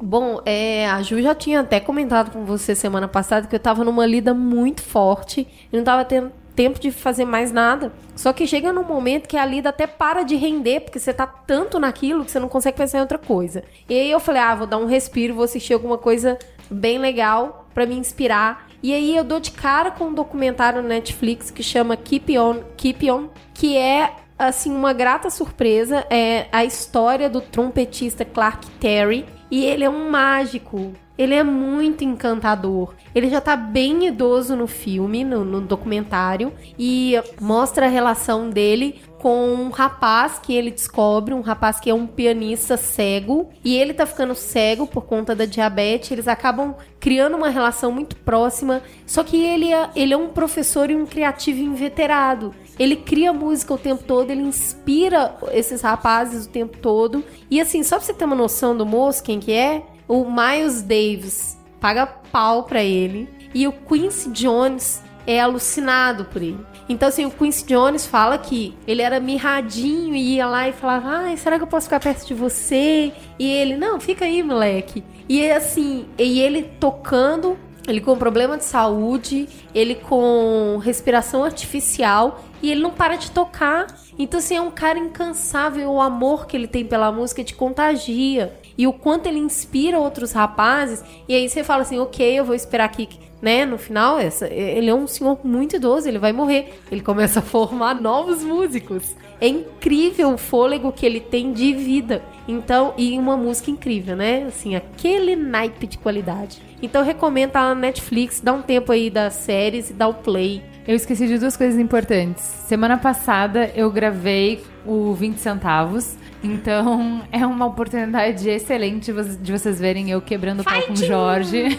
[0.02, 3.84] Bom, é, a Ju já tinha até comentado com você semana passada que eu tava
[3.84, 7.92] numa lida muito forte e não tava tendo tempo de fazer mais nada.
[8.16, 11.28] Só que chega num momento que a lida até para de render, porque você tá
[11.28, 13.64] tanto naquilo que você não consegue pensar em outra coisa.
[13.90, 16.38] E aí eu falei, ah, vou dar um respiro, vou assistir alguma coisa
[16.70, 18.68] bem legal para me inspirar.
[18.82, 22.62] E aí eu dou de cara com um documentário no Netflix que chama Keep On,
[22.78, 29.26] Keep On, que é assim uma grata surpresa, é a história do trompetista Clark Terry,
[29.50, 30.94] e ele é um mágico.
[31.18, 32.94] Ele é muito encantador.
[33.14, 39.02] Ele já tá bem idoso no filme, no, no documentário, e mostra a relação dele
[39.26, 43.92] com um rapaz que ele descobre, um rapaz que é um pianista cego, e ele
[43.92, 46.12] tá ficando cego por conta da diabetes.
[46.12, 48.84] Eles acabam criando uma relação muito próxima.
[49.08, 52.54] Só que ele é, ele é um professor e um criativo inveterado.
[52.78, 57.24] Ele cria música o tempo todo, ele inspira esses rapazes o tempo todo.
[57.50, 59.82] E assim, só pra você ter uma noção do moço, quem que é?
[60.08, 63.28] O Miles Davis paga pau pra ele.
[63.56, 66.75] E o Quincy Jones é alucinado por ele.
[66.88, 71.10] Então, assim, o Quincy Jones fala que ele era mirradinho e ia lá e falava:
[71.10, 73.12] Ai, será que eu posso ficar perto de você?
[73.40, 75.04] E ele, não, fica aí, moleque.
[75.28, 77.58] E assim, e ele tocando,
[77.88, 83.88] ele com problema de saúde, ele com respiração artificial e ele não para de tocar.
[84.18, 85.92] Então, assim, é um cara incansável.
[85.92, 88.58] O amor que ele tem pela música te contagia.
[88.78, 91.04] E o quanto ele inspira outros rapazes.
[91.28, 93.08] E aí você fala assim, ok, eu vou esperar aqui
[93.46, 96.74] né, no final, essa, ele é um senhor muito idoso, ele vai morrer.
[96.92, 99.16] Ele começa a formar novos músicos.
[99.40, 102.24] É incrível o fôlego que ele tem de vida.
[102.48, 104.46] Então, e uma música incrível, né?
[104.48, 106.60] Assim, aquele naipe de qualidade.
[106.82, 110.64] Então, recomendo a Netflix, dá um tempo aí das séries e dá o play.
[110.88, 112.44] Eu esqueci de duas coisas importantes.
[112.44, 116.16] Semana passada eu gravei o 20 centavos.
[116.44, 121.76] Então é uma oportunidade excelente de vocês verem eu quebrando o pau com o Jorge.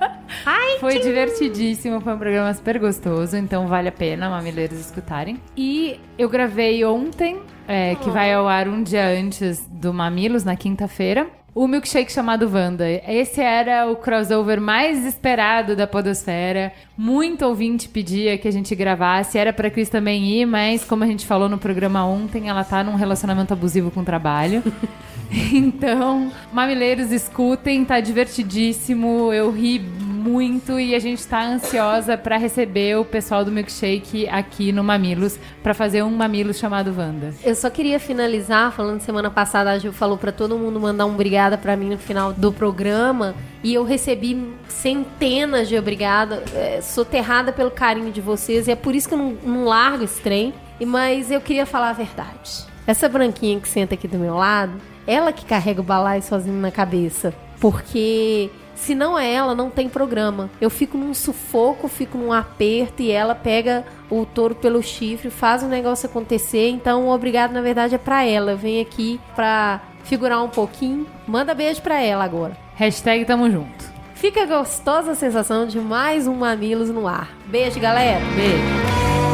[0.80, 5.38] foi divertidíssimo, foi um programa super gostoso, então vale a pena mamileiros escutarem.
[5.54, 10.56] E eu gravei ontem, é, que vai ao ar um dia antes do Mamilos, na
[10.56, 12.88] quinta-feira o milkshake chamado Wanda.
[12.88, 16.72] Esse era o crossover mais esperado da Podosfera.
[16.96, 19.38] Muito ouvinte pedia que a gente gravasse.
[19.38, 22.84] Era pra Cris também ir, mas como a gente falou no programa ontem, ela tá
[22.84, 24.62] num relacionamento abusivo com o trabalho.
[25.52, 29.32] então, mamileiros, escutem, tá divertidíssimo.
[29.32, 29.80] Eu ri
[30.28, 35.38] muito e a gente está ansiosa para receber o pessoal do Milkshake aqui no Mamilos
[35.62, 37.34] para fazer um Mamilos chamado Wanda.
[37.42, 41.14] Eu só queria finalizar falando semana passada a Gil falou para todo mundo mandar um
[41.14, 43.34] obrigada para mim no final do programa
[43.64, 48.94] e eu recebi centenas de obrigada, é, soterrada pelo carinho de vocês e é por
[48.94, 50.52] isso que eu não, não largo esse trem.
[50.86, 52.64] Mas eu queria falar a verdade.
[52.86, 54.74] Essa branquinha que senta aqui do meu lado,
[55.06, 57.34] ela que carrega o balaio sozinho na cabeça.
[57.58, 58.48] Porque
[58.78, 60.48] se não é ela, não tem programa.
[60.60, 65.62] Eu fico num sufoco, fico num aperto e ela pega o touro pelo chifre, faz
[65.62, 66.70] o negócio acontecer.
[66.70, 68.52] Então, o obrigado, na verdade, é pra ela.
[68.52, 71.06] Eu venho aqui pra figurar um pouquinho.
[71.26, 72.56] Manda beijo pra ela agora.
[72.76, 73.84] Hashtag tamo junto.
[74.14, 77.28] Fica gostosa a sensação de mais um Mamilos no ar.
[77.46, 78.20] Beijo, galera.
[78.34, 79.27] Beijo.